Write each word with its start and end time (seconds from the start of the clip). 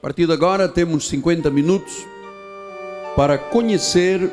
A 0.00 0.08
partir 0.08 0.26
de 0.26 0.32
agora 0.32 0.66
temos 0.66 1.08
50 1.10 1.50
minutos 1.50 2.06
para 3.14 3.36
conhecer 3.36 4.32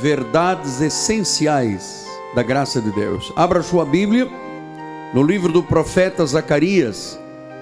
verdades 0.00 0.80
essenciais 0.80 2.06
da 2.34 2.42
graça 2.42 2.80
de 2.80 2.90
Deus. 2.92 3.30
Abra 3.36 3.62
sua 3.62 3.84
Bíblia 3.84 4.26
no 5.12 5.22
livro 5.22 5.52
do 5.52 5.62
profeta 5.62 6.24
Zacarias, 6.24 7.20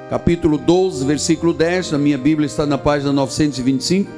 capítulo 0.09 0.57
12, 0.57 1.05
versículo 1.05 1.53
10. 1.53 1.91
Na 1.91 1.99
minha 1.99 2.17
Bíblia 2.17 2.47
está 2.47 2.65
na 2.67 2.79
página 2.79 3.13
925. 3.13 4.09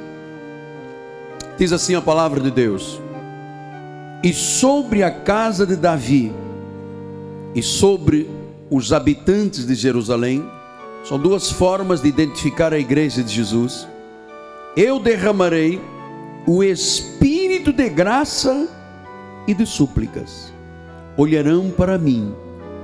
Diz 1.57 1.73
assim 1.73 1.95
a 1.95 2.01
palavra 2.03 2.39
de 2.39 2.51
Deus: 2.51 3.01
E 4.23 4.31
sobre 4.31 5.01
a 5.01 5.09
casa 5.09 5.65
de 5.65 5.75
Davi 5.75 6.31
e 7.55 7.63
sobre 7.63 8.29
os 8.69 8.93
habitantes 8.93 9.65
de 9.65 9.73
Jerusalém, 9.73 10.47
são 11.07 11.17
duas 11.17 11.49
formas 11.49 12.01
de 12.01 12.09
identificar 12.09 12.73
a 12.73 12.79
igreja 12.79 13.23
de 13.23 13.33
Jesus. 13.33 13.87
Eu 14.75 14.99
derramarei 14.99 15.79
o 16.45 16.61
espírito 16.61 17.71
de 17.71 17.87
graça 17.87 18.67
e 19.47 19.53
de 19.53 19.65
súplicas. 19.65 20.51
Olharão 21.15 21.71
para 21.71 21.97
mim 21.97 22.33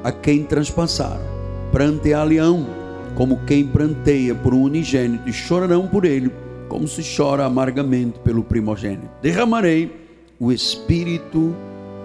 a 0.06 0.12
quem 0.12 0.44
transpassaram, 0.46 1.22
prantear 1.70 2.26
leão, 2.26 2.66
como 3.14 3.42
quem 3.46 3.68
pranteia 3.68 4.34
por 4.34 4.54
um 4.54 4.64
unigênito, 4.64 5.28
e 5.28 5.34
chorarão 5.34 5.86
por 5.86 6.06
ele, 6.06 6.32
como 6.70 6.88
se 6.88 7.04
chora 7.04 7.44
amargamente 7.44 8.20
pelo 8.20 8.42
primogênito. 8.42 9.10
Derramarei 9.22 9.94
o 10.40 10.50
espírito 10.50 11.54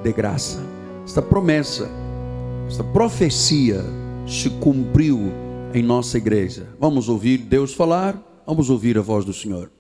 de 0.03 0.13
graça. 0.13 0.61
Esta 1.05 1.23
promessa, 1.23 1.89
esta 2.69 2.83
profecia 2.83 3.85
se 4.27 4.51
cumpriu 4.51 5.48
em 5.75 5.83
nossa 5.83 6.17
igreja. 6.17 6.69
Vamos 6.79 7.09
ouvir 7.09 7.39
Deus 7.39 7.75
falar, 7.75 8.17
vamos 8.47 8.71
ouvir 8.71 8.97
a 8.97 9.03
voz 9.03 9.25
do 9.25 9.33
Senhor. 9.33 9.71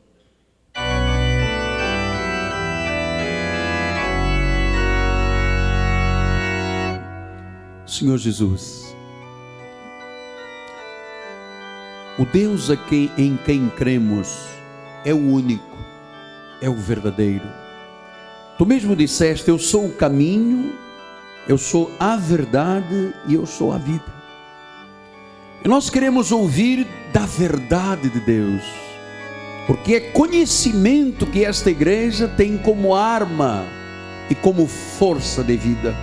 Senhor 7.86 8.18
Jesus, 8.18 8.94
o 12.18 12.24
Deus 12.26 12.70
a 12.70 12.76
quem, 12.76 13.10
em 13.16 13.36
quem 13.44 13.68
cremos 13.70 14.28
é 15.04 15.14
o 15.14 15.16
único, 15.16 15.76
é 16.60 16.68
o 16.68 16.74
verdadeiro. 16.74 17.48
Tu 18.58 18.66
mesmo 18.66 18.94
disseste: 18.94 19.48
Eu 19.48 19.58
sou 19.58 19.86
o 19.86 19.94
caminho, 19.94 20.74
eu 21.48 21.56
sou 21.56 21.90
a 21.98 22.16
verdade 22.16 23.14
e 23.26 23.34
eu 23.34 23.46
sou 23.46 23.72
a 23.72 23.78
vida. 23.78 24.17
E 25.64 25.68
nós 25.68 25.90
queremos 25.90 26.30
ouvir 26.30 26.86
da 27.12 27.26
verdade 27.26 28.08
de 28.08 28.20
Deus, 28.20 28.62
porque 29.66 29.94
é 29.94 30.00
conhecimento 30.00 31.26
que 31.26 31.44
esta 31.44 31.70
igreja 31.70 32.28
tem 32.28 32.56
como 32.56 32.94
arma 32.94 33.64
e 34.30 34.34
como 34.34 34.66
força 34.68 35.42
de 35.42 35.56
vida. 35.56 35.96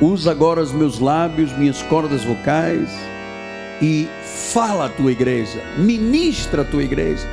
Usa 0.00 0.32
agora 0.32 0.60
os 0.60 0.72
meus 0.72 0.98
lábios, 0.98 1.56
minhas 1.56 1.80
cordas 1.82 2.24
vocais 2.24 2.90
e 3.80 4.08
fala 4.52 4.86
a 4.86 4.88
tua 4.88 5.12
igreja, 5.12 5.62
ministra 5.78 6.62
a 6.62 6.64
tua 6.64 6.82
igreja. 6.82 7.28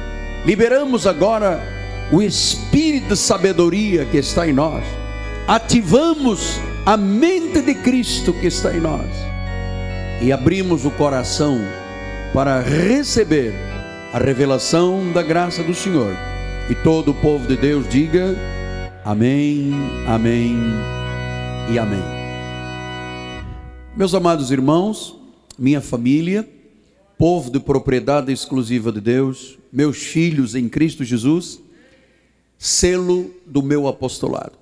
Liberamos 0.45 1.07
agora 1.07 1.63
o 2.11 2.21
espírito 2.21 3.09
de 3.09 3.17
sabedoria 3.17 4.05
que 4.05 4.17
está 4.17 4.47
em 4.47 4.53
nós, 4.53 4.83
ativamos 5.47 6.59
a 6.85 6.95
mente 6.95 7.61
de 7.61 7.73
Cristo 7.73 8.33
que 8.33 8.47
está 8.47 8.75
em 8.75 8.79
nós 8.79 9.36
e 10.21 10.31
abrimos 10.31 10.85
o 10.85 10.91
coração 10.91 11.59
para 12.33 12.59
receber 12.61 13.53
a 14.11 14.17
revelação 14.17 15.11
da 15.11 15.21
graça 15.21 15.63
do 15.63 15.73
Senhor. 15.73 16.13
E 16.69 16.75
todo 16.75 17.11
o 17.11 17.13
povo 17.13 17.47
de 17.47 17.55
Deus 17.55 17.87
diga: 17.87 18.35
Amém, 19.05 19.71
Amém 20.07 20.57
e 21.71 21.77
Amém. 21.77 22.03
Meus 23.95 24.13
amados 24.13 24.51
irmãos, 24.51 25.15
minha 25.57 25.81
família, 25.81 26.47
povo 27.17 27.51
de 27.51 27.59
propriedade 27.59 28.31
exclusiva 28.31 28.91
de 28.91 29.01
Deus, 29.01 29.57
meus 29.71 29.97
filhos 29.97 30.55
em 30.55 30.67
Cristo 30.67 31.03
Jesus, 31.03 31.59
selo 32.57 33.31
do 33.45 33.61
meu 33.61 33.87
apostolado. 33.87 34.53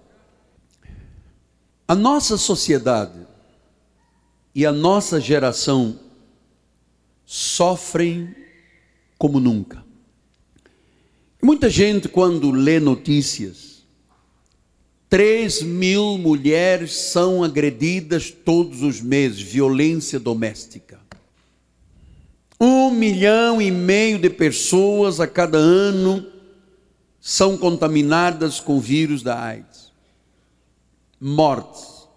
A 1.88 1.96
nossa 1.96 2.38
sociedade 2.38 3.35
e 4.56 4.66
a 4.66 4.72
nossa 4.72 5.20
geração 5.20 6.00
sofrem 7.26 8.34
como 9.18 9.38
nunca. 9.38 9.84
Muita 11.44 11.70
gente, 11.70 12.08
quando 12.08 12.50
lê 12.52 12.80
notícias, 12.80 13.84
3 15.10 15.62
mil 15.62 16.18
mulheres 16.18 16.94
são 16.94 17.44
agredidas 17.44 18.32
todos 18.32 18.82
os 18.82 19.02
meses, 19.02 19.42
violência 19.42 20.20
doméstica. 20.20 21.00
Um 22.60 22.90
milhão 22.90 23.62
e 23.62 23.70
meio 23.70 24.18
de 24.18 24.30
pessoas 24.30 25.20
a 25.20 25.28
cada 25.28 25.58
ano 25.58 26.26
são 27.20 27.58
contaminadas 27.58 28.62
com 28.62 28.78
o 28.78 28.82
vírus 28.82 29.22
da 29.22 29.38
AIDS. 29.38 29.92
Mortes, 31.20 32.08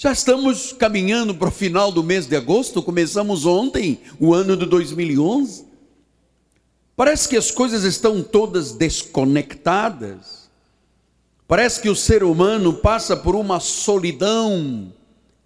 Já 0.00 0.12
estamos 0.12 0.72
caminhando 0.72 1.34
para 1.34 1.48
o 1.48 1.50
final 1.50 1.90
do 1.90 2.04
mês 2.04 2.24
de 2.24 2.36
agosto, 2.36 2.80
começamos 2.80 3.44
ontem 3.44 3.98
o 4.20 4.32
ano 4.32 4.56
de 4.56 4.64
2011. 4.64 5.64
Parece 6.94 7.28
que 7.28 7.36
as 7.36 7.50
coisas 7.50 7.82
estão 7.82 8.22
todas 8.22 8.70
desconectadas. 8.70 10.48
Parece 11.48 11.80
que 11.80 11.88
o 11.88 11.96
ser 11.96 12.22
humano 12.22 12.74
passa 12.74 13.16
por 13.16 13.34
uma 13.34 13.58
solidão 13.58 14.92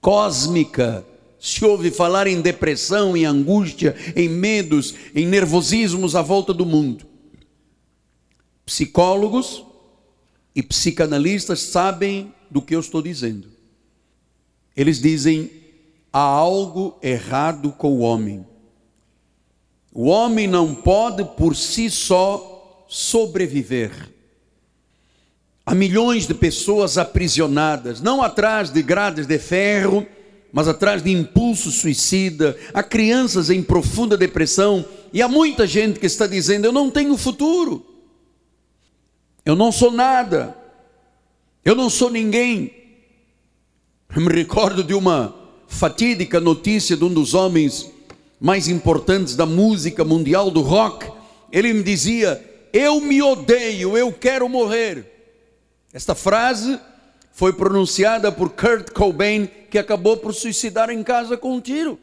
cósmica. 0.02 1.02
Se 1.40 1.64
ouve 1.64 1.90
falar 1.90 2.26
em 2.26 2.42
depressão, 2.42 3.16
em 3.16 3.24
angústia, 3.24 3.96
em 4.14 4.28
medos, 4.28 4.94
em 5.14 5.26
nervosismos 5.26 6.14
à 6.14 6.20
volta 6.20 6.52
do 6.52 6.66
mundo. 6.66 7.06
Psicólogos 8.66 9.64
e 10.54 10.62
psicanalistas 10.62 11.60
sabem 11.60 12.34
do 12.50 12.60
que 12.60 12.76
eu 12.76 12.80
estou 12.80 13.00
dizendo. 13.00 13.51
Eles 14.76 15.00
dizem: 15.00 15.50
há 16.12 16.20
algo 16.20 16.98
errado 17.02 17.72
com 17.72 17.92
o 17.92 18.00
homem. 18.00 18.46
O 19.92 20.06
homem 20.06 20.46
não 20.46 20.74
pode 20.74 21.24
por 21.36 21.54
si 21.54 21.90
só 21.90 22.84
sobreviver. 22.88 24.10
Há 25.64 25.74
milhões 25.74 26.26
de 26.26 26.34
pessoas 26.34 26.98
aprisionadas, 26.98 28.00
não 28.00 28.22
atrás 28.22 28.70
de 28.70 28.82
grades 28.82 29.26
de 29.26 29.38
ferro, 29.38 30.06
mas 30.52 30.66
atrás 30.66 31.02
de 31.02 31.10
impulso 31.10 31.70
suicida. 31.70 32.56
Há 32.74 32.82
crianças 32.82 33.48
em 33.48 33.62
profunda 33.62 34.16
depressão 34.16 34.84
e 35.12 35.22
há 35.22 35.28
muita 35.28 35.66
gente 35.66 36.00
que 36.00 36.06
está 36.06 36.26
dizendo: 36.26 36.66
Eu 36.66 36.72
não 36.72 36.90
tenho 36.90 37.16
futuro, 37.16 37.84
eu 39.44 39.54
não 39.54 39.70
sou 39.70 39.90
nada, 39.90 40.56
eu 41.64 41.74
não 41.74 41.88
sou 41.88 42.10
ninguém. 42.10 42.81
Me 44.14 44.28
recordo 44.28 44.84
de 44.84 44.92
uma 44.92 45.34
fatídica 45.66 46.38
notícia 46.38 46.94
de 46.94 47.02
um 47.02 47.08
dos 47.08 47.32
homens 47.32 47.90
mais 48.38 48.68
importantes 48.68 49.34
da 49.34 49.46
música 49.46 50.04
mundial 50.04 50.50
do 50.50 50.60
rock. 50.60 51.10
Ele 51.50 51.72
me 51.72 51.82
dizia: 51.82 52.38
Eu 52.74 53.00
me 53.00 53.22
odeio, 53.22 53.96
eu 53.96 54.12
quero 54.12 54.46
morrer. 54.50 55.06
Esta 55.94 56.14
frase 56.14 56.78
foi 57.32 57.54
pronunciada 57.54 58.30
por 58.30 58.50
Kurt 58.50 58.90
Cobain, 58.90 59.48
que 59.70 59.78
acabou 59.78 60.18
por 60.18 60.34
suicidar 60.34 60.90
em 60.90 61.02
casa 61.02 61.38
com 61.38 61.54
um 61.54 61.60
tiro. 61.60 61.98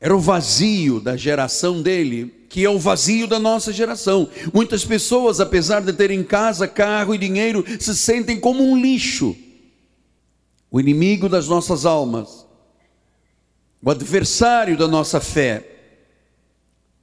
Era 0.00 0.14
o 0.14 0.18
vazio 0.18 0.98
da 0.98 1.16
geração 1.16 1.80
dele, 1.82 2.34
que 2.48 2.64
é 2.64 2.68
o 2.68 2.80
vazio 2.80 3.28
da 3.28 3.38
nossa 3.38 3.72
geração. 3.72 4.28
Muitas 4.52 4.84
pessoas, 4.84 5.38
apesar 5.38 5.82
de 5.82 5.92
terem 5.92 6.24
casa, 6.24 6.66
carro 6.66 7.14
e 7.14 7.18
dinheiro, 7.18 7.64
se 7.78 7.94
sentem 7.94 8.40
como 8.40 8.64
um 8.64 8.76
lixo 8.76 9.36
o 10.74 10.80
inimigo 10.80 11.28
das 11.28 11.46
nossas 11.46 11.86
almas, 11.86 12.44
o 13.80 13.88
adversário 13.92 14.76
da 14.76 14.88
nossa 14.88 15.20
fé, 15.20 15.64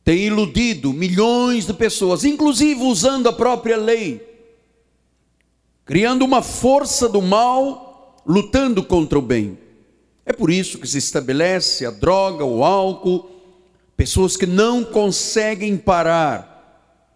tem 0.03 0.25
iludido 0.25 0.91
milhões 0.91 1.67
de 1.67 1.73
pessoas, 1.73 2.25
inclusive 2.25 2.81
usando 2.83 3.29
a 3.29 3.31
própria 3.31 3.77
lei, 3.77 4.21
criando 5.85 6.25
uma 6.25 6.41
força 6.41 7.07
do 7.07 7.21
mal, 7.21 8.21
lutando 8.27 8.83
contra 8.83 9.17
o 9.17 9.21
bem. 9.21 9.57
É 10.25 10.33
por 10.33 10.51
isso 10.51 10.77
que 10.77 10.85
se 10.85 10.97
estabelece 10.97 11.85
a 11.85 11.91
droga, 11.91 12.43
o 12.43 12.65
álcool, 12.65 13.31
pessoas 13.95 14.35
que 14.35 14.45
não 14.45 14.83
conseguem 14.83 15.77
parar. 15.77 17.07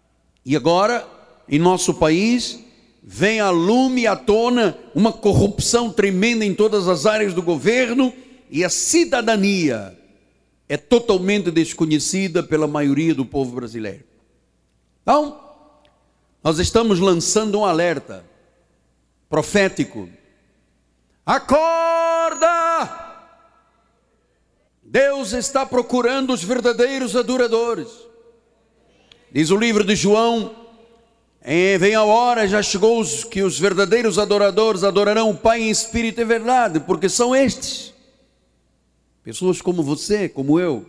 E 0.42 0.56
agora, 0.56 1.06
em 1.46 1.58
nosso 1.58 1.92
país, 1.92 2.64
vem 3.08 3.38
a 3.38 3.50
lume 3.50 4.04
à 4.04 4.16
tona 4.16 4.76
uma 4.92 5.12
corrupção 5.12 5.92
tremenda 5.92 6.44
em 6.44 6.52
todas 6.52 6.88
as 6.88 7.06
áreas 7.06 7.32
do 7.32 7.40
governo 7.40 8.12
e 8.50 8.64
a 8.64 8.68
cidadania 8.68 9.96
é 10.68 10.76
totalmente 10.76 11.52
desconhecida 11.52 12.42
pela 12.42 12.66
maioria 12.66 13.14
do 13.14 13.24
povo 13.24 13.54
brasileiro. 13.54 14.02
Então, 15.02 15.40
nós 16.42 16.58
estamos 16.58 16.98
lançando 16.98 17.60
um 17.60 17.64
alerta 17.64 18.24
profético. 19.28 20.08
Acorda! 21.24 23.06
Deus 24.82 25.32
está 25.32 25.64
procurando 25.64 26.32
os 26.32 26.42
verdadeiros 26.42 27.14
adoradores. 27.14 27.88
Diz 29.30 29.50
o 29.50 29.56
livro 29.56 29.84
de 29.84 29.94
João, 29.94 30.65
vem 31.78 31.94
a 31.94 32.02
hora, 32.02 32.48
já 32.48 32.60
chegou 32.60 32.98
os, 32.98 33.22
que 33.22 33.40
os 33.40 33.56
verdadeiros 33.56 34.18
adoradores 34.18 34.82
adorarão 34.82 35.30
o 35.30 35.36
Pai 35.36 35.62
em 35.62 35.70
espírito 35.70 36.20
e 36.20 36.24
verdade, 36.24 36.80
porque 36.80 37.08
são 37.08 37.36
estes. 37.36 37.94
Pessoas 39.22 39.62
como 39.62 39.80
você, 39.80 40.28
como 40.28 40.58
eu, 40.58 40.84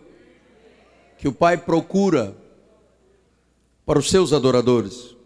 que 1.16 1.28
o 1.28 1.32
Pai 1.32 1.56
procura 1.56 2.36
para 3.86 4.00
os 4.00 4.10
seus 4.10 4.32
adoradores. 4.32 5.16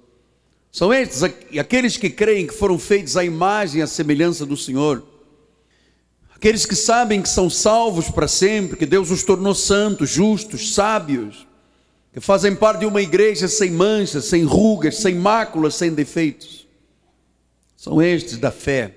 São 0.71 0.93
estes 0.93 1.23
aqueles 1.23 1.97
que 1.97 2.11
creem 2.11 2.47
que 2.47 2.55
foram 2.55 2.79
feitos 2.79 3.17
à 3.17 3.25
imagem 3.25 3.81
e 3.81 3.83
à 3.83 3.87
semelhança 3.87 4.45
do 4.45 4.57
Senhor. 4.57 5.03
Aqueles 6.37 6.67
que 6.67 6.77
sabem 6.77 7.23
que 7.23 7.29
são 7.29 7.49
salvos 7.49 8.11
para 8.11 8.29
sempre, 8.29 8.77
que 8.77 8.85
Deus 8.85 9.11
os 9.11 9.23
tornou 9.23 9.55
santos, 9.55 10.11
justos, 10.11 10.75
sábios 10.75 11.47
que 12.13 12.21
fazem 12.21 12.55
parte 12.55 12.81
de 12.81 12.87
uma 12.87 13.01
igreja 13.01 13.49
sem 13.49 13.71
manchas, 13.71 14.27
sem 14.27 14.45
rugas, 14.45 14.97
sem 14.97 15.15
máculas, 15.15 15.75
sem 15.75 15.95
defeitos. 15.95 16.67
São 17.75 18.03
estes 18.03 18.37
da 18.37 18.51
fé, 18.51 18.95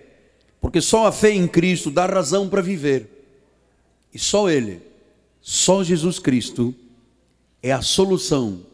porque 0.60 0.82
só 0.82 1.08
a 1.08 1.12
fé 1.12 1.32
em 1.32 1.48
Cristo 1.48 1.90
dá 1.90 2.06
razão 2.06 2.50
para 2.50 2.62
viver. 2.62 3.10
E 4.14 4.20
só 4.20 4.50
Ele, 4.50 4.82
só 5.42 5.84
Jesus 5.84 6.20
Cristo, 6.20 6.76
é 7.64 7.72
a 7.72 7.82
solução 7.82 8.66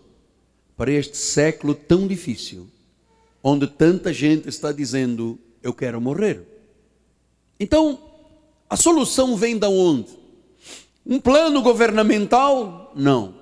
para 0.75 0.91
este 0.91 1.17
século 1.17 1.75
tão 1.75 2.07
difícil, 2.07 2.67
onde 3.43 3.67
tanta 3.67 4.11
gente 4.11 4.49
está 4.49 4.71
dizendo: 4.71 5.37
Eu 5.61 5.73
quero 5.73 6.01
morrer. 6.01 6.41
Então, 7.59 7.99
a 8.67 8.75
solução 8.75 9.35
vem 9.37 9.57
da 9.57 9.69
onde? 9.69 10.09
Um 11.05 11.19
plano 11.19 11.61
governamental? 11.61 12.91
Não. 12.95 13.40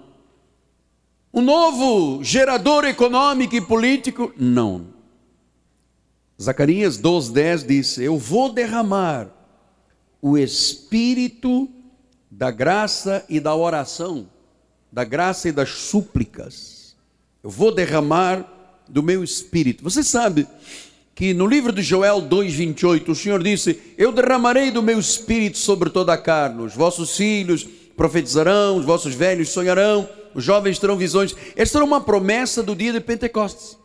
Um 1.32 1.42
novo 1.42 2.24
gerador 2.24 2.86
econômico 2.86 3.56
e 3.56 3.62
político? 3.62 4.34
Não. 4.36 4.88
Zacarias 6.42 6.98
12:10 6.98 7.68
disse: 7.68 8.04
Eu 8.04 8.18
vou 8.18 8.52
derramar 8.52 9.30
o 10.20 10.38
espírito 10.38 11.70
da 12.32 12.50
graça 12.50 13.24
e 13.30 13.40
da 13.40 13.56
oração, 13.56 14.28
da 14.92 15.04
graça 15.04 15.50
e 15.50 15.52
das 15.52 15.70
súplicas. 15.70 16.96
Eu 17.44 17.52
vou 17.52 17.72
derramar 17.72 18.46
do 18.88 19.04
meu 19.04 19.24
espírito. 19.24 19.84
Você 19.84 20.04
sabe 20.04 20.48
que 21.14 21.32
no 21.32 21.46
livro 21.46 21.72
de 21.72 21.84
Joel 21.84 22.24
2:28 22.24 23.10
o 23.10 23.16
Senhor 23.16 23.44
disse: 23.44 23.80
Eu 23.96 24.12
derramarei 24.12 24.72
do 24.72 24.82
meu 24.82 25.00
espírito 25.00 25.60
sobre 25.60 25.92
toda 25.92 26.12
a 26.12 26.18
carne. 26.18 26.64
Os 26.64 26.74
vossos 26.74 27.16
filhos 27.16 27.68
profetizarão, 27.96 28.78
os 28.78 28.86
vossos 28.86 29.14
velhos 29.14 29.50
sonharão 29.50 30.10
os 30.34 30.44
jovens 30.44 30.80
terão 30.80 30.96
visões. 30.96 31.36
Esta 31.56 31.78
era 31.78 31.86
uma 31.86 32.02
promessa 32.02 32.62
do 32.62 32.76
dia 32.76 32.94
de 32.94 33.00
Pentecostes. 33.00 33.78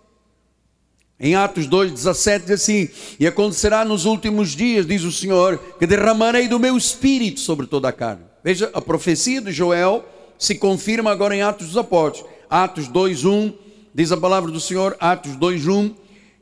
Em 1.18 1.34
Atos 1.34 1.68
2,17 1.68 2.40
diz 2.40 2.50
assim: 2.50 2.88
E 3.18 3.26
acontecerá 3.26 3.84
nos 3.84 4.04
últimos 4.04 4.50
dias, 4.50 4.86
diz 4.86 5.04
o 5.04 5.12
Senhor, 5.12 5.58
que 5.78 5.86
derramarei 5.86 6.48
do 6.48 6.58
meu 6.58 6.76
espírito 6.76 7.40
sobre 7.40 7.66
toda 7.66 7.88
a 7.88 7.92
carne. 7.92 8.24
Veja, 8.42 8.70
a 8.74 8.80
profecia 8.80 9.40
de 9.40 9.52
Joel 9.52 10.04
se 10.38 10.54
confirma 10.56 11.10
agora 11.10 11.34
em 11.34 11.42
Atos 11.42 11.68
dos 11.68 11.76
Apóstolos. 11.76 12.30
Atos 12.50 12.88
2,1 12.88 13.54
diz 13.94 14.10
a 14.10 14.16
palavra 14.16 14.50
do 14.50 14.60
Senhor, 14.60 14.96
Atos 14.98 15.32
2,1. 15.36 15.94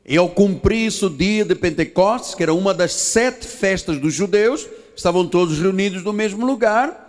E 0.05 0.17
ao 0.17 0.27
cumprir-se 0.27 1.05
o 1.05 1.09
dia 1.09 1.45
de 1.45 1.55
Pentecostes, 1.55 2.35
que 2.35 2.43
era 2.43 2.53
uma 2.53 2.73
das 2.73 2.91
sete 2.91 3.47
festas 3.47 3.97
dos 3.97 4.13
judeus, 4.13 4.67
estavam 4.93 5.25
todos 5.25 5.59
reunidos 5.59 6.03
no 6.03 6.11
mesmo 6.11 6.45
lugar 6.45 7.02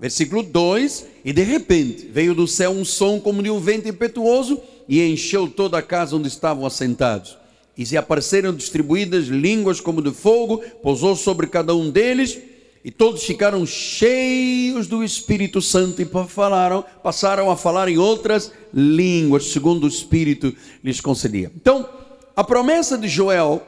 Versículo 0.00 0.42
2: 0.42 1.06
E 1.24 1.32
de 1.32 1.42
repente 1.42 2.06
veio 2.06 2.34
do 2.34 2.48
céu 2.48 2.70
um 2.70 2.84
som 2.84 3.20
como 3.20 3.42
de 3.42 3.50
um 3.50 3.60
vento 3.60 3.86
impetuoso 3.86 4.58
e 4.88 5.02
encheu 5.02 5.46
toda 5.46 5.78
a 5.78 5.82
casa 5.82 6.16
onde 6.16 6.26
estavam 6.26 6.64
assentados. 6.64 7.38
E 7.76 7.84
se 7.84 7.96
apareceram 7.96 8.54
distribuídas 8.54 9.26
línguas 9.26 9.80
como 9.80 10.02
de 10.02 10.10
fogo, 10.10 10.58
pousou 10.82 11.14
sobre 11.14 11.46
cada 11.46 11.74
um 11.74 11.90
deles, 11.90 12.38
e 12.82 12.90
todos 12.90 13.22
ficaram 13.22 13.64
cheios 13.66 14.86
do 14.86 15.04
Espírito 15.04 15.60
Santo 15.60 16.00
e 16.00 16.08
falaram, 16.26 16.82
passaram 17.02 17.50
a 17.50 17.56
falar 17.56 17.88
em 17.88 17.98
outras 17.98 18.50
línguas, 18.72 19.52
segundo 19.52 19.84
o 19.84 19.88
Espírito 19.88 20.54
lhes 20.82 21.00
concedia. 21.00 21.52
Então, 21.54 21.86
a 22.34 22.42
promessa 22.42 22.96
de 22.96 23.06
Joel 23.06 23.62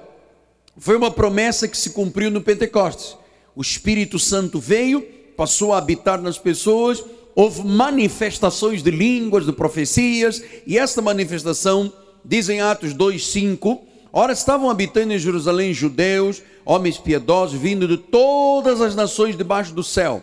foi 0.79 0.97
uma 0.97 1.11
promessa 1.11 1.69
que 1.69 1.77
se 1.77 1.91
cumpriu 1.91 2.31
no 2.31 2.41
Pentecostes. 2.41 3.17
O 3.55 3.61
Espírito 3.61 4.19
Santo 4.19 4.59
veio 4.59 5.07
passou 5.37 5.73
a 5.73 5.79
habitar 5.79 6.21
nas 6.21 6.39
pessoas, 6.39 7.03
houve 7.35 7.65
manifestações 7.65 8.83
de 8.83 8.91
línguas, 8.91 9.47
de 9.47 9.53
profecias, 9.53 10.43
e 10.67 10.79
esta 10.79 11.01
manifestação, 11.01 11.93
dizem 12.25 12.61
Atos 12.61 12.95
2,5, 12.95 13.81
ora 14.13 14.33
estavam 14.33 14.71
habitando 14.71 15.13
em 15.13 15.19
Jerusalém 15.19 15.73
judeus, 15.73 16.43
homens 16.65 16.99
piedosos, 16.99 17.59
vindo 17.59 17.89
de 17.89 17.97
todas 17.97 18.81
as 18.81 18.95
nações 18.95 19.37
debaixo 19.37 19.73
do 19.75 19.83
céu. 19.83 20.23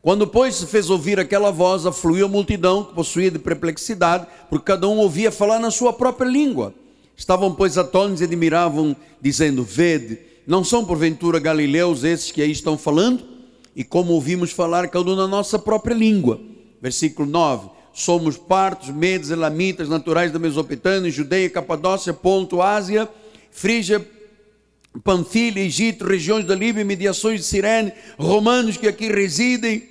Quando, 0.00 0.26
pois, 0.26 0.54
se 0.54 0.66
fez 0.66 0.90
ouvir 0.90 1.18
aquela 1.18 1.50
voz, 1.50 1.84
afluiu 1.84 2.26
a 2.26 2.28
multidão, 2.28 2.84
que 2.84 2.94
possuía 2.94 3.30
de 3.30 3.38
perplexidade, 3.38 4.26
porque 4.48 4.64
cada 4.64 4.88
um 4.88 4.98
ouvia 4.98 5.30
falar 5.30 5.58
na 5.58 5.70
sua 5.70 5.92
própria 5.92 6.28
língua. 6.28 6.72
Estavam, 7.16 7.52
pois, 7.52 7.76
atônitos 7.76 8.20
e 8.20 8.24
admiravam, 8.24 8.96
dizendo: 9.20 9.64
Vede, 9.64 10.18
não 10.46 10.62
são 10.62 10.84
porventura 10.84 11.40
galileus 11.40 12.04
esses 12.04 12.30
que 12.30 12.40
aí 12.40 12.52
estão 12.52 12.78
falando? 12.78 13.37
E 13.78 13.84
como 13.84 14.12
ouvimos 14.14 14.50
falar, 14.50 14.88
cada 14.88 15.08
um 15.08 15.14
na 15.14 15.28
nossa 15.28 15.56
própria 15.56 15.94
língua. 15.94 16.40
Versículo 16.82 17.30
9: 17.30 17.70
Somos 17.92 18.36
partos, 18.36 18.88
medos, 18.88 19.30
elamitas, 19.30 19.88
naturais 19.88 20.32
da 20.32 20.38
Mesopotâmia, 20.40 21.12
Judeia, 21.12 21.48
Capadócia, 21.48 22.12
Ponto, 22.12 22.60
Ásia, 22.60 23.08
Frígia, 23.52 24.04
Panfilha, 25.04 25.60
Egito, 25.60 26.04
regiões 26.04 26.44
da 26.44 26.56
Líbia, 26.56 26.84
mediações 26.84 27.38
de 27.38 27.46
Sirene, 27.46 27.92
romanos 28.18 28.76
que 28.76 28.88
aqui 28.88 29.06
residem. 29.12 29.84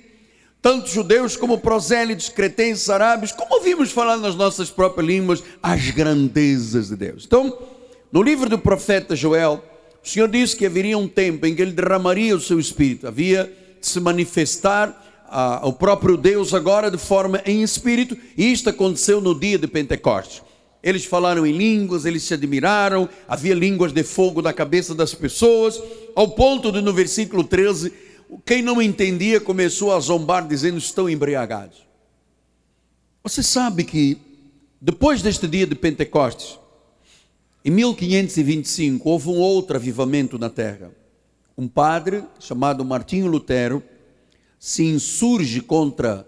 tanto 0.60 0.90
judeus 0.90 1.34
como 1.34 1.56
prosélitos, 1.56 2.28
cretenses, 2.28 2.90
árabes, 2.90 3.32
como 3.32 3.54
ouvimos 3.54 3.90
falar 3.90 4.18
nas 4.18 4.34
nossas 4.34 4.68
próprias 4.68 5.06
línguas 5.06 5.42
as 5.62 5.90
grandezas 5.92 6.88
de 6.88 6.96
Deus. 6.96 7.24
Então, 7.24 7.56
no 8.12 8.22
livro 8.22 8.50
do 8.50 8.58
profeta 8.58 9.16
Joel, 9.16 9.64
o 10.04 10.06
Senhor 10.06 10.28
disse 10.28 10.54
que 10.54 10.66
haveria 10.66 10.98
um 10.98 11.08
tempo 11.08 11.46
em 11.46 11.54
que 11.54 11.62
ele 11.62 11.72
derramaria 11.72 12.36
o 12.36 12.40
seu 12.40 12.60
espírito, 12.60 13.08
havia 13.08 13.50
se 13.80 14.00
manifestar 14.00 15.04
o 15.62 15.72
próprio 15.72 16.16
Deus 16.16 16.54
agora 16.54 16.90
de 16.90 16.98
forma 16.98 17.42
em 17.44 17.62
espírito, 17.62 18.16
e 18.36 18.50
isto 18.50 18.70
aconteceu 18.70 19.20
no 19.20 19.38
dia 19.38 19.58
de 19.58 19.66
Pentecostes. 19.66 20.42
Eles 20.82 21.04
falaram 21.04 21.46
em 21.46 21.52
línguas, 21.52 22.04
eles 22.04 22.22
se 22.22 22.34
admiraram, 22.34 23.08
havia 23.26 23.54
línguas 23.54 23.92
de 23.92 24.02
fogo 24.02 24.40
na 24.40 24.52
cabeça 24.52 24.94
das 24.94 25.12
pessoas, 25.12 25.80
ao 26.14 26.28
ponto 26.28 26.70
de 26.70 26.80
no 26.80 26.92
versículo 26.92 27.44
13, 27.44 27.92
quem 28.44 28.62
não 28.62 28.80
entendia 28.80 29.40
começou 29.40 29.92
a 29.94 30.00
zombar, 30.00 30.46
dizendo: 30.46 30.78
estão 30.78 31.08
embriagados. 31.08 31.86
Você 33.22 33.42
sabe 33.42 33.84
que 33.84 34.18
depois 34.80 35.20
deste 35.20 35.46
dia 35.48 35.66
de 35.66 35.74
Pentecostes, 35.74 36.58
em 37.64 37.70
1525, 37.70 39.08
houve 39.08 39.28
um 39.28 39.36
outro 39.36 39.76
avivamento 39.76 40.38
na 40.38 40.48
terra. 40.48 40.92
Um 41.58 41.66
padre 41.66 42.22
chamado 42.38 42.84
Martinho 42.84 43.26
Lutero 43.26 43.82
se 44.60 44.84
insurge 44.84 45.60
contra 45.60 46.24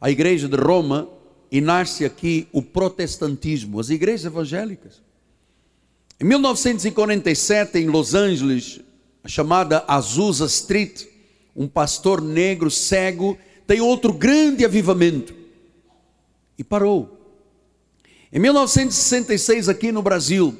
a 0.00 0.10
igreja 0.10 0.48
de 0.48 0.56
Roma 0.56 1.10
e 1.50 1.60
nasce 1.60 2.06
aqui 2.06 2.48
o 2.50 2.62
protestantismo, 2.62 3.78
as 3.78 3.90
igrejas 3.90 4.24
evangélicas. 4.24 5.02
Em 6.18 6.24
1947, 6.24 7.80
em 7.80 7.88
Los 7.88 8.14
Angeles, 8.14 8.80
a 9.22 9.28
chamada 9.28 9.84
Azusa 9.86 10.46
Street, 10.46 11.04
um 11.54 11.68
pastor 11.68 12.22
negro 12.22 12.70
cego 12.70 13.36
tem 13.66 13.82
outro 13.82 14.10
grande 14.10 14.64
avivamento 14.64 15.34
e 16.56 16.64
parou. 16.64 17.18
Em 18.32 18.38
1966, 18.38 19.68
aqui 19.68 19.92
no 19.92 20.00
Brasil, 20.00 20.58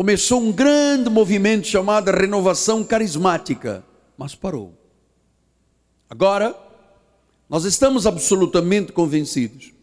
começou 0.00 0.40
um 0.40 0.50
grande 0.50 1.10
movimento 1.10 1.66
chamado 1.66 2.10
Renovação 2.10 2.82
Carismática, 2.82 3.84
mas 4.16 4.34
parou. 4.34 4.72
Agora, 6.08 6.56
nós 7.50 7.66
estamos 7.66 8.06
absolutamente 8.06 8.92
convencidos 8.92 9.74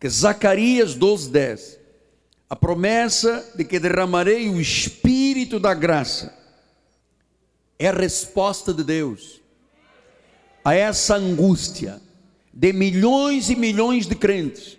que 0.00 0.08
Zacarias 0.08 0.94
12:10, 0.94 1.78
a 2.48 2.56
promessa 2.56 3.46
de 3.54 3.62
que 3.62 3.78
derramarei 3.78 4.48
o 4.48 4.58
espírito 4.58 5.60
da 5.60 5.74
graça, 5.74 6.34
é 7.78 7.88
a 7.88 7.92
resposta 7.92 8.72
de 8.72 8.82
Deus 8.82 9.38
a 10.64 10.74
essa 10.74 11.16
angústia 11.16 12.00
de 12.50 12.72
milhões 12.72 13.50
e 13.50 13.54
milhões 13.54 14.06
de 14.06 14.14
crentes 14.14 14.78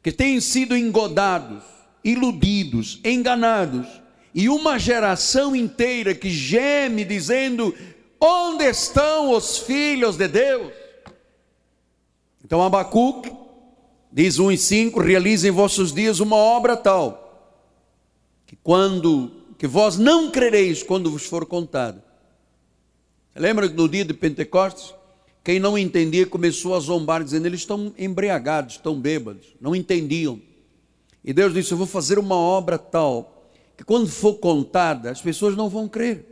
que 0.00 0.12
têm 0.12 0.40
sido 0.40 0.76
engodados, 0.76 1.64
iludidos, 2.04 3.00
enganados, 3.04 4.00
e 4.34 4.48
uma 4.48 4.78
geração 4.78 5.54
inteira 5.54 6.14
que 6.14 6.30
geme 6.30 7.04
dizendo: 7.04 7.74
onde 8.20 8.64
estão 8.64 9.30
os 9.32 9.58
filhos 9.58 10.16
de 10.16 10.28
Deus? 10.28 10.72
Então 12.44 12.62
Abacuque 12.62 13.32
diz 14.12 14.38
1 14.38 14.52
e 14.52 14.58
5: 14.58 15.00
realizem 15.00 15.50
em 15.50 15.54
vossos 15.54 15.92
dias 15.92 16.20
uma 16.20 16.36
obra 16.36 16.76
tal, 16.76 17.58
que 18.46 18.56
quando 18.56 19.42
que 19.62 19.66
vós 19.68 19.96
não 19.96 20.28
crereis 20.28 20.82
quando 20.82 21.08
vos 21.08 21.24
for 21.24 21.46
contado. 21.46 22.02
Lembra 23.32 23.68
que 23.68 23.76
no 23.76 23.88
dia 23.88 24.04
de 24.04 24.12
Pentecostes, 24.12 24.92
quem 25.44 25.60
não 25.60 25.78
entendia 25.78 26.26
começou 26.26 26.74
a 26.74 26.80
zombar, 26.80 27.22
dizendo: 27.22 27.46
eles 27.46 27.60
estão 27.60 27.94
embriagados, 27.96 28.74
estão 28.74 29.00
bêbados, 29.00 29.54
não 29.60 29.74
entendiam. 29.74 30.40
E 31.24 31.32
Deus 31.32 31.54
disse: 31.54 31.72
Eu 31.72 31.78
vou 31.78 31.86
fazer 31.86 32.18
uma 32.18 32.34
obra 32.34 32.76
tal, 32.76 33.41
que 33.76 33.84
quando 33.84 34.08
for 34.08 34.34
contada, 34.34 35.10
as 35.10 35.20
pessoas 35.20 35.56
não 35.56 35.68
vão 35.68 35.88
crer. 35.88 36.26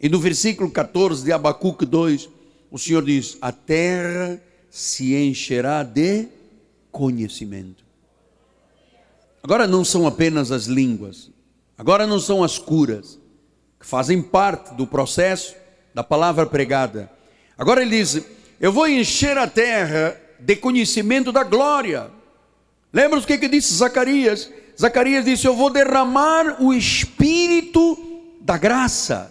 E 0.00 0.08
no 0.08 0.18
versículo 0.18 0.70
14 0.70 1.24
de 1.24 1.32
Abacuque 1.32 1.84
2, 1.84 2.28
o 2.70 2.78
Senhor 2.78 3.04
diz: 3.04 3.36
A 3.40 3.52
terra 3.52 4.40
se 4.70 5.14
encherá 5.14 5.82
de 5.82 6.28
conhecimento. 6.90 7.84
Agora 9.42 9.66
não 9.66 9.84
são 9.84 10.06
apenas 10.06 10.50
as 10.50 10.64
línguas, 10.64 11.30
agora 11.76 12.06
não 12.06 12.20
são 12.20 12.44
as 12.44 12.58
curas, 12.58 13.18
que 13.78 13.86
fazem 13.86 14.22
parte 14.22 14.74
do 14.74 14.86
processo 14.86 15.54
da 15.94 16.04
palavra 16.04 16.46
pregada. 16.46 17.10
Agora 17.58 17.82
ele 17.82 17.98
diz: 17.98 18.22
Eu 18.60 18.72
vou 18.72 18.88
encher 18.88 19.36
a 19.36 19.46
terra 19.46 20.18
de 20.38 20.56
conhecimento 20.56 21.32
da 21.32 21.44
glória. 21.44 22.10
Lembra 22.92 23.18
o 23.18 23.22
que, 23.22 23.38
que 23.38 23.48
disse 23.48 23.74
Zacarias? 23.74 24.50
Zacarias 24.80 25.26
disse: 25.26 25.46
Eu 25.46 25.54
vou 25.54 25.68
derramar 25.68 26.56
o 26.62 26.72
espírito 26.72 27.98
da 28.40 28.56
graça 28.56 29.30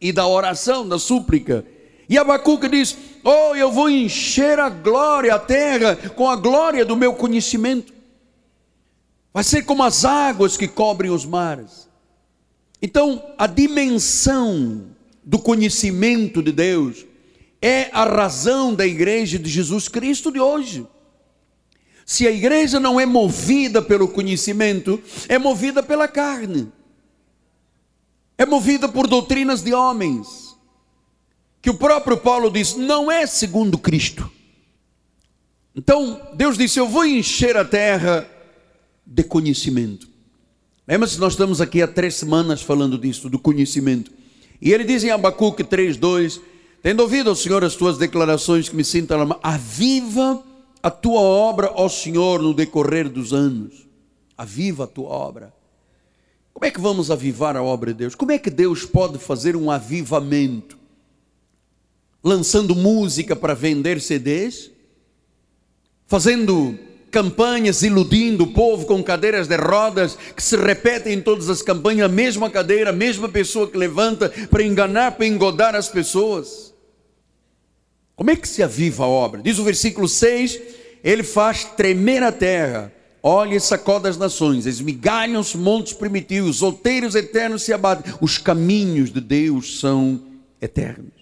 e 0.00 0.10
da 0.10 0.26
oração, 0.26 0.88
da 0.88 0.98
súplica. 0.98 1.66
E 2.08 2.16
Abacuque 2.16 2.66
diz: 2.66 2.96
Oh, 3.22 3.54
eu 3.54 3.70
vou 3.70 3.90
encher 3.90 4.58
a 4.58 4.70
glória, 4.70 5.34
a 5.34 5.38
terra, 5.38 5.96
com 5.96 6.30
a 6.30 6.36
glória 6.36 6.82
do 6.82 6.96
meu 6.96 7.12
conhecimento. 7.12 7.92
Vai 9.34 9.44
ser 9.44 9.64
como 9.64 9.82
as 9.82 10.06
águas 10.06 10.56
que 10.56 10.66
cobrem 10.66 11.10
os 11.10 11.26
mares. 11.26 11.86
Então, 12.80 13.22
a 13.36 13.46
dimensão 13.46 14.86
do 15.22 15.38
conhecimento 15.38 16.42
de 16.42 16.52
Deus 16.52 17.04
é 17.60 17.90
a 17.92 18.04
razão 18.04 18.74
da 18.74 18.86
igreja 18.86 19.38
de 19.38 19.50
Jesus 19.50 19.88
Cristo 19.88 20.32
de 20.32 20.40
hoje. 20.40 20.86
Se 22.06 22.24
a 22.24 22.30
igreja 22.30 22.78
não 22.78 23.00
é 23.00 23.04
movida 23.04 23.82
pelo 23.82 24.06
conhecimento, 24.06 25.02
é 25.28 25.40
movida 25.40 25.82
pela 25.82 26.06
carne, 26.06 26.72
é 28.38 28.46
movida 28.46 28.88
por 28.88 29.08
doutrinas 29.08 29.60
de 29.60 29.74
homens 29.74 30.46
que 31.60 31.68
o 31.68 31.74
próprio 31.74 32.16
Paulo 32.16 32.48
diz, 32.48 32.76
não 32.76 33.10
é 33.10 33.26
segundo 33.26 33.76
Cristo. 33.76 34.30
Então, 35.74 36.20
Deus 36.34 36.56
disse: 36.56 36.78
Eu 36.78 36.88
vou 36.88 37.04
encher 37.04 37.56
a 37.56 37.64
terra 37.64 38.30
de 39.04 39.24
conhecimento. 39.24 40.08
Lembra-se, 40.86 41.18
nós 41.18 41.32
estamos 41.32 41.60
aqui 41.60 41.82
há 41.82 41.88
três 41.88 42.14
semanas 42.14 42.62
falando 42.62 42.96
disso, 42.96 43.28
do 43.28 43.36
conhecimento. 43.36 44.12
E 44.62 44.72
ele 44.72 44.84
diz 44.84 45.02
em 45.02 45.10
Abacuque 45.10 45.64
3,2: 45.64 46.40
Tendo 46.80 47.00
ouvido, 47.00 47.34
Senhor, 47.34 47.64
as 47.64 47.74
tuas 47.74 47.98
declarações 47.98 48.68
que 48.68 48.76
me 48.76 48.84
sintam, 48.84 49.36
aviva 49.42 50.45
a 50.86 50.90
tua 50.90 51.20
obra, 51.20 51.72
ó 51.74 51.88
Senhor, 51.88 52.40
no 52.40 52.54
decorrer 52.54 53.08
dos 53.08 53.32
anos. 53.32 53.86
Aviva 54.36 54.84
a 54.84 54.86
tua 54.86 55.08
obra. 55.08 55.52
Como 56.52 56.64
é 56.64 56.70
que 56.70 56.80
vamos 56.80 57.10
avivar 57.10 57.56
a 57.56 57.62
obra 57.62 57.92
de 57.92 57.98
Deus? 57.98 58.14
Como 58.14 58.32
é 58.32 58.38
que 58.38 58.50
Deus 58.50 58.84
pode 58.84 59.18
fazer 59.18 59.56
um 59.56 59.70
avivamento? 59.70 60.76
lançando 62.26 62.74
música 62.74 63.36
para 63.36 63.54
vender 63.54 64.00
CDs, 64.00 64.72
fazendo 66.08 66.76
campanhas 67.08 67.82
iludindo 67.82 68.42
o 68.42 68.52
povo 68.52 68.84
com 68.84 69.00
cadeiras 69.00 69.46
de 69.46 69.56
rodas 69.56 70.18
que 70.34 70.42
se 70.42 70.56
repetem 70.56 71.12
em 71.12 71.22
todas 71.22 71.48
as 71.48 71.62
campanhas, 71.62 72.06
a 72.06 72.12
mesma 72.12 72.50
cadeira, 72.50 72.90
a 72.90 72.92
mesma 72.92 73.28
pessoa 73.28 73.70
que 73.70 73.78
levanta 73.78 74.28
para 74.50 74.64
enganar, 74.64 75.12
para 75.12 75.24
engodar 75.24 75.76
as 75.76 75.88
pessoas. 75.88 76.74
Como 78.16 78.30
é 78.30 78.36
que 78.36 78.48
se 78.48 78.62
aviva 78.62 79.04
a 79.04 79.08
obra? 79.08 79.42
Diz 79.42 79.58
o 79.58 79.64
versículo 79.64 80.08
6: 80.08 80.58
Ele 81.04 81.22
faz 81.22 81.64
tremer 81.64 82.22
a 82.22 82.32
terra, 82.32 82.90
olha 83.22 83.54
e 83.54 83.60
sacode 83.60 84.08
as 84.08 84.16
nações, 84.16 84.64
esmigalham 84.64 85.38
os 85.38 85.54
montes 85.54 85.92
primitivos, 85.92 86.56
os 86.56 86.62
outeiros 86.62 87.14
eternos 87.14 87.62
se 87.62 87.74
abatem, 87.74 88.14
os 88.18 88.38
caminhos 88.38 89.12
de 89.12 89.20
Deus 89.20 89.78
são 89.78 90.22
eternos. 90.62 91.12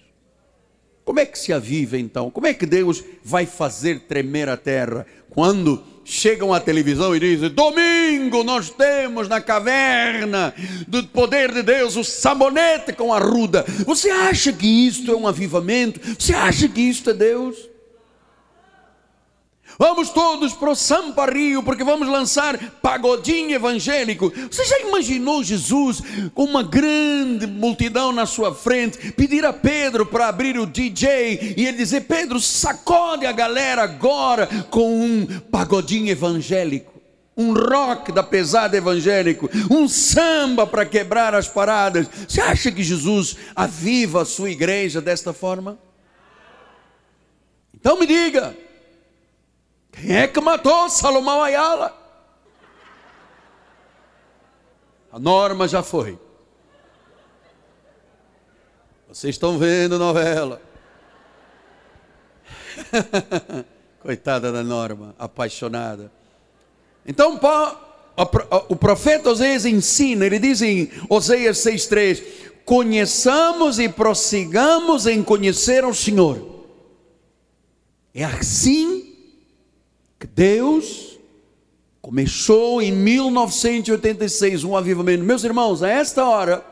Como 1.03 1.19
é 1.19 1.25
que 1.25 1.37
se 1.37 1.51
aviva 1.51 1.97
então? 1.97 2.31
Como 2.31 2.47
é 2.47 2.53
que 2.53 2.65
Deus 2.65 3.03
vai 3.23 3.45
fazer 3.45 3.99
tremer 4.07 4.47
a 4.47 4.55
terra? 4.55 5.05
Quando 5.29 5.83
chegam 6.05 6.53
à 6.53 6.59
televisão 6.59 7.15
e 7.15 7.19
dizem: 7.19 7.49
Domingo 7.49 8.43
nós 8.43 8.69
temos 8.69 9.27
na 9.27 9.41
caverna 9.41 10.53
do 10.87 11.03
poder 11.07 11.51
de 11.51 11.63
Deus 11.63 11.97
o 11.97 12.03
sabonete 12.03 12.93
com 12.93 13.11
a 13.11 13.19
ruda. 13.19 13.65
Você 13.85 14.09
acha 14.09 14.53
que 14.53 14.67
isto 14.87 15.11
é 15.11 15.15
um 15.15 15.27
avivamento? 15.27 15.99
Você 16.17 16.33
acha 16.33 16.69
que 16.69 16.79
isto 16.79 17.09
é 17.09 17.13
Deus? 17.13 17.74
Vamos 19.77 20.09
todos 20.09 20.53
para 20.53 20.71
o 20.71 20.75
Sampa 20.75 21.25
Rio, 21.25 21.61
porque 21.61 21.83
vamos 21.83 22.07
lançar 22.07 22.57
pagodinho 22.81 23.53
evangélico. 23.53 24.31
Você 24.49 24.63
já 24.65 24.79
imaginou 24.79 25.43
Jesus 25.43 26.01
com 26.33 26.45
uma 26.45 26.63
grande 26.63 27.45
multidão 27.45 28.11
na 28.11 28.25
sua 28.25 28.53
frente, 28.53 29.11
pedir 29.11 29.45
a 29.45 29.51
Pedro 29.51 30.05
para 30.05 30.27
abrir 30.27 30.57
o 30.57 30.65
DJ 30.65 31.55
e 31.57 31.65
ele 31.65 31.77
dizer: 31.77 32.01
Pedro, 32.01 32.39
sacode 32.39 33.25
a 33.25 33.31
galera 33.31 33.83
agora 33.83 34.47
com 34.69 34.99
um 34.99 35.25
pagodinho 35.51 36.09
evangélico 36.09 36.95
um 37.37 37.51
rock 37.53 38.13
da 38.13 38.23
pesada 38.23 38.77
evangélico, 38.77 39.49
um 39.69 39.89
samba 39.89 40.65
para 40.65 40.85
quebrar 40.85 41.35
as 41.35 41.49
paradas. 41.49 42.07
Você 42.25 42.39
acha 42.39 42.71
que 42.71 42.81
Jesus 42.81 43.35
aviva 43.53 44.21
a 44.21 44.25
sua 44.25 44.49
igreja 44.49 45.01
desta 45.01 45.33
forma? 45.33 45.77
Então 47.73 47.99
me 47.99 48.07
diga, 48.07 48.55
quem 49.95 50.15
é 50.15 50.27
que 50.27 50.39
matou 50.41 50.89
Salomão 50.89 51.41
Ayala? 51.41 51.95
A 55.11 55.19
norma 55.19 55.67
já 55.67 55.81
foi. 55.81 56.19
Vocês 59.07 59.35
estão 59.35 59.57
vendo 59.57 59.97
novela. 59.97 60.61
Coitada 64.01 64.51
da 64.51 64.61
Norma, 64.61 65.15
apaixonada. 65.17 66.11
Então, 67.05 67.39
o 68.67 68.75
profeta 68.75 69.29
Oséias 69.29 69.65
ensina, 69.65 70.25
ele 70.25 70.37
diz 70.37 70.61
em 70.61 70.91
Oséias 71.09 71.59
6,3: 71.59 72.23
Conheçamos 72.65 73.79
e 73.79 73.87
prossigamos 73.87 75.07
em 75.07 75.23
conhecer 75.23 75.85
o 75.85 75.93
Senhor. 75.93 76.65
É 78.13 78.25
assim 78.25 79.04
que 80.19 80.27
Deus 80.27 81.19
começou 82.01 82.81
em 82.81 82.91
1986 82.91 84.63
um 84.63 84.75
avivamento. 84.75 85.23
Meus 85.23 85.43
irmãos, 85.43 85.81
a 85.81 85.89
esta 85.89 86.25
hora, 86.25 86.63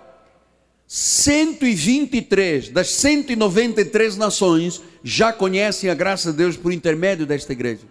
123 0.87 2.69
das 2.69 2.89
193 2.89 4.15
nações 4.15 4.81
já 5.03 5.33
conhecem 5.33 5.89
a 5.89 5.93
graça 5.93 6.31
de 6.31 6.37
Deus 6.37 6.55
por 6.55 6.71
intermédio 6.71 7.25
desta 7.25 7.51
igreja. 7.51 7.81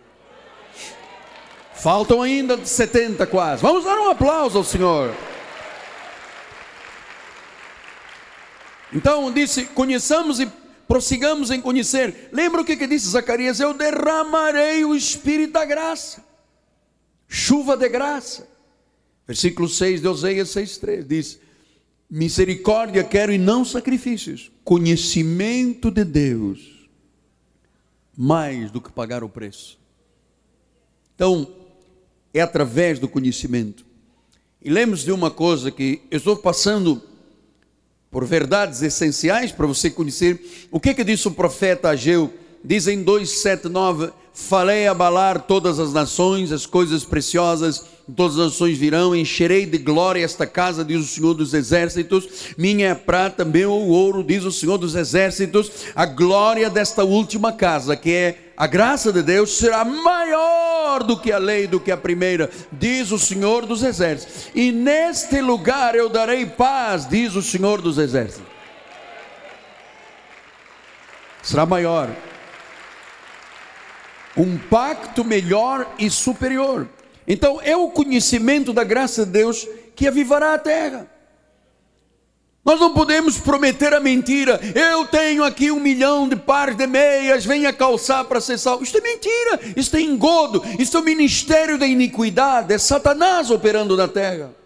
Faltam 1.75 2.23
ainda 2.23 2.65
70 2.65 3.27
quase. 3.27 3.61
Vamos 3.61 3.85
dar 3.85 3.99
um 3.99 4.09
aplauso 4.09 4.57
ao 4.57 4.65
Senhor. 4.65 5.13
Então 8.93 9.33
disse: 9.33 9.65
conheçamos 9.65 10.39
e 10.39 10.47
prossigamos 10.93 11.51
em 11.51 11.59
conhecer. 11.59 12.29
Lembra 12.31 12.61
o 12.61 12.65
que, 12.67 12.77
que 12.77 12.87
disse 12.87 13.09
Zacarias? 13.09 13.59
Eu 13.59 13.73
derramarei 13.73 14.85
o 14.85 14.95
Espírito 14.95 15.55
da 15.55 15.65
graça, 15.65 16.23
chuva 17.27 17.79
de 17.79 17.89
graça. 17.89 18.47
Versículo 19.27 19.71
6 19.71 20.03
de 20.03 20.09
Oséias 20.09 20.51
6,3 20.51 21.03
diz: 21.03 21.41
Misericórdia 22.11 23.03
quero 23.03 23.33
e 23.33 23.39
não 23.39 23.65
sacrifícios, 23.65 24.53
conhecimento 24.63 25.91
de 25.91 26.05
Deus, 26.05 26.87
mais 28.15 28.71
do 28.71 28.79
que 28.79 28.93
pagar 28.93 29.25
o 29.25 29.31
preço. 29.31 29.79
Então, 31.15 31.51
é 32.35 32.43
através 32.43 32.99
do 32.99 33.09
conhecimento. 33.09 33.87
E 34.61 34.69
lembre-se 34.69 35.07
de 35.07 35.13
uma 35.13 35.31
coisa 35.31 35.71
que 35.71 36.03
eu 36.11 36.19
estou 36.19 36.37
passando 36.37 37.03
por 38.13 38.27
verdades 38.27 38.83
essenciais 38.83 39.51
para 39.51 39.67
você 39.67 39.91
conhecer. 39.91 40.39
O 40.71 40.79
que 40.79 40.91
é 40.91 40.95
que 40.95 41.03
disse 41.03 41.27
o 41.27 41.31
profeta 41.31 41.89
Ageu? 41.89 42.33
Diz 42.65 42.87
em 42.87 43.03
279: 43.03 44.13
Falei 44.35 44.87
abalar 44.87 45.43
todas 45.43 45.79
as 45.79 45.93
nações, 45.93 46.53
as 46.53 46.65
coisas 46.65 47.05
preciosas, 47.05 47.85
todas 48.17 48.39
as 48.39 48.53
nações 48.53 48.79
virão, 48.79 49.15
encherei 49.15 49.67
de 49.67 49.77
glória 49.77 50.25
esta 50.25 50.47
casa, 50.47 50.83
diz 50.83 51.01
o 51.01 51.07
Senhor 51.07 51.35
dos 51.35 51.53
Exércitos. 51.53 52.55
Minha 52.57 52.89
é 52.89 52.95
prata, 52.95 53.45
meu 53.45 53.73
ouro, 53.73 54.25
diz 54.25 54.45
o 54.45 54.51
Senhor 54.51 54.79
dos 54.79 54.95
Exércitos. 54.95 55.71
A 55.95 56.07
glória 56.07 56.71
desta 56.71 57.05
última 57.05 57.53
casa, 57.53 57.95
que 57.95 58.11
é 58.11 58.39
a 58.57 58.67
graça 58.67 59.13
de 59.13 59.23
Deus 59.23 59.59
será 59.59 59.85
maior 59.85 61.03
do 61.03 61.19
que 61.19 61.31
a 61.31 61.39
lei, 61.39 61.67
do 61.67 61.81
que 61.81 61.91
a 61.91 61.97
primeira, 61.97 62.49
diz 62.73 63.11
o 63.11 63.19
Senhor 63.19 63.67
dos 63.67 63.83
Exércitos. 63.83 64.49
E 64.55 64.73
neste 64.73 65.43
lugar 65.43 65.95
eu 65.95 66.09
darei 66.09 66.47
paz, 66.47 67.07
diz 67.07 67.35
o 67.35 67.43
Senhor 67.43 67.83
dos 67.83 67.99
Exércitos. 67.99 68.51
Será 71.43 71.67
maior. 71.67 72.09
Um 74.37 74.57
pacto 74.57 75.25
melhor 75.25 75.95
e 75.99 76.09
superior. 76.11 76.89
Então 77.27 77.61
é 77.63 77.77
o 77.77 77.89
conhecimento 77.89 78.73
da 78.73 78.85
graça 78.85 79.25
de 79.25 79.33
Deus 79.33 79.67
que 79.95 80.07
avivará 80.07 80.55
a 80.55 80.59
terra. 80.59 81.07
Nós 82.65 82.79
não 82.79 82.95
podemos 82.95 83.39
prometer 83.39 83.93
a 83.93 83.99
mentira. 83.99 84.61
Eu 84.75 85.05
tenho 85.07 85.43
aqui 85.43 85.71
um 85.71 85.81
milhão 85.81 86.29
de 86.29 86.37
pares 86.37 86.77
de 86.77 86.87
meias, 86.87 87.45
venha 87.45 87.73
calçar 87.73 88.25
para 88.25 88.41
ser 88.41 88.57
salvo. 88.57 88.85
Isso 88.85 88.97
é 88.97 89.01
mentira, 89.01 89.61
isso 89.77 89.97
é 89.97 90.01
engodo, 90.01 90.63
isso 90.79 90.97
é 90.97 91.01
o 91.01 91.05
ministério 91.05 91.77
da 91.77 91.87
iniquidade, 91.87 92.73
é 92.73 92.79
Satanás 92.79 93.51
operando 93.51 93.97
na 93.97 94.07
terra. 94.07 94.62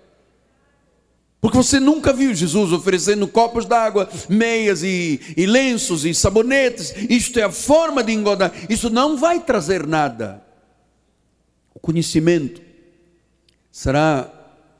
Porque 1.40 1.56
você 1.56 1.78
nunca 1.78 2.12
viu 2.12 2.34
Jesus 2.34 2.72
oferecendo 2.72 3.28
copos 3.28 3.66
d'água, 3.66 4.08
meias 4.28 4.82
e, 4.82 5.20
e 5.36 5.46
lenços 5.46 6.04
e 6.04 6.14
sabonetes. 6.14 6.94
Isto 7.08 7.38
é 7.38 7.42
a 7.42 7.52
forma 7.52 8.02
de 8.02 8.12
engodar. 8.12 8.52
Isso 8.68 8.90
não 8.90 9.16
vai 9.16 9.40
trazer 9.40 9.86
nada. 9.86 10.42
O 11.74 11.78
conhecimento 11.78 12.62
será 13.70 14.32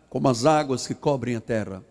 como 0.09 0.29
as 0.29 0.47
águas 0.47 0.87
que 0.87 0.95
cobrem 0.95 1.37
a 1.37 1.41
terra. 1.41 1.85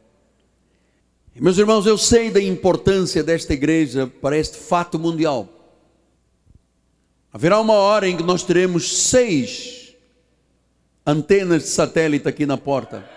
E, 1.36 1.42
meus 1.42 1.58
irmãos, 1.58 1.86
eu 1.86 1.98
sei 1.98 2.32
da 2.32 2.42
importância 2.42 3.22
desta 3.22 3.54
igreja 3.54 4.08
para 4.08 4.38
este 4.38 4.58
fato 4.58 4.98
mundial. 4.98 5.48
Haverá 7.32 7.60
uma 7.60 7.74
hora 7.74 8.08
em 8.08 8.16
que 8.16 8.24
nós 8.24 8.44
teremos 8.44 9.04
seis 9.04 9.94
antenas 11.06 11.64
de 11.64 11.70
satélite 11.70 12.28
aqui 12.28 12.46
na 12.46 12.58
porta. 12.58 13.08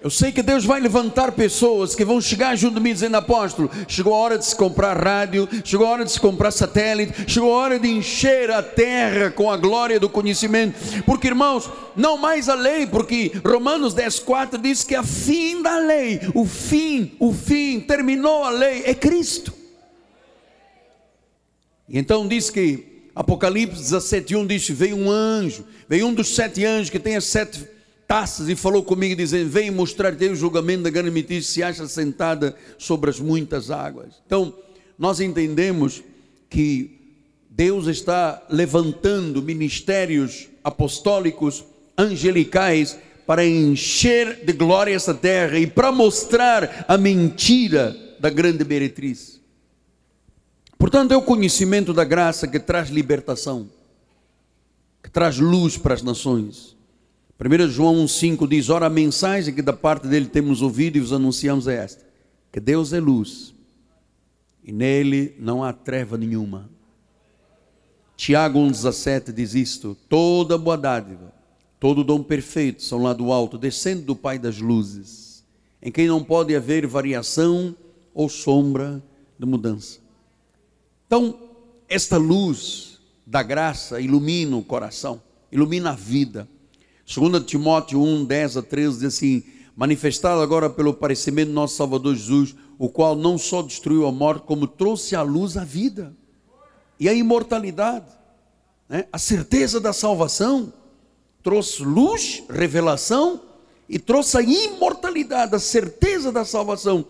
Eu 0.00 0.10
sei 0.10 0.30
que 0.30 0.42
Deus 0.42 0.64
vai 0.64 0.80
levantar 0.80 1.32
pessoas 1.32 1.92
que 1.92 2.04
vão 2.04 2.20
chegar 2.20 2.54
junto 2.56 2.74
de 2.74 2.80
mim 2.80 2.92
dizendo: 2.92 3.16
Apóstolo, 3.16 3.68
chegou 3.88 4.14
a 4.14 4.18
hora 4.18 4.38
de 4.38 4.46
se 4.46 4.54
comprar 4.54 4.96
rádio, 4.96 5.48
chegou 5.64 5.86
a 5.86 5.90
hora 5.90 6.04
de 6.04 6.12
se 6.12 6.20
comprar 6.20 6.52
satélite, 6.52 7.28
chegou 7.28 7.52
a 7.52 7.56
hora 7.56 7.78
de 7.80 7.88
encher 7.88 8.48
a 8.48 8.62
terra 8.62 9.30
com 9.30 9.50
a 9.50 9.56
glória 9.56 9.98
do 9.98 10.08
conhecimento. 10.08 11.02
Porque, 11.04 11.26
irmãos, 11.26 11.68
não 11.96 12.16
mais 12.16 12.48
a 12.48 12.54
lei, 12.54 12.86
porque 12.86 13.32
Romanos 13.44 13.92
10,4 13.92 14.60
diz 14.60 14.84
que 14.84 14.94
a 14.94 15.02
fim 15.02 15.62
da 15.62 15.78
lei, 15.78 16.20
o 16.32 16.46
fim, 16.46 17.16
o 17.18 17.32
fim, 17.32 17.80
terminou 17.80 18.44
a 18.44 18.50
lei, 18.50 18.84
é 18.84 18.94
Cristo. 18.94 19.52
E 21.88 21.98
então 21.98 22.28
diz 22.28 22.50
que 22.50 23.10
Apocalipse 23.16 23.82
17,1 23.82 24.46
diz: 24.46 24.68
Veio 24.68 24.96
um 24.96 25.10
anjo, 25.10 25.66
veio 25.88 26.06
um 26.06 26.14
dos 26.14 26.36
sete 26.36 26.64
anjos 26.64 26.88
que 26.88 27.00
tem 27.00 27.16
as 27.16 27.24
sete 27.24 27.77
taças 28.08 28.48
e 28.48 28.56
falou 28.56 28.82
comigo, 28.82 29.14
dizendo: 29.14 29.50
Vem 29.50 29.70
mostrar-te 29.70 30.26
o 30.28 30.34
julgamento 30.34 30.84
da 30.84 30.90
grande 30.90 31.10
mentira, 31.10 31.42
se 31.42 31.62
acha 31.62 31.86
sentada 31.86 32.56
sobre 32.78 33.10
as 33.10 33.20
muitas 33.20 33.70
águas. 33.70 34.14
Então, 34.26 34.54
nós 34.98 35.20
entendemos 35.20 36.02
que 36.48 36.98
Deus 37.50 37.86
está 37.86 38.42
levantando 38.48 39.42
ministérios 39.42 40.48
apostólicos, 40.64 41.64
angelicais, 41.96 42.96
para 43.26 43.46
encher 43.46 44.42
de 44.42 44.54
glória 44.54 44.94
essa 44.94 45.12
terra 45.12 45.58
e 45.58 45.66
para 45.66 45.92
mostrar 45.92 46.86
a 46.88 46.96
mentira 46.96 47.94
da 48.18 48.30
grande 48.30 48.64
meretriz. 48.64 49.38
Portanto, 50.78 51.12
é 51.12 51.16
o 51.16 51.22
conhecimento 51.22 51.92
da 51.92 52.04
graça 52.04 52.48
que 52.48 52.58
traz 52.58 52.88
libertação, 52.88 53.68
que 55.02 55.10
traz 55.10 55.38
luz 55.38 55.76
para 55.76 55.92
as 55.92 56.02
nações. 56.02 56.77
1 57.40 57.68
João 57.68 58.04
1,5 58.04 58.48
diz: 58.48 58.68
Ora, 58.68 58.86
a 58.86 58.90
mensagem 58.90 59.54
que 59.54 59.62
da 59.62 59.72
parte 59.72 60.08
dele 60.08 60.26
temos 60.26 60.60
ouvido 60.60 60.96
e 60.96 61.00
vos 61.00 61.12
anunciamos 61.12 61.68
é 61.68 61.76
esta: 61.76 62.04
que 62.50 62.58
Deus 62.58 62.92
é 62.92 62.98
luz 62.98 63.54
e 64.64 64.72
nele 64.72 65.36
não 65.38 65.62
há 65.62 65.72
treva 65.72 66.18
nenhuma. 66.18 66.68
Tiago 68.16 68.58
1,17 68.58 69.32
diz 69.32 69.54
isto: 69.54 69.96
toda 70.08 70.58
boa 70.58 70.76
dádiva, 70.76 71.32
todo 71.78 72.02
dom 72.02 72.24
perfeito 72.24 72.82
são 72.82 73.04
lá 73.04 73.12
do 73.12 73.32
alto, 73.32 73.56
descendo 73.56 74.02
do 74.02 74.16
Pai 74.16 74.36
das 74.36 74.58
luzes, 74.58 75.44
em 75.80 75.92
quem 75.92 76.08
não 76.08 76.24
pode 76.24 76.56
haver 76.56 76.88
variação 76.88 77.72
ou 78.12 78.28
sombra 78.28 79.00
de 79.38 79.46
mudança. 79.46 80.00
Então, 81.06 81.38
esta 81.88 82.16
luz 82.16 82.98
da 83.24 83.44
graça 83.44 84.00
ilumina 84.00 84.56
o 84.56 84.64
coração, 84.64 85.22
ilumina 85.52 85.90
a 85.90 85.94
vida 85.94 86.48
2 87.08 87.42
Timóteo 87.46 88.02
1, 88.02 88.26
10 88.26 88.56
a 88.58 88.62
13 88.62 88.98
diz 88.98 89.14
assim: 89.14 89.42
manifestado 89.74 90.42
agora 90.42 90.68
pelo 90.68 90.90
aparecimento 90.90 91.48
do 91.48 91.54
nosso 91.54 91.74
Salvador 91.74 92.14
Jesus, 92.14 92.54
o 92.78 92.86
qual 92.86 93.16
não 93.16 93.38
só 93.38 93.62
destruiu 93.62 94.06
a 94.06 94.12
morte, 94.12 94.42
como 94.42 94.66
trouxe 94.66 95.16
à 95.16 95.22
luz 95.22 95.56
a 95.56 95.64
vida 95.64 96.14
e 97.00 97.08
a 97.08 97.14
imortalidade, 97.14 98.04
né? 98.88 99.06
a 99.10 99.18
certeza 99.18 99.80
da 99.80 99.94
salvação, 99.94 100.70
trouxe 101.42 101.82
luz, 101.82 102.42
revelação 102.50 103.40
e 103.88 103.98
trouxe 103.98 104.36
a 104.36 104.42
imortalidade, 104.42 105.54
a 105.54 105.58
certeza 105.58 106.30
da 106.30 106.44
salvação. 106.44 107.06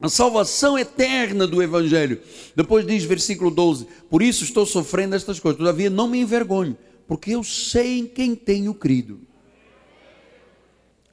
A 0.00 0.08
salvação 0.08 0.78
eterna 0.78 1.46
do 1.46 1.62
Evangelho. 1.62 2.20
Depois 2.56 2.86
diz, 2.86 3.04
versículo 3.04 3.50
12: 3.50 3.86
Por 4.08 4.22
isso 4.22 4.42
estou 4.42 4.64
sofrendo 4.66 5.14
estas 5.14 5.38
coisas, 5.38 5.58
todavia 5.58 5.90
não 5.90 6.08
me 6.08 6.18
envergonho, 6.18 6.76
porque 7.10 7.32
eu 7.32 7.42
sei 7.42 7.98
em 7.98 8.06
quem 8.06 8.36
tenho 8.36 8.72
crido. 8.72 9.18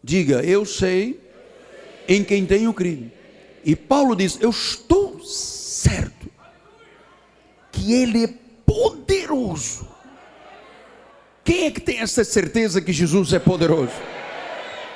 Diga, 0.04 0.44
eu 0.46 0.64
sei 0.64 1.20
em 2.08 2.24
quem 2.24 2.46
tenho 2.46 2.72
crido. 2.72 3.12
E 3.66 3.76
Paulo 3.76 4.16
diz: 4.16 4.38
Eu 4.40 4.52
estou 4.52 5.20
certo 5.24 6.30
que 7.72 7.94
Ele 7.94 8.26
é 8.26 8.34
poderoso. 8.64 9.88
Quem 11.44 11.66
é 11.66 11.72
que 11.72 11.82
tem 11.82 11.98
essa 11.98 12.24
certeza 12.24 12.80
que 12.80 12.94
Jesus 12.94 13.34
é 13.34 13.40
poderoso? 13.40 13.94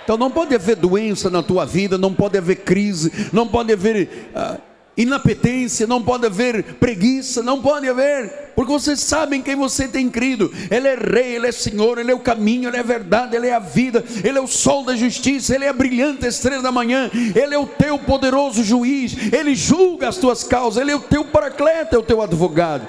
Então 0.03 0.17
não 0.17 0.29
pode 0.29 0.53
haver 0.53 0.75
doença 0.75 1.31
na 1.31 1.41
tua 1.41 1.65
vida, 1.65 1.97
não 1.97 2.13
pode 2.13 2.37
haver 2.37 2.57
crise, 2.57 3.11
não 3.33 3.47
pode 3.47 3.73
haver 3.73 4.29
uh, 4.35 4.61
inapetência, 5.01 5.87
não 5.87 6.01
pode 6.01 6.25
haver 6.25 6.75
preguiça, 6.75 7.41
não 7.41 7.61
pode 7.61 7.87
haver, 7.87 8.51
porque 8.55 8.71
vocês 8.71 8.99
sabem 8.99 9.41
quem 9.41 9.55
você 9.55 9.87
tem 9.87 10.09
crido. 10.09 10.51
Ele 10.69 10.87
é 10.87 10.95
rei, 10.95 11.35
ele 11.35 11.47
é 11.47 11.51
senhor, 11.51 11.97
ele 11.97 12.11
é 12.11 12.15
o 12.15 12.19
caminho, 12.19 12.69
ele 12.69 12.77
é 12.77 12.81
a 12.81 12.83
verdade, 12.83 13.35
ele 13.35 13.47
é 13.47 13.53
a 13.53 13.59
vida, 13.59 14.03
ele 14.23 14.37
é 14.37 14.41
o 14.41 14.47
sol 14.47 14.83
da 14.83 14.95
justiça, 14.95 15.55
ele 15.55 15.65
é 15.65 15.69
a 15.69 15.73
brilhante 15.73 16.25
estrela 16.25 16.61
da 16.61 16.71
manhã, 16.71 17.09
ele 17.13 17.55
é 17.55 17.57
o 17.57 17.67
teu 17.67 17.97
poderoso 17.97 18.63
juiz, 18.63 19.15
ele 19.33 19.55
julga 19.55 20.09
as 20.09 20.17
tuas 20.17 20.43
causas, 20.43 20.81
ele 20.81 20.91
é 20.91 20.95
o 20.95 20.99
teu 20.99 21.25
paracleta, 21.25 21.95
é 21.95 21.99
o 21.99 22.03
teu 22.03 22.21
advogado. 22.21 22.87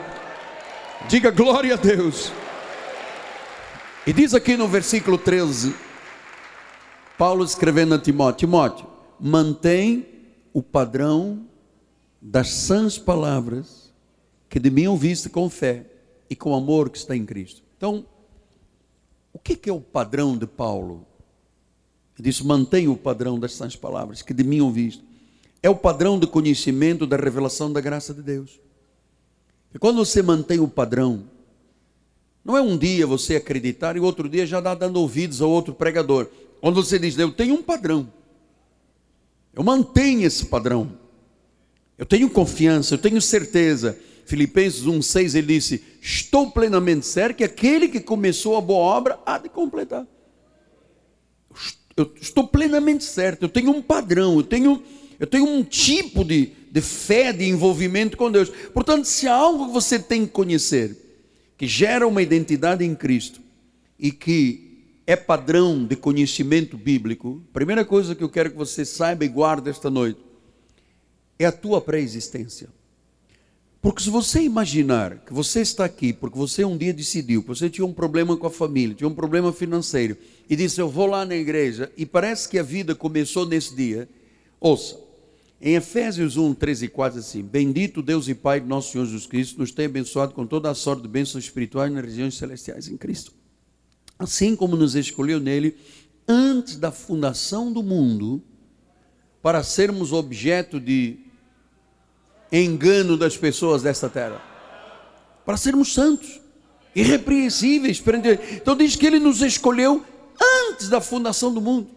Diga 1.08 1.30
glória 1.30 1.74
a 1.74 1.76
Deus. 1.76 2.32
E 4.06 4.12
diz 4.12 4.34
aqui 4.34 4.56
no 4.56 4.66
versículo 4.66 5.16
13, 5.16 5.74
Paulo 7.16 7.44
escrevendo 7.44 7.94
a 7.94 7.98
Timóteo: 7.98 8.48
Timóteo, 8.48 8.86
mantém 9.20 10.06
o 10.52 10.62
padrão 10.62 11.46
das 12.22 12.50
sãs 12.50 12.96
palavras 12.96 13.92
que 14.48 14.60
de 14.60 14.70
mim 14.70 14.86
ouviste 14.86 15.28
com 15.28 15.50
fé 15.50 15.86
e 16.30 16.36
com 16.36 16.54
amor 16.54 16.88
que 16.88 16.98
está 16.98 17.16
em 17.16 17.26
Cristo. 17.26 17.62
Então, 17.76 18.06
o 19.32 19.38
que 19.40 19.68
é 19.68 19.72
o 19.72 19.80
padrão 19.80 20.38
de 20.38 20.46
Paulo? 20.46 21.04
Ele 22.16 22.30
diz: 22.30 22.40
mantém 22.40 22.86
o 22.86 22.96
padrão 22.96 23.40
das 23.40 23.54
sãs 23.54 23.74
palavras 23.74 24.22
que 24.22 24.32
de 24.32 24.44
mim 24.44 24.60
ouviste. 24.60 25.02
É 25.60 25.68
o 25.68 25.74
padrão 25.74 26.18
de 26.18 26.26
conhecimento 26.26 27.06
da 27.06 27.16
revelação 27.16 27.72
da 27.72 27.80
graça 27.80 28.14
de 28.14 28.22
Deus. 28.22 28.60
E 29.74 29.78
quando 29.78 29.96
você 29.96 30.22
mantém 30.22 30.60
o 30.60 30.68
padrão, 30.68 31.24
não 32.44 32.56
é 32.56 32.60
um 32.60 32.76
dia 32.76 33.06
você 33.06 33.36
acreditar 33.36 33.96
e 33.96 34.00
outro 34.00 34.28
dia 34.28 34.46
já 34.46 34.60
dá 34.60 34.74
dando 34.74 35.00
ouvidos 35.00 35.40
ao 35.40 35.50
outro 35.50 35.74
pregador. 35.74 36.28
Quando 36.60 36.82
você 36.82 36.98
diz, 36.98 37.18
eu 37.18 37.32
tenho 37.32 37.54
um 37.54 37.62
padrão, 37.62 38.12
eu 39.54 39.62
mantenho 39.62 40.26
esse 40.26 40.46
padrão, 40.46 41.01
eu 42.02 42.06
tenho 42.06 42.28
confiança, 42.28 42.94
eu 42.94 42.98
tenho 42.98 43.22
certeza. 43.22 43.96
Filipenses 44.26 44.82
1,6 44.82 45.36
ele 45.36 45.54
disse: 45.54 45.84
Estou 46.02 46.50
plenamente 46.50 47.06
certo 47.06 47.36
que 47.36 47.44
aquele 47.44 47.86
que 47.86 48.00
começou 48.00 48.56
a 48.56 48.60
boa 48.60 48.80
obra 48.80 49.20
há 49.24 49.38
de 49.38 49.48
completar. 49.48 50.04
Eu 51.96 52.12
estou 52.20 52.48
plenamente 52.48 53.04
certo, 53.04 53.42
eu 53.42 53.48
tenho 53.48 53.70
um 53.70 53.80
padrão, 53.80 54.34
eu 54.34 54.42
tenho, 54.42 54.82
eu 55.20 55.28
tenho 55.28 55.44
um 55.44 55.62
tipo 55.62 56.24
de, 56.24 56.50
de 56.72 56.80
fé, 56.80 57.32
de 57.32 57.44
envolvimento 57.44 58.16
com 58.16 58.32
Deus. 58.32 58.50
Portanto, 58.74 59.04
se 59.04 59.28
há 59.28 59.34
algo 59.34 59.68
que 59.68 59.72
você 59.72 59.96
tem 59.96 60.26
que 60.26 60.32
conhecer, 60.32 60.96
que 61.56 61.68
gera 61.68 62.04
uma 62.04 62.20
identidade 62.20 62.84
em 62.84 62.96
Cristo 62.96 63.40
e 63.96 64.10
que 64.10 64.88
é 65.06 65.14
padrão 65.14 65.84
de 65.84 65.94
conhecimento 65.94 66.76
bíblico, 66.76 67.40
primeira 67.52 67.84
coisa 67.84 68.12
que 68.12 68.24
eu 68.24 68.28
quero 68.28 68.50
que 68.50 68.56
você 68.56 68.84
saiba 68.84 69.24
e 69.24 69.28
guarde 69.28 69.70
esta 69.70 69.88
noite 69.88 70.31
é 71.44 71.46
a 71.46 71.52
tua 71.52 71.80
pré-existência. 71.80 72.68
Porque 73.82 74.00
se 74.00 74.10
você 74.10 74.40
imaginar 74.40 75.18
que 75.26 75.32
você 75.32 75.60
está 75.60 75.84
aqui 75.84 76.12
porque 76.12 76.38
você 76.38 76.64
um 76.64 76.78
dia 76.78 76.92
decidiu 76.92 77.42
que 77.42 77.48
você 77.48 77.68
tinha 77.68 77.84
um 77.84 77.92
problema 77.92 78.36
com 78.36 78.46
a 78.46 78.50
família, 78.50 78.94
tinha 78.94 79.08
um 79.08 79.14
problema 79.14 79.52
financeiro, 79.52 80.16
e 80.48 80.54
disse: 80.54 80.80
Eu 80.80 80.88
vou 80.88 81.06
lá 81.06 81.24
na 81.24 81.34
igreja, 81.34 81.90
e 81.96 82.06
parece 82.06 82.48
que 82.48 82.60
a 82.60 82.62
vida 82.62 82.94
começou 82.94 83.44
nesse 83.44 83.74
dia, 83.74 84.08
ouça, 84.60 84.96
em 85.60 85.74
Efésios 85.74 86.36
1, 86.36 86.54
13 86.54 86.84
e 86.84 86.88
4, 86.88 87.18
assim: 87.18 87.42
Bendito 87.42 88.00
Deus 88.00 88.28
e 88.28 88.36
Pai 88.36 88.60
de 88.60 88.68
nosso 88.68 88.92
Senhor 88.92 89.04
Jesus 89.04 89.26
Cristo, 89.26 89.58
nos 89.58 89.72
tem 89.72 89.86
abençoado 89.86 90.32
com 90.32 90.46
toda 90.46 90.70
a 90.70 90.74
sorte 90.74 91.02
de 91.02 91.08
bênçãos 91.08 91.42
espirituais 91.42 91.92
nas 91.92 92.04
regiões 92.04 92.36
celestiais 92.36 92.86
em 92.86 92.96
Cristo. 92.96 93.32
Assim 94.16 94.54
como 94.54 94.76
nos 94.76 94.94
escolheu 94.94 95.40
nele 95.40 95.76
antes 96.28 96.76
da 96.76 96.92
fundação 96.92 97.72
do 97.72 97.82
mundo, 97.82 98.40
para 99.42 99.64
sermos 99.64 100.12
objeto 100.12 100.78
de 100.78 101.18
engano 102.52 103.16
das 103.16 103.36
pessoas 103.36 103.82
desta 103.82 104.08
terra, 104.08 104.40
para 105.44 105.56
sermos 105.56 105.94
santos, 105.94 106.40
irrepreensíveis. 106.94 108.02
Então 108.54 108.76
diz 108.76 108.94
que 108.94 109.06
Ele 109.06 109.18
nos 109.18 109.40
escolheu 109.40 110.04
antes 110.68 110.88
da 110.88 111.00
fundação 111.00 111.52
do 111.52 111.60
mundo. 111.60 111.88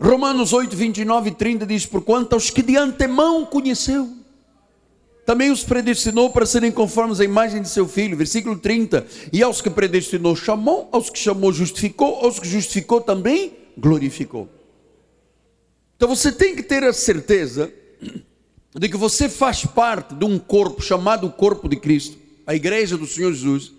Romanos 0.00 0.52
8, 0.52 0.74
29 0.74 1.30
e 1.30 1.34
30 1.34 1.66
diz: 1.66 1.84
Porquanto 1.84 2.34
aos 2.34 2.50
que 2.50 2.62
de 2.62 2.76
antemão 2.76 3.44
conheceu, 3.44 4.08
também 5.26 5.50
os 5.50 5.62
predestinou 5.62 6.30
para 6.30 6.46
serem 6.46 6.72
conformes 6.72 7.20
à 7.20 7.24
imagem 7.24 7.60
de 7.60 7.68
seu 7.68 7.86
filho. 7.86 8.16
Versículo 8.16 8.58
30. 8.58 9.06
E 9.32 9.42
aos 9.42 9.60
que 9.60 9.68
predestinou, 9.68 10.34
chamou, 10.34 10.88
aos 10.90 11.10
que 11.10 11.18
chamou, 11.18 11.52
justificou, 11.52 12.24
aos 12.24 12.38
que 12.38 12.48
justificou 12.48 13.00
também, 13.00 13.52
glorificou. 13.76 14.48
Então 15.96 16.08
você 16.08 16.32
tem 16.32 16.56
que 16.56 16.62
ter 16.62 16.84
a 16.84 16.92
certeza 16.92 17.70
de 18.74 18.88
que 18.88 18.96
você 18.96 19.28
faz 19.28 19.64
parte 19.64 20.14
de 20.14 20.24
um 20.24 20.38
corpo 20.38 20.82
chamado 20.82 21.30
Corpo 21.30 21.68
de 21.68 21.76
Cristo, 21.76 22.16
a 22.46 22.54
igreja 22.54 22.96
do 22.96 23.06
Senhor 23.06 23.32
Jesus, 23.32 23.72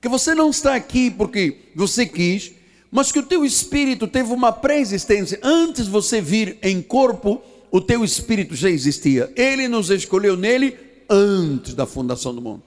que 0.00 0.08
você 0.08 0.34
não 0.34 0.50
está 0.50 0.74
aqui 0.74 1.10
porque 1.10 1.56
você 1.74 2.06
quis, 2.06 2.52
mas 2.90 3.12
que 3.12 3.18
o 3.18 3.22
teu 3.22 3.44
espírito 3.44 4.08
teve 4.08 4.32
uma 4.32 4.50
pré-existência. 4.50 5.38
Antes 5.42 5.84
de 5.84 5.90
você 5.90 6.20
vir 6.20 6.58
em 6.62 6.82
corpo, 6.82 7.40
o 7.70 7.80
teu 7.80 8.04
espírito 8.04 8.54
já 8.54 8.68
existia. 8.68 9.32
Ele 9.36 9.68
nos 9.68 9.90
escolheu 9.90 10.36
nele 10.36 10.76
antes 11.08 11.74
da 11.74 11.86
fundação 11.86 12.34
do 12.34 12.40
mundo. 12.40 12.62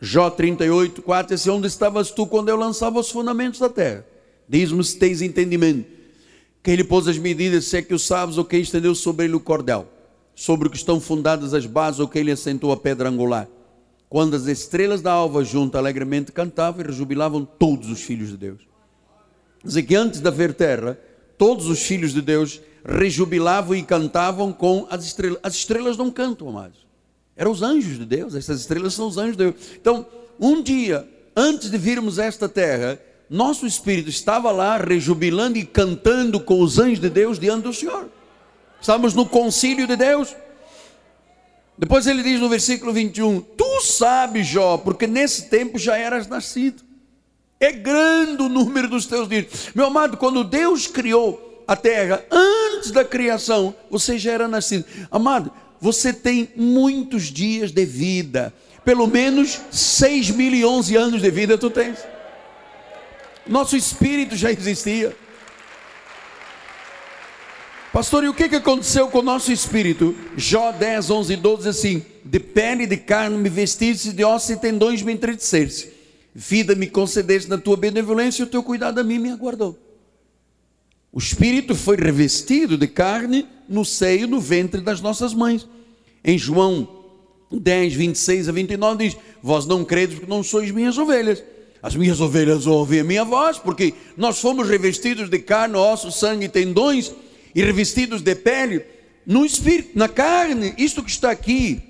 Jó 0.00 0.28
38, 0.28 1.00
4, 1.00 1.34
esse 1.34 1.48
onde 1.48 1.66
estavas 1.66 2.10
tu 2.10 2.26
quando 2.26 2.50
eu 2.50 2.56
lançava 2.56 3.00
os 3.00 3.10
fundamentos 3.10 3.60
da 3.60 3.68
terra? 3.68 4.04
Diz-me 4.46 4.84
se 4.84 4.98
tens 4.98 5.22
entendimento. 5.22 5.86
Quem 6.62 6.74
ele 6.74 6.84
pôs 6.84 7.08
as 7.08 7.16
medidas, 7.16 7.64
se 7.64 7.78
é 7.78 7.82
que 7.82 7.94
o 7.94 7.98
sabes, 7.98 8.36
ou 8.36 8.44
quem 8.44 8.60
estendeu 8.60 8.94
sobre 8.94 9.24
ele 9.24 9.34
o 9.34 9.40
cordel, 9.40 9.88
sobre 10.36 10.68
o 10.68 10.70
que 10.70 10.76
estão 10.76 11.00
fundadas 11.00 11.52
as 11.52 11.66
bases, 11.66 11.98
ou 11.98 12.06
quem 12.06 12.20
ele 12.20 12.30
assentou 12.30 12.70
a 12.70 12.76
pedra 12.76 13.08
angular. 13.08 13.48
Quando 14.08 14.36
as 14.36 14.46
estrelas 14.46 15.02
da 15.02 15.10
alva 15.10 15.42
junto 15.42 15.76
alegremente 15.76 16.30
cantavam 16.30 16.82
e 16.82 16.86
rejubilavam 16.86 17.44
todos 17.44 17.90
os 17.90 18.00
filhos 18.00 18.28
de 18.28 18.36
Deus 18.36 18.76
dizer 19.66 19.82
que 19.82 19.94
antes 19.94 20.20
de 20.20 20.28
haver 20.28 20.54
terra, 20.54 20.98
todos 21.36 21.66
os 21.66 21.80
filhos 21.82 22.12
de 22.12 22.22
Deus 22.22 22.60
rejubilavam 22.84 23.76
e 23.76 23.82
cantavam 23.82 24.52
com 24.52 24.86
as 24.88 25.04
estrelas. 25.04 25.38
As 25.42 25.54
estrelas 25.54 25.96
não 25.96 26.10
cantam, 26.10 26.48
amados. 26.48 26.86
Eram 27.36 27.50
os 27.50 27.62
anjos 27.62 27.98
de 27.98 28.06
Deus, 28.06 28.34
essas 28.34 28.60
estrelas 28.60 28.94
são 28.94 29.08
os 29.08 29.18
anjos 29.18 29.36
de 29.36 29.44
Deus. 29.44 29.54
Então, 29.78 30.06
um 30.40 30.62
dia, 30.62 31.06
antes 31.34 31.70
de 31.70 31.76
virmos 31.76 32.18
esta 32.18 32.48
terra, 32.48 32.98
nosso 33.28 33.66
espírito 33.66 34.08
estava 34.08 34.50
lá 34.52 34.78
rejubilando 34.78 35.58
e 35.58 35.66
cantando 35.66 36.40
com 36.40 36.62
os 36.62 36.78
anjos 36.78 37.00
de 37.00 37.10
Deus 37.10 37.38
diante 37.38 37.64
do 37.64 37.72
Senhor. 37.72 38.08
Estávamos 38.80 39.14
no 39.14 39.26
concílio 39.26 39.86
de 39.86 39.96
Deus. 39.96 40.34
Depois 41.78 42.06
ele 42.06 42.22
diz 42.22 42.40
no 42.40 42.48
versículo 42.48 42.92
21: 42.92 43.40
Tu 43.40 43.80
sabes, 43.82 44.46
Jó, 44.46 44.78
porque 44.78 45.06
nesse 45.06 45.46
tempo 45.46 45.78
já 45.78 45.96
eras 45.96 46.26
nascido. 46.26 46.82
É 47.58 47.72
grande 47.72 48.42
o 48.42 48.48
número 48.48 48.88
dos 48.88 49.06
teus 49.06 49.28
dias. 49.28 49.46
Meu 49.74 49.86
amado, 49.86 50.16
quando 50.16 50.44
Deus 50.44 50.86
criou 50.86 51.64
a 51.66 51.74
terra, 51.74 52.24
antes 52.30 52.90
da 52.90 53.04
criação, 53.04 53.74
você 53.90 54.18
já 54.18 54.32
era 54.32 54.46
nascido. 54.46 54.84
Amado, 55.10 55.50
você 55.80 56.12
tem 56.12 56.50
muitos 56.54 57.24
dias 57.24 57.72
de 57.72 57.84
vida. 57.84 58.52
Pelo 58.84 59.06
menos 59.06 59.60
6 59.70 60.30
mil 60.30 60.54
e 60.54 60.64
11 60.64 60.96
anos 60.96 61.22
de 61.22 61.30
vida 61.30 61.58
tu 61.58 61.70
tens. 61.70 61.98
Nosso 63.46 63.76
espírito 63.76 64.36
já 64.36 64.50
existia. 64.50 65.16
Pastor, 67.96 68.24
e 68.24 68.28
o 68.28 68.34
que, 68.34 68.42
aconteceu 68.42 69.08
com 69.08 69.20
o 69.20 69.22
nosso 69.22 69.50
espírito? 69.50 70.14
Jó 70.36 70.70
10, 70.70 71.08
11 71.08 71.32
e 71.32 71.36
12 71.36 71.66
assim: 71.70 72.04
De 72.22 72.38
pele 72.38 72.82
e 72.82 72.86
de 72.86 72.98
carne 72.98 73.38
me 73.38 73.48
vestiste, 73.48 74.12
de 74.12 74.22
ossos 74.22 74.50
e 74.50 74.56
tendões 74.58 75.00
me 75.00 75.14
entreteceste 75.14 75.88
vida 76.34 76.74
me 76.74 76.88
concedeste 76.88 77.48
na 77.48 77.56
tua 77.56 77.74
benevolência, 77.74 78.42
e 78.42 78.44
o 78.44 78.48
teu 78.48 78.62
cuidado 78.62 78.98
a 78.98 79.02
mim 79.02 79.18
me 79.18 79.30
aguardou. 79.30 79.78
O 81.10 81.18
espírito 81.18 81.74
foi 81.74 81.96
revestido 81.96 82.76
de 82.76 82.86
carne 82.86 83.46
no 83.66 83.82
seio, 83.82 84.28
no 84.28 84.38
ventre 84.42 84.82
das 84.82 85.00
nossas 85.00 85.32
mães. 85.32 85.66
Em 86.22 86.36
João 86.36 86.86
10, 87.50 87.94
26 87.94 88.50
a 88.50 88.52
29 88.52 89.06
diz: 89.06 89.16
Vós 89.42 89.64
não 89.64 89.82
credes 89.86 90.18
porque 90.18 90.30
não 90.30 90.42
sois 90.42 90.70
minhas 90.70 90.98
ovelhas. 90.98 91.42
As 91.82 91.96
minhas 91.96 92.20
ovelhas 92.20 92.66
ouvem 92.66 93.00
a 93.00 93.04
minha 93.04 93.24
voz, 93.24 93.56
porque 93.56 93.94
nós 94.18 94.38
fomos 94.38 94.68
revestidos 94.68 95.30
de 95.30 95.38
carne, 95.38 95.76
ossos, 95.76 96.16
sangue 96.16 96.44
e 96.44 96.48
tendões, 96.50 97.10
e 97.56 97.62
revestidos 97.62 98.20
de 98.20 98.34
pele 98.34 98.84
no 99.26 99.44
espírito, 99.44 99.98
na 99.98 100.08
carne. 100.08 100.74
Isto 100.76 101.02
que 101.02 101.10
está 101.10 101.30
aqui 101.30 101.80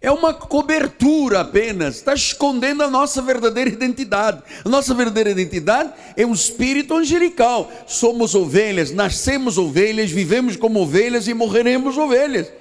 é 0.00 0.10
uma 0.10 0.34
cobertura 0.34 1.40
apenas, 1.40 1.94
está 1.94 2.12
escondendo 2.12 2.82
a 2.82 2.90
nossa 2.90 3.22
verdadeira 3.22 3.70
identidade. 3.70 4.42
A 4.64 4.68
nossa 4.68 4.92
verdadeira 4.92 5.30
identidade 5.30 5.92
é 6.16 6.26
um 6.26 6.32
espírito 6.32 6.94
angelical. 6.94 7.70
Somos 7.86 8.34
ovelhas, 8.34 8.90
nascemos 8.90 9.56
ovelhas, 9.56 10.10
vivemos 10.10 10.56
como 10.56 10.80
ovelhas 10.80 11.28
e 11.28 11.32
morreremos 11.32 11.96
ovelhas. 11.96 12.52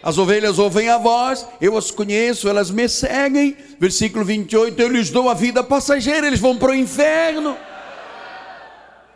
As 0.00 0.16
ovelhas 0.16 0.56
ouvem 0.60 0.88
a 0.88 0.98
voz, 0.98 1.44
eu 1.60 1.76
as 1.76 1.90
conheço, 1.90 2.48
elas 2.48 2.70
me 2.70 2.88
seguem. 2.88 3.56
Versículo 3.80 4.24
28, 4.24 4.80
eu 4.80 4.88
lhes 4.88 5.10
dou 5.10 5.28
a 5.28 5.34
vida 5.34 5.64
passageira, 5.64 6.28
eles 6.28 6.38
vão 6.38 6.56
para 6.56 6.70
o 6.70 6.74
inferno. 6.76 7.56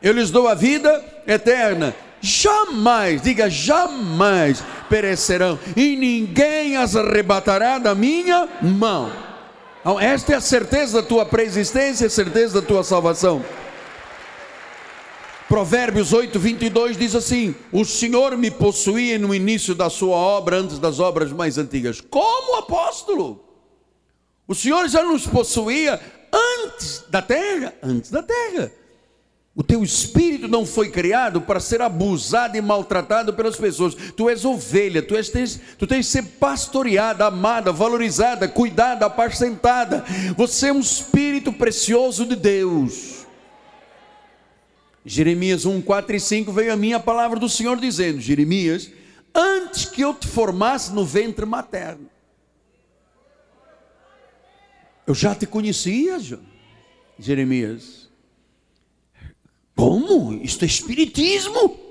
Eu 0.03 0.12
lhes 0.12 0.33
dou 0.33 0.49
a 0.49 0.55
vida 0.55 1.23
eterna. 1.29 1.95
Jamais, 2.23 3.21
diga 3.21 3.51
jamais 3.51 4.63
perecerão, 4.89 5.59
e 5.77 5.97
ninguém 5.97 6.77
as 6.77 6.95
arrebatará 6.95 7.79
da 7.79 7.95
minha 7.95 8.49
mão. 8.63 9.11
Então, 9.81 9.99
esta 9.99 10.33
é 10.33 10.37
a 10.37 10.41
certeza 10.41 11.03
da 11.03 11.09
tua 11.09 11.27
preexistência, 11.27 12.07
a 12.07 12.11
certeza 12.11 12.61
da 12.61 12.67
tua 12.67 12.85
salvação. 12.85 13.45
Provérbios 15.49 16.13
8, 16.13 16.39
22 16.39 16.97
diz 16.97 17.17
assim: 17.17 17.55
O 17.73 17.85
Senhor 17.85 18.37
me 18.37 18.51
possuía 18.51 19.19
no 19.19 19.35
início 19.35 19.75
da 19.75 19.91
sua 19.91 20.17
obra, 20.17 20.57
antes 20.57 20.79
das 20.79 21.01
obras 21.01 21.33
mais 21.33 21.59
antigas. 21.59 22.01
Como 22.01 22.57
apóstolo? 22.57 23.45
O 24.47 24.55
Senhor 24.55 24.89
já 24.89 25.03
nos 25.03 25.27
possuía 25.27 26.01
antes 26.33 27.05
da 27.09 27.21
terra, 27.21 27.75
antes 27.83 28.11
da 28.11 28.23
terra. 28.23 28.71
O 29.55 29.62
teu 29.62 29.83
espírito 29.83 30.49
não 30.49 30.65
foi 30.65 30.91
criado 30.91 31.43
para 31.43 31.61
ser 31.61 31.83
abusado 31.83 32.57
e 32.57 32.61
maltratado 32.62 33.35
pelas 33.35 33.57
pessoas. 33.57 33.95
Tu 33.95 34.31
és 34.31 34.47
ovelha, 34.47 35.03
tu, 35.03 35.15
és, 35.15 35.29
tens, 35.29 35.61
tu 35.77 35.87
tens 35.87 36.07
que 36.07 36.12
ser 36.12 36.23
pastoreada, 36.23 37.27
amada, 37.27 37.71
valorizada, 37.71 38.49
cuidada, 38.49 39.05
apacentada. 39.05 40.05
Você 40.38 40.69
é 40.69 40.73
um 40.73 40.81
espírito 40.81 41.53
precioso 41.53 42.25
de 42.25 42.35
Deus. 42.35 43.27
Jeremias 45.05 45.67
1, 45.67 45.83
4 45.83 46.17
e 46.17 46.21
5 46.21 46.53
veio 46.53 46.73
a 46.73 46.77
minha 46.77 46.99
palavra 46.99 47.38
do 47.38 47.49
Senhor 47.49 47.79
dizendo: 47.79 48.21
Jeremias, 48.21 48.91
antes 49.35 49.85
que 49.85 50.01
eu 50.01 50.15
te 50.15 50.29
formasse 50.29 50.95
no 50.95 51.05
ventre 51.05 51.45
materno, 51.45 52.09
eu 55.07 55.15
já 55.15 55.35
te 55.35 55.45
conhecia, 55.45 56.19
Jeremias. 57.19 58.02
Como? 59.75 60.33
Isto 60.43 60.65
é 60.65 60.67
espiritismo. 60.67 61.82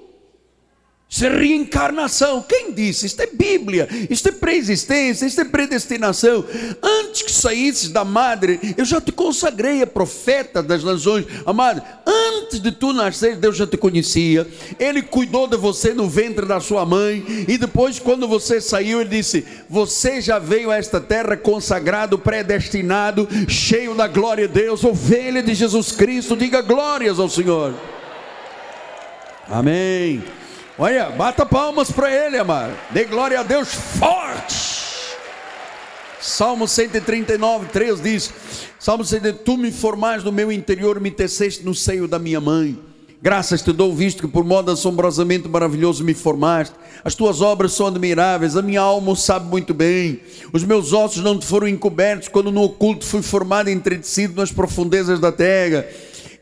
Isso 1.11 1.25
é 1.25 1.29
reencarnação. 1.29 2.41
Quem 2.41 2.71
disse? 2.71 3.05
Isto 3.05 3.19
é 3.19 3.27
Bíblia, 3.27 3.85
isto 4.09 4.29
é 4.29 4.31
preexistência, 4.31 5.25
isto 5.25 5.41
é 5.41 5.43
predestinação. 5.43 6.45
Antes 6.81 7.21
que 7.23 7.31
saísses 7.33 7.89
da 7.89 8.05
madre, 8.05 8.57
eu 8.77 8.85
já 8.85 9.01
te 9.01 9.11
consagrei 9.11 9.81
a 9.81 9.87
profeta 9.87 10.63
das 10.63 10.85
nações. 10.85 11.25
Amado, 11.45 11.81
antes 12.07 12.61
de 12.61 12.71
tu 12.71 12.93
nascer, 12.93 13.35
Deus 13.35 13.57
já 13.57 13.67
te 13.67 13.75
conhecia. 13.75 14.47
Ele 14.79 15.01
cuidou 15.01 15.47
de 15.47 15.57
você 15.57 15.93
no 15.93 16.07
ventre 16.07 16.45
da 16.45 16.61
sua 16.61 16.85
mãe. 16.85 17.25
E 17.45 17.57
depois, 17.57 17.99
quando 17.99 18.25
você 18.25 18.61
saiu, 18.61 19.01
ele 19.01 19.09
disse: 19.09 19.45
Você 19.69 20.21
já 20.21 20.39
veio 20.39 20.71
a 20.71 20.77
esta 20.77 21.01
terra 21.01 21.35
consagrado, 21.35 22.17
predestinado, 22.17 23.27
cheio 23.49 23.93
da 23.93 24.07
glória 24.07 24.47
de 24.47 24.53
Deus, 24.53 24.81
ovelha 24.85 25.43
de 25.43 25.53
Jesus 25.53 25.91
Cristo. 25.91 26.37
Diga 26.37 26.61
glórias 26.61 27.19
ao 27.19 27.27
Senhor. 27.27 27.75
Amém. 29.49 30.23
Olha, 30.83 31.11
bata 31.11 31.45
palmas 31.45 31.91
para 31.91 32.11
ele, 32.11 32.39
amado. 32.39 32.73
Dê 32.89 33.03
glória 33.03 33.39
a 33.39 33.43
Deus 33.43 33.71
forte. 33.71 35.15
Salmo 36.19 36.67
139, 36.67 37.67
3 37.67 38.01
diz: 38.01 38.33
Salmo 38.79 39.05
139, 39.05 39.43
Tu 39.43 39.57
me 39.57 39.71
formaste 39.71 40.25
no 40.25 40.31
meu 40.31 40.51
interior, 40.51 40.99
me 40.99 41.11
teceste 41.11 41.63
no 41.63 41.75
seio 41.75 42.07
da 42.07 42.17
minha 42.17 42.41
mãe. 42.41 42.79
Graças 43.21 43.61
te 43.61 43.71
dou, 43.71 43.93
visto 43.93 44.21
que 44.21 44.27
por 44.27 44.43
modo 44.43 44.71
assombrosamente 44.71 45.47
maravilhoso 45.47 46.03
me 46.03 46.15
formaste. 46.15 46.73
As 47.03 47.13
tuas 47.13 47.41
obras 47.41 47.73
são 47.73 47.85
admiráveis, 47.85 48.57
a 48.57 48.63
minha 48.63 48.81
alma 48.81 49.11
o 49.11 49.15
sabe 49.15 49.47
muito 49.47 49.75
bem. 49.75 50.19
Os 50.51 50.63
meus 50.63 50.93
ossos 50.93 51.21
não 51.23 51.37
te 51.37 51.45
foram 51.45 51.67
encobertos 51.67 52.27
quando 52.27 52.51
no 52.51 52.63
oculto 52.63 53.05
fui 53.05 53.21
formado 53.21 53.69
e 53.69 53.71
entretecido 53.73 54.41
nas 54.41 54.51
profundezas 54.51 55.19
da 55.19 55.31
terra 55.31 55.85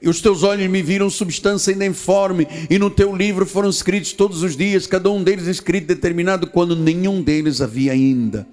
e 0.01 0.07
os 0.07 0.21
teus 0.21 0.43
olhos 0.43 0.69
me 0.69 0.81
viram 0.81 1.09
substância 1.09 1.71
ainda 1.71 1.85
informe, 1.85 2.47
e 2.69 2.79
no 2.79 2.89
teu 2.89 3.15
livro 3.15 3.45
foram 3.45 3.69
escritos 3.69 4.13
todos 4.13 4.43
os 4.43 4.55
dias, 4.55 4.88
cada 4.88 5.09
um 5.09 5.23
deles 5.23 5.47
escrito 5.47 5.88
determinado 5.88 6.47
quando 6.47 6.75
nenhum 6.75 7.21
deles 7.21 7.62
havia 7.62 7.91
ainda. 7.91 8.47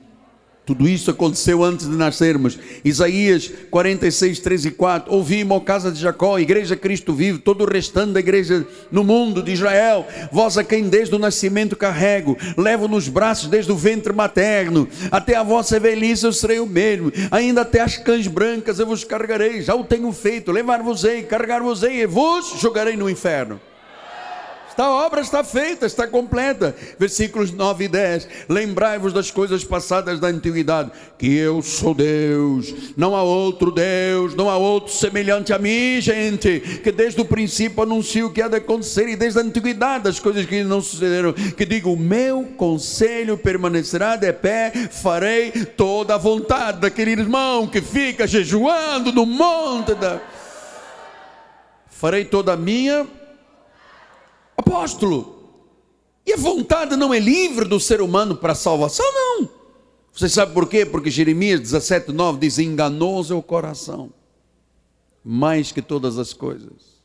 Tudo 0.66 0.88
isso 0.88 1.12
aconteceu 1.12 1.62
antes 1.62 1.88
de 1.88 1.94
nascermos. 1.94 2.58
Isaías 2.84 3.52
46, 3.70 4.40
3 4.40 4.64
e 4.64 4.70
4. 4.72 5.14
Ouvimos, 5.14 5.62
casa 5.62 5.92
de 5.92 6.00
Jacó, 6.00 6.40
igreja 6.40 6.74
Cristo 6.74 7.14
vivo, 7.14 7.38
todo 7.38 7.62
o 7.62 7.70
restante 7.70 8.14
da 8.14 8.18
igreja 8.18 8.66
no 8.90 9.04
mundo 9.04 9.44
de 9.44 9.52
Israel. 9.52 10.04
Vós 10.32 10.58
a 10.58 10.64
quem 10.64 10.88
desde 10.88 11.14
o 11.14 11.20
nascimento 11.20 11.76
carrego, 11.76 12.36
levo 12.58 12.88
nos 12.88 13.06
braços 13.06 13.48
desde 13.48 13.70
o 13.70 13.76
ventre 13.76 14.12
materno. 14.12 14.88
Até 15.12 15.36
a 15.36 15.44
vossa 15.44 15.78
velhice 15.78 16.26
eu 16.26 16.32
serei 16.32 16.58
o 16.58 16.66
mesmo. 16.66 17.12
Ainda 17.30 17.60
até 17.60 17.80
as 17.80 17.96
cães 17.96 18.26
brancas 18.26 18.80
eu 18.80 18.88
vos 18.88 19.04
carregarei. 19.04 19.62
Já 19.62 19.76
o 19.76 19.84
tenho 19.84 20.10
feito. 20.10 20.50
Levar-vos-ei, 20.50 21.22
carregar-vos-ei 21.22 22.02
e 22.02 22.06
vos 22.06 22.58
jogarei 22.60 22.96
no 22.96 23.08
inferno. 23.08 23.60
A 24.78 24.90
obra 24.90 25.20
está 25.20 25.42
feita, 25.42 25.86
está 25.86 26.06
completa. 26.06 26.74
Versículos 26.98 27.50
9 27.50 27.84
e 27.84 27.88
10. 27.88 28.28
Lembrai-vos 28.48 29.12
das 29.12 29.30
coisas 29.30 29.64
passadas 29.64 30.20
da 30.20 30.28
antiguidade, 30.28 30.90
que 31.18 31.34
eu 31.34 31.62
sou 31.62 31.94
Deus, 31.94 32.72
não 32.96 33.16
há 33.16 33.22
outro 33.22 33.70
Deus, 33.70 34.34
não 34.34 34.50
há 34.50 34.56
outro 34.56 34.92
semelhante 34.92 35.52
a 35.52 35.58
mim, 35.58 36.00
gente, 36.00 36.60
que 36.82 36.92
desde 36.92 37.20
o 37.20 37.24
princípio 37.24 37.82
anuncio 37.82 38.26
o 38.26 38.32
que 38.32 38.42
há 38.42 38.48
de 38.48 38.56
acontecer 38.56 39.08
e 39.08 39.16
desde 39.16 39.38
a 39.38 39.42
antiguidade 39.42 40.08
as 40.08 40.20
coisas 40.20 40.44
que 40.46 40.62
não 40.62 40.80
sucederam, 40.80 41.32
que 41.32 41.64
digo, 41.64 41.92
o 41.92 41.96
meu 41.96 42.44
conselho 42.56 43.38
permanecerá 43.38 44.16
de 44.16 44.32
pé, 44.32 44.72
farei 44.90 45.50
toda 45.50 46.14
a 46.14 46.18
vontade 46.18 46.80
daquele 46.80 47.12
irmão 47.12 47.66
que 47.66 47.80
fica 47.80 48.26
jejuando 48.26 49.12
no 49.12 49.24
monte 49.24 49.94
da 49.94 50.20
farei 51.88 52.26
toda 52.26 52.52
a 52.52 52.56
minha 52.56 53.06
Apóstolo, 54.56 55.36
e 56.24 56.32
a 56.32 56.36
vontade 56.36 56.96
não 56.96 57.12
é 57.12 57.18
livre 57.18 57.66
do 57.66 57.78
ser 57.78 58.00
humano 58.00 58.36
para 58.36 58.52
a 58.52 58.56
salvação? 58.56 59.06
Não. 59.12 59.48
Você 60.12 60.28
sabe 60.28 60.54
por 60.54 60.66
quê? 60.68 60.86
Porque 60.86 61.10
Jeremias 61.10 61.60
17, 61.60 62.10
9 62.10 62.38
diz: 62.38 62.58
enganoso 62.58 63.34
é 63.34 63.36
o 63.36 63.42
coração, 63.42 64.10
mais 65.22 65.70
que 65.70 65.82
todas 65.82 66.18
as 66.18 66.32
coisas. 66.32 66.96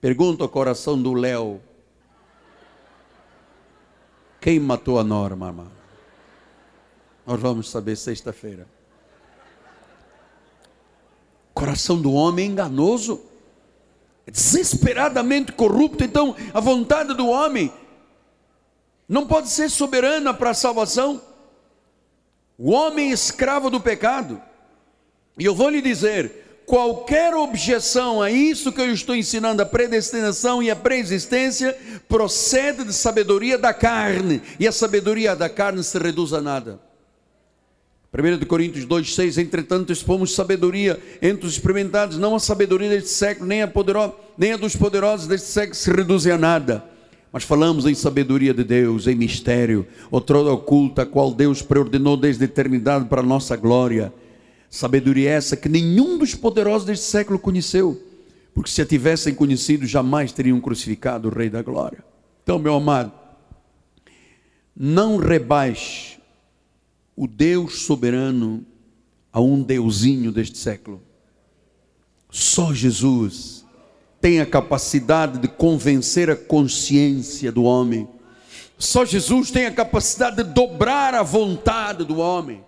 Pergunta 0.00 0.42
ao 0.42 0.48
coração 0.48 1.00
do 1.00 1.12
Léo: 1.12 1.60
quem 4.40 4.58
matou 4.58 4.98
a 4.98 5.04
norma, 5.04 5.50
amado? 5.50 5.82
Nós 7.26 7.38
vamos 7.38 7.70
saber 7.70 7.96
sexta-feira. 7.96 8.66
Coração 11.54 12.00
do 12.00 12.12
homem 12.12 12.46
é 12.46 12.48
enganoso 12.48 13.20
desesperadamente 14.32 15.52
corrupto. 15.52 16.02
Então, 16.02 16.34
a 16.54 16.58
vontade 16.58 17.14
do 17.14 17.28
homem 17.28 17.70
não 19.06 19.26
pode 19.26 19.50
ser 19.50 19.68
soberana 19.68 20.32
para 20.32 20.50
a 20.50 20.54
salvação. 20.54 21.20
O 22.56 22.70
homem 22.70 23.10
é 23.10 23.14
escravo 23.14 23.68
do 23.68 23.78
pecado. 23.78 24.40
E 25.38 25.44
eu 25.44 25.54
vou 25.54 25.68
lhe 25.68 25.82
dizer: 25.82 26.62
qualquer 26.64 27.34
objeção 27.34 28.22
a 28.22 28.30
isso 28.30 28.72
que 28.72 28.80
eu 28.80 28.90
estou 28.90 29.14
ensinando, 29.14 29.60
a 29.60 29.66
predestinação 29.66 30.62
e 30.62 30.70
a 30.70 30.76
preexistência, 30.76 31.76
procede 32.08 32.84
de 32.84 32.92
sabedoria 32.94 33.58
da 33.58 33.74
carne, 33.74 34.40
e 34.58 34.66
a 34.66 34.72
sabedoria 34.72 35.36
da 35.36 35.50
carne 35.50 35.84
se 35.84 35.98
reduz 35.98 36.32
a 36.32 36.40
nada. 36.40 36.80
1 38.14 38.44
Coríntios 38.44 38.84
2,6, 38.84 39.38
entretanto, 39.38 39.90
expomos 39.90 40.34
sabedoria 40.34 41.00
entre 41.22 41.46
os 41.46 41.54
experimentados, 41.54 42.18
não 42.18 42.34
a 42.34 42.38
sabedoria 42.38 42.90
deste 42.90 43.08
século, 43.08 43.46
nem 43.46 43.62
a, 43.62 43.68
poderosa, 43.68 44.14
nem 44.36 44.52
a 44.52 44.58
dos 44.58 44.76
poderosos 44.76 45.26
deste 45.26 45.48
século 45.48 45.74
se 45.74 45.90
reduzem 45.90 46.30
a 46.30 46.36
nada. 46.36 46.84
Mas 47.32 47.42
falamos 47.42 47.86
em 47.86 47.94
sabedoria 47.94 48.52
de 48.52 48.62
Deus, 48.62 49.06
em 49.06 49.14
mistério, 49.14 49.86
outrora 50.10 50.52
oculta, 50.52 51.02
a 51.02 51.06
qual 51.06 51.32
Deus 51.32 51.62
preordenou 51.62 52.14
desde 52.14 52.44
a 52.44 52.44
eternidade 52.44 53.06
para 53.06 53.22
a 53.22 53.24
nossa 53.24 53.56
glória. 53.56 54.12
Sabedoria 54.68 55.30
essa 55.30 55.56
que 55.56 55.68
nenhum 55.70 56.18
dos 56.18 56.34
poderosos 56.34 56.86
deste 56.86 57.06
século 57.06 57.38
conheceu, 57.38 57.98
porque 58.54 58.70
se 58.70 58.82
a 58.82 58.86
tivessem 58.86 59.34
conhecido, 59.34 59.86
jamais 59.86 60.32
teriam 60.32 60.60
crucificado 60.60 61.28
o 61.28 61.34
Rei 61.34 61.48
da 61.48 61.62
Glória. 61.62 62.04
Então, 62.42 62.58
meu 62.58 62.74
amado, 62.74 63.10
não 64.76 65.16
rebaixe 65.16 66.11
o 67.16 67.26
Deus 67.26 67.82
soberano 67.82 68.64
a 69.32 69.40
um 69.40 69.62
deusinho 69.62 70.32
deste 70.32 70.58
século. 70.58 71.02
Só 72.30 72.72
Jesus 72.72 73.64
tem 74.20 74.40
a 74.40 74.46
capacidade 74.46 75.38
de 75.38 75.48
convencer 75.48 76.30
a 76.30 76.36
consciência 76.36 77.50
do 77.50 77.64
homem. 77.64 78.08
Só 78.78 79.04
Jesus 79.04 79.50
tem 79.50 79.66
a 79.66 79.72
capacidade 79.72 80.36
de 80.36 80.44
dobrar 80.44 81.14
a 81.14 81.22
vontade 81.22 82.04
do 82.04 82.18
homem. 82.18 82.64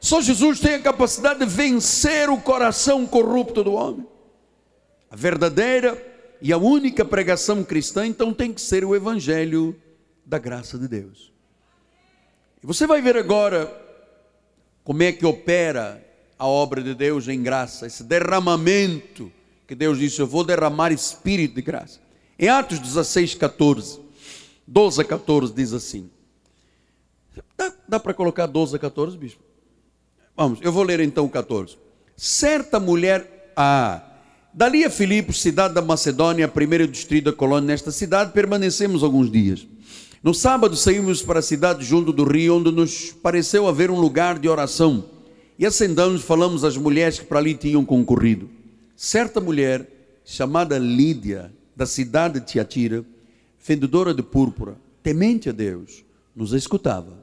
Só 0.00 0.20
Jesus 0.20 0.60
tem 0.60 0.74
a 0.74 0.80
capacidade 0.80 1.40
de 1.40 1.46
vencer 1.46 2.30
o 2.30 2.40
coração 2.40 3.06
corrupto 3.06 3.62
do 3.62 3.72
homem. 3.72 4.06
A 5.10 5.16
verdadeira 5.16 6.00
e 6.40 6.52
a 6.52 6.58
única 6.58 7.04
pregação 7.04 7.62
cristã, 7.62 8.06
então, 8.06 8.32
tem 8.32 8.52
que 8.52 8.60
ser 8.60 8.84
o 8.84 8.96
Evangelho 8.96 9.80
da 10.24 10.38
graça 10.38 10.78
de 10.78 10.88
Deus. 10.88 11.32
E 12.62 12.66
você 12.66 12.86
vai 12.86 13.00
ver 13.00 13.16
agora 13.16 13.81
como 14.84 15.02
é 15.02 15.12
que 15.12 15.24
opera 15.24 16.04
a 16.38 16.46
obra 16.46 16.82
de 16.82 16.94
Deus 16.94 17.28
em 17.28 17.42
graça, 17.42 17.86
esse 17.86 18.02
derramamento 18.02 19.30
que 19.66 19.74
Deus 19.74 19.98
disse: 19.98 20.20
Eu 20.20 20.26
vou 20.26 20.44
derramar 20.44 20.92
espírito 20.92 21.54
de 21.54 21.62
graça. 21.62 22.00
Em 22.38 22.48
Atos 22.48 22.78
16, 22.78 23.36
14, 23.36 24.00
12 24.66 25.00
a 25.00 25.04
14 25.04 25.54
diz 25.54 25.72
assim: 25.72 26.10
Dá, 27.56 27.72
dá 27.88 28.00
para 28.00 28.12
colocar 28.12 28.46
12 28.46 28.76
a 28.76 28.78
14, 28.78 29.16
bispo? 29.16 29.40
Vamos, 30.36 30.58
eu 30.62 30.72
vou 30.72 30.82
ler 30.82 31.00
então 31.00 31.24
o 31.24 31.30
14. 31.30 31.76
Certa 32.16 32.80
mulher, 32.80 33.52
ah, 33.56 34.02
dali 34.52 34.84
a 34.84 34.90
Filipos, 34.90 35.40
cidade 35.40 35.74
da 35.74 35.82
Macedônia, 35.82 36.48
primeiro 36.48 36.88
distrito 36.88 37.26
da 37.26 37.32
colônia, 37.32 37.68
nesta 37.68 37.90
cidade 37.90 38.32
permanecemos 38.32 39.02
alguns 39.02 39.30
dias. 39.30 39.66
No 40.22 40.32
sábado 40.32 40.76
saímos 40.76 41.20
para 41.20 41.40
a 41.40 41.42
cidade 41.42 41.84
junto 41.84 42.12
do 42.12 42.22
rio, 42.22 42.56
onde 42.56 42.70
nos 42.70 43.10
pareceu 43.10 43.66
haver 43.66 43.90
um 43.90 43.98
lugar 43.98 44.38
de 44.38 44.48
oração. 44.48 45.04
E 45.58 45.66
assentamos, 45.66 46.22
falamos 46.22 46.62
às 46.62 46.76
mulheres 46.76 47.18
que 47.18 47.26
para 47.26 47.40
ali 47.40 47.56
tinham 47.56 47.84
concorrido. 47.84 48.48
Certa 48.94 49.40
mulher, 49.40 50.20
chamada 50.24 50.78
Lídia, 50.78 51.52
da 51.74 51.86
cidade 51.86 52.38
de 52.38 52.46
Tiatira, 52.46 53.04
vendedora 53.66 54.14
de 54.14 54.22
púrpura, 54.22 54.76
temente 55.02 55.48
a 55.48 55.52
Deus, 55.52 56.04
nos 56.36 56.52
escutava. 56.52 57.18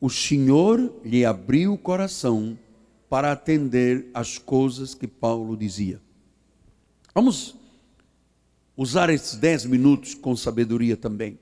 O 0.00 0.08
Senhor 0.08 0.92
lhe 1.04 1.24
abriu 1.24 1.72
o 1.72 1.78
coração 1.78 2.56
para 3.10 3.32
atender 3.32 4.06
às 4.14 4.38
coisas 4.38 4.94
que 4.94 5.08
Paulo 5.08 5.56
dizia. 5.56 6.00
Vamos 7.12 7.56
usar 8.76 9.10
esses 9.10 9.34
dez 9.34 9.64
minutos 9.64 10.14
com 10.14 10.36
sabedoria 10.36 10.96
também. 10.96 11.41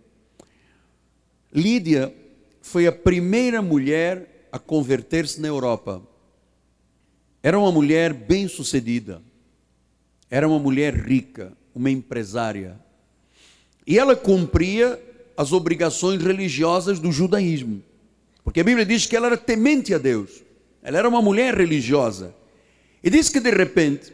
Lídia 1.52 2.14
foi 2.60 2.86
a 2.86 2.92
primeira 2.92 3.60
mulher 3.60 4.48
a 4.52 4.58
converter-se 4.58 5.40
na 5.40 5.48
Europa. 5.48 6.02
Era 7.42 7.58
uma 7.58 7.72
mulher 7.72 8.12
bem-sucedida, 8.12 9.22
era 10.30 10.46
uma 10.46 10.58
mulher 10.58 10.94
rica, 10.94 11.52
uma 11.74 11.90
empresária. 11.90 12.78
E 13.86 13.98
ela 13.98 14.14
cumpria 14.14 15.00
as 15.36 15.52
obrigações 15.52 16.22
religiosas 16.22 16.98
do 16.98 17.10
judaísmo. 17.10 17.82
Porque 18.44 18.60
a 18.60 18.64
Bíblia 18.64 18.84
diz 18.84 19.06
que 19.06 19.16
ela 19.16 19.26
era 19.26 19.36
temente 19.36 19.94
a 19.94 19.98
Deus. 19.98 20.42
Ela 20.82 20.98
era 20.98 21.08
uma 21.08 21.22
mulher 21.22 21.54
religiosa. 21.54 22.34
E 23.02 23.08
diz 23.08 23.28
que 23.28 23.40
de 23.40 23.50
repente, 23.50 24.12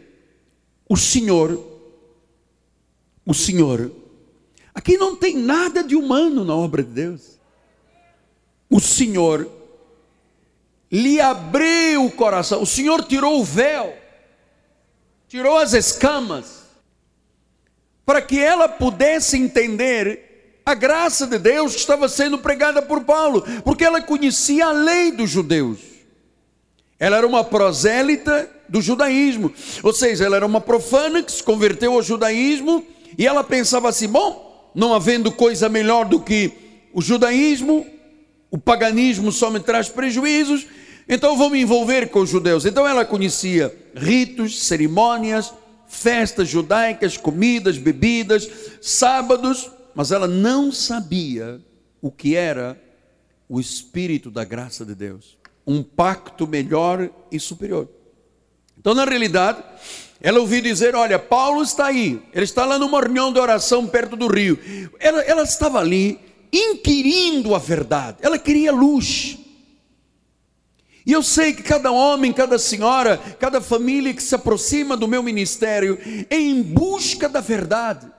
o 0.88 0.96
Senhor, 0.96 1.61
o 3.25 3.35
Senhor, 3.35 3.90
aqui 4.77 4.99
não 4.99 5.17
tem 5.17 5.39
nada 5.39 5.83
de 5.83 5.97
humano 5.97 6.45
na 6.45 6.55
obra 6.55 6.83
de 6.83 6.91
Deus. 6.91 7.41
O 8.69 8.79
Senhor 8.79 9.51
lhe 10.93 11.19
abriu 11.19 12.05
o 12.05 12.11
coração, 12.11 12.62
o 12.62 12.67
Senhor 12.67 13.03
tirou 13.03 13.41
o 13.41 13.45
véu, 13.45 13.97
tirou 15.29 15.57
as 15.57 15.73
escamas, 15.73 16.65
para 18.05 18.21
que 18.21 18.39
ela 18.39 18.69
pudesse 18.69 19.39
entender 19.39 20.61
a 20.65 20.75
graça 20.75 21.27
de 21.27 21.39
Deus 21.39 21.73
que 21.73 21.81
estava 21.81 22.07
sendo 22.07 22.39
pregada 22.39 22.83
por 22.83 23.03
Paulo, 23.03 23.43
porque 23.65 23.85
ela 23.85 24.03
conhecia 24.03 24.67
a 24.67 24.73
lei 24.73 25.11
dos 25.11 25.31
judeus. 25.31 25.79
Ela 26.99 27.17
era 27.17 27.27
uma 27.27 27.43
prosélita 27.43 28.49
do 28.69 28.83
judaísmo, 28.83 29.53
ou 29.83 29.93
seja, 29.93 30.27
ela 30.27 30.37
era 30.37 30.47
uma 30.47 30.61
profana 30.61 31.23
que 31.23 31.33
se 31.33 31.43
converteu 31.43 31.95
ao 31.95 32.03
judaísmo 32.03 32.87
e 33.17 33.27
ela 33.27 33.43
pensava 33.43 33.89
assim: 33.89 34.09
bom, 34.09 34.46
não 34.77 34.93
havendo 34.93 35.33
coisa 35.33 35.71
melhor 35.71 36.05
do 36.05 36.21
que 36.21 36.53
o 36.93 37.01
judaísmo, 37.01 37.87
o 38.51 38.59
paganismo 38.59 39.33
só 39.33 39.51
me 39.51 39.59
traz 39.59 39.89
prejuízos, 39.89 40.67
então 41.09 41.35
vou 41.35 41.49
me 41.49 41.62
envolver 41.62 42.11
com 42.11 42.21
os 42.21 42.29
judeus. 42.29 42.67
Então 42.67 42.87
ela 42.87 43.03
conhecia 43.03 43.75
ritos, 43.95 44.62
cerimônias, 44.65 45.53
festas 45.89 46.47
judaicas, 46.49 47.17
comidas, 47.17 47.79
bebidas, 47.79 48.49
sábados, 48.83 49.71
mas 49.95 50.12
ela 50.12 50.29
não 50.29 50.71
sabia 50.71 51.59
o 52.03 52.11
que 52.11 52.37
era 52.37 52.79
o 53.49 53.59
Espírito 53.59 54.31
da 54.31 54.45
graça 54.45 54.85
de 54.85 54.95
Deus, 54.95 55.39
um 55.67 55.83
pacto 55.83 56.47
melhor 56.47 57.09
e 57.33 57.41
superior. 57.41 57.89
Então, 58.79 58.95
na 58.95 59.07
realidade, 59.07 59.62
ela 60.20 60.40
ouviu 60.40 60.61
dizer: 60.62 60.94
Olha, 60.94 61.18
Paulo 61.18 61.62
está 61.62 61.87
aí, 61.87 62.22
ele 62.33 62.44
está 62.44 62.64
lá 62.64 62.79
numa 62.79 63.00
reunião 63.00 63.33
de 63.33 63.38
oração 63.38 63.87
perto 63.87 64.16
do 64.16 64.26
rio. 64.26 64.59
Ela, 64.98 65.22
ela 65.22 65.42
estava 65.42 65.79
ali 65.79 66.18
inquirindo 66.52 67.55
a 67.55 67.59
verdade, 67.59 68.18
ela 68.22 68.38
queria 68.38 68.72
luz. 68.72 69.38
E 71.05 71.12
eu 71.12 71.22
sei 71.22 71.52
que 71.52 71.62
cada 71.62 71.92
homem, 71.92 72.33
cada 72.33 72.59
senhora, 72.59 73.16
cada 73.38 73.61
família 73.61 74.12
que 74.12 74.22
se 74.22 74.35
aproxima 74.35 74.96
do 74.96 75.07
meu 75.07 75.22
ministério 75.22 75.96
é 76.29 76.37
em 76.37 76.61
busca 76.61 77.29
da 77.29 77.40
verdade. 77.40 78.11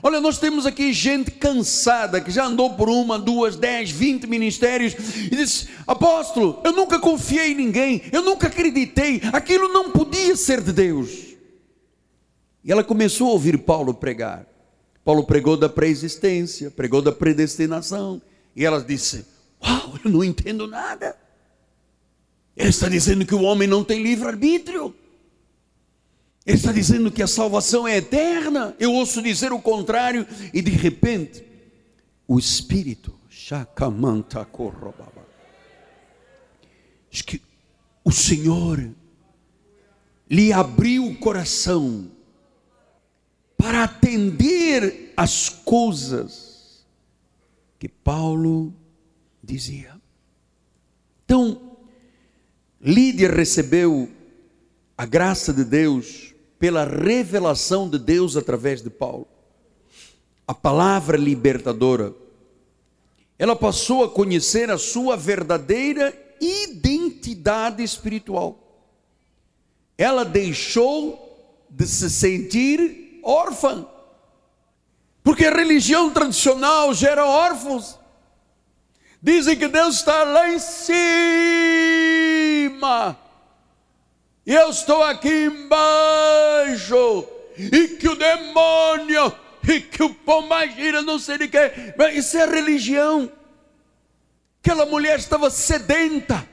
Olha, 0.00 0.20
nós 0.20 0.38
temos 0.38 0.66
aqui 0.66 0.92
gente 0.92 1.32
cansada 1.32 2.20
que 2.20 2.30
já 2.30 2.44
andou 2.44 2.74
por 2.74 2.88
uma, 2.88 3.18
duas, 3.18 3.56
dez, 3.56 3.90
vinte 3.90 4.28
ministérios 4.28 4.94
e 5.32 5.34
diz: 5.34 5.66
Apóstolo, 5.84 6.60
eu 6.62 6.70
nunca 6.70 7.00
confiei 7.00 7.50
em 7.50 7.56
ninguém, 7.56 8.02
eu 8.12 8.22
nunca 8.22 8.46
acreditei, 8.46 9.20
aquilo 9.32 9.66
não 9.72 9.90
podia 9.90 10.36
ser 10.36 10.60
de 10.60 10.72
Deus. 10.72 11.35
E 12.66 12.72
ela 12.72 12.82
começou 12.82 13.28
a 13.28 13.32
ouvir 13.32 13.58
Paulo 13.58 13.94
pregar. 13.94 14.44
Paulo 15.04 15.22
pregou 15.22 15.56
da 15.56 15.68
pré-existência, 15.68 16.68
pregou 16.68 17.00
da 17.00 17.12
predestinação. 17.12 18.20
E 18.56 18.64
ela 18.64 18.82
disse: 18.82 19.24
Uau, 19.64 19.94
eu 20.04 20.10
não 20.10 20.24
entendo 20.24 20.66
nada. 20.66 21.16
Ele 22.56 22.70
está 22.70 22.88
dizendo 22.88 23.24
que 23.24 23.36
o 23.36 23.42
homem 23.42 23.68
não 23.68 23.84
tem 23.84 24.02
livre-arbítrio. 24.02 24.92
Ele 26.44 26.56
está 26.56 26.72
dizendo 26.72 27.08
que 27.08 27.22
a 27.22 27.28
salvação 27.28 27.86
é 27.86 27.98
eterna. 27.98 28.74
Eu 28.80 28.92
ouço 28.92 29.22
dizer 29.22 29.52
o 29.52 29.60
contrário, 29.60 30.26
e 30.52 30.60
de 30.60 30.72
repente, 30.72 31.44
o 32.26 32.36
Espírito, 32.36 33.16
diz 37.10 37.22
que 37.22 37.40
o 38.04 38.10
Senhor 38.10 38.90
lhe 40.28 40.52
abriu 40.52 41.06
o 41.06 41.16
coração 41.16 42.15
para 43.66 43.82
atender 43.82 45.12
as 45.16 45.48
coisas 45.48 46.86
que 47.80 47.88
Paulo 47.88 48.72
dizia. 49.42 50.00
Então, 51.24 51.76
Lídia 52.80 53.28
recebeu 53.28 54.08
a 54.96 55.04
graça 55.04 55.52
de 55.52 55.64
Deus 55.64 56.32
pela 56.60 56.84
revelação 56.84 57.90
de 57.90 57.98
Deus 57.98 58.36
através 58.36 58.82
de 58.82 58.88
Paulo. 58.88 59.26
A 60.46 60.54
palavra 60.54 61.16
libertadora. 61.16 62.14
Ela 63.36 63.56
passou 63.56 64.04
a 64.04 64.08
conhecer 64.08 64.70
a 64.70 64.78
sua 64.78 65.16
verdadeira 65.16 66.16
identidade 66.40 67.82
espiritual. 67.82 68.86
Ela 69.98 70.24
deixou 70.24 71.66
de 71.68 71.84
se 71.84 72.08
sentir 72.08 73.05
órfã. 73.26 73.86
Porque 75.22 75.44
a 75.46 75.54
religião 75.54 76.08
tradicional 76.10 76.94
gera 76.94 77.26
órfãos. 77.26 77.98
Dizem 79.20 79.56
que 79.56 79.66
Deus 79.66 79.96
está 79.96 80.22
lá 80.22 80.48
em 80.48 80.58
cima. 80.60 80.96
E 84.46 84.54
eu 84.54 84.70
estou 84.70 85.02
aqui 85.02 85.46
embaixo. 85.46 87.26
E 87.58 87.88
que 87.96 88.08
o 88.08 88.14
demônio, 88.14 89.32
e 89.68 89.80
que 89.80 90.02
o 90.02 90.14
gira 90.76 91.02
não 91.02 91.18
sei 91.18 91.38
de 91.38 91.48
que. 91.48 91.58
Isso 92.14 92.38
é 92.38 92.46
religião. 92.46 93.32
Aquela 94.60 94.86
mulher 94.86 95.18
estava 95.18 95.50
sedenta 95.50 96.46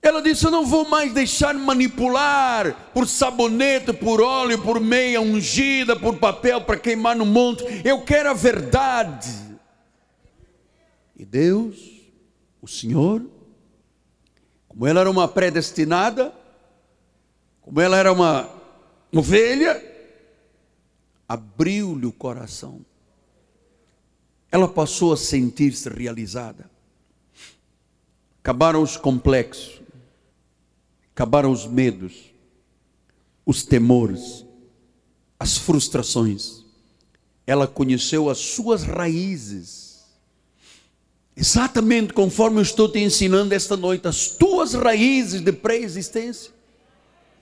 ela 0.00 0.22
disse: 0.22 0.44
Eu 0.44 0.50
não 0.50 0.64
vou 0.64 0.88
mais 0.88 1.12
deixar 1.12 1.54
manipular 1.54 2.90
por 2.92 3.06
sabonete, 3.06 3.92
por 3.92 4.20
óleo, 4.20 4.62
por 4.62 4.80
meia 4.80 5.20
ungida, 5.20 5.98
por 5.98 6.16
papel 6.16 6.60
para 6.60 6.78
queimar 6.78 7.16
no 7.16 7.26
monte. 7.26 7.64
Eu 7.84 8.04
quero 8.04 8.30
a 8.30 8.34
verdade. 8.34 9.30
E 11.16 11.24
Deus, 11.24 11.76
o 12.62 12.68
Senhor, 12.68 13.24
como 14.68 14.86
ela 14.86 15.00
era 15.00 15.10
uma 15.10 15.26
predestinada, 15.26 16.32
como 17.60 17.80
ela 17.80 17.96
era 17.96 18.12
uma 18.12 18.48
ovelha, 19.12 19.84
abriu-lhe 21.28 22.06
o 22.06 22.12
coração. 22.12 22.86
Ela 24.50 24.68
passou 24.68 25.12
a 25.12 25.16
sentir-se 25.16 25.88
realizada. 25.88 26.70
Acabaram 28.40 28.80
os 28.80 28.96
complexos 28.96 29.77
acabaram 31.18 31.50
os 31.50 31.66
medos, 31.66 32.32
os 33.44 33.64
temores, 33.64 34.46
as 35.36 35.58
frustrações. 35.58 36.64
Ela 37.44 37.66
conheceu 37.66 38.30
as 38.30 38.38
suas 38.38 38.84
raízes. 38.84 39.88
exatamente 41.36 42.12
conforme 42.12 42.58
eu 42.58 42.62
estou 42.62 42.88
te 42.88 43.00
ensinando 43.00 43.52
esta 43.52 43.76
noite, 43.76 44.06
as 44.06 44.28
tuas 44.28 44.74
raízes 44.74 45.40
de 45.40 45.50
pré-existência. 45.50 46.52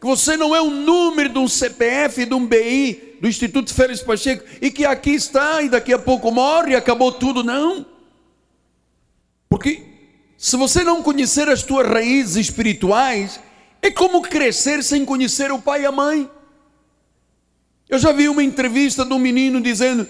Que 0.01 0.07
você 0.07 0.39
não 0.39 0.57
é 0.57 0.63
um 0.63 0.71
número 0.71 1.29
de 1.29 1.39
um 1.39 1.49
CPF, 1.49 2.25
de 2.25 2.33
um 2.33 2.47
BI, 2.47 3.19
do 3.21 3.29
Instituto 3.29 3.75
Félix 3.75 4.03
Pacheco, 4.03 4.43
e 4.63 4.71
que 4.71 4.87
aqui 4.87 5.11
está 5.11 5.61
e 5.61 5.69
daqui 5.69 5.93
a 5.93 5.99
pouco 5.99 6.31
morre 6.31 6.73
e 6.73 6.77
acabou 6.77 7.13
tudo, 7.13 7.45
não. 7.45 7.85
Porque 9.51 9.83
se 10.39 10.57
você 10.57 10.83
não 10.83 11.03
conhecer 11.03 11.47
as 11.49 11.63
tuas 11.63 11.87
raízes 11.87 12.37
espirituais, 12.37 13.41
é 13.83 13.91
como 13.91 14.23
crescer 14.23 14.83
sem 14.83 15.05
conhecer 15.05 15.53
o 15.53 15.59
pai 15.59 15.83
e 15.83 15.87
a 15.87 15.93
mãe. 15.93 16.29
Eu 17.89 17.99
já 17.99 18.11
vi 18.13 18.29
uma 18.29 18.43
entrevista 18.43 19.05
de 19.05 19.13
um 19.13 19.19
menino 19.19 19.61
dizendo: 19.61 20.07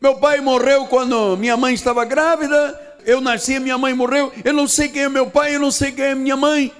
Meu 0.00 0.16
pai 0.16 0.40
morreu 0.40 0.86
quando 0.86 1.36
minha 1.36 1.56
mãe 1.56 1.74
estava 1.74 2.04
grávida, 2.04 2.80
eu 3.04 3.20
nasci, 3.20 3.58
minha 3.58 3.76
mãe 3.76 3.94
morreu, 3.94 4.32
eu 4.44 4.52
não 4.52 4.66
sei 4.66 4.88
quem 4.88 5.02
é 5.02 5.08
meu 5.08 5.28
pai, 5.30 5.54
eu 5.54 5.60
não 5.60 5.70
sei 5.70 5.92
quem 5.92 6.04
é 6.04 6.14
minha 6.14 6.36
mãe. 6.36 6.72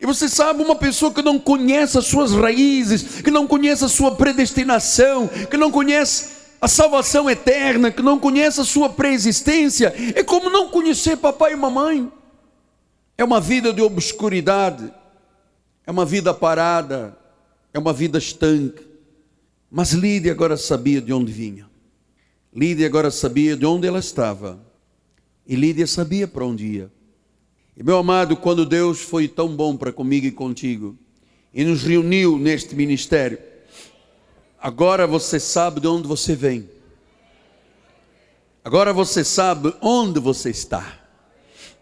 E 0.00 0.06
você 0.06 0.28
sabe, 0.28 0.62
uma 0.62 0.76
pessoa 0.76 1.12
que 1.12 1.22
não 1.22 1.38
conhece 1.38 1.98
as 1.98 2.06
suas 2.06 2.32
raízes, 2.32 3.20
que 3.20 3.30
não 3.30 3.46
conhece 3.46 3.84
a 3.84 3.88
sua 3.88 4.14
predestinação, 4.14 5.28
que 5.50 5.56
não 5.56 5.72
conhece 5.72 6.38
a 6.60 6.68
salvação 6.68 7.28
eterna, 7.28 7.90
que 7.90 8.02
não 8.02 8.18
conhece 8.18 8.60
a 8.60 8.64
sua 8.64 8.88
preexistência, 8.88 9.92
é 10.14 10.22
como 10.22 10.50
não 10.50 10.68
conhecer 10.68 11.16
papai 11.16 11.52
e 11.52 11.56
mamãe. 11.56 12.10
É 13.16 13.24
uma 13.24 13.40
vida 13.40 13.72
de 13.72 13.82
obscuridade, 13.82 14.92
é 15.88 15.90
uma 15.90 16.04
vida 16.04 16.34
parada, 16.34 17.16
é 17.72 17.78
uma 17.78 17.94
vida 17.94 18.18
estanque. 18.18 18.84
Mas 19.70 19.92
Lídia 19.92 20.32
agora 20.32 20.54
sabia 20.54 21.00
de 21.00 21.14
onde 21.14 21.32
vinha. 21.32 21.66
Lídia 22.54 22.86
agora 22.86 23.10
sabia 23.10 23.56
de 23.56 23.64
onde 23.64 23.88
ela 23.88 23.98
estava. 23.98 24.60
E 25.46 25.56
Lídia 25.56 25.86
sabia 25.86 26.28
para 26.28 26.44
onde 26.44 26.66
ia. 26.66 26.92
E 27.74 27.82
meu 27.82 27.96
amado, 27.96 28.36
quando 28.36 28.66
Deus 28.66 29.00
foi 29.00 29.26
tão 29.26 29.56
bom 29.56 29.78
para 29.78 29.90
comigo 29.90 30.26
e 30.26 30.30
contigo, 30.30 30.94
e 31.54 31.64
nos 31.64 31.82
reuniu 31.82 32.36
neste 32.36 32.74
ministério, 32.76 33.38
agora 34.60 35.06
você 35.06 35.40
sabe 35.40 35.80
de 35.80 35.86
onde 35.86 36.06
você 36.06 36.36
vem. 36.36 36.68
Agora 38.62 38.92
você 38.92 39.24
sabe 39.24 39.74
onde 39.80 40.20
você 40.20 40.50
está. 40.50 40.98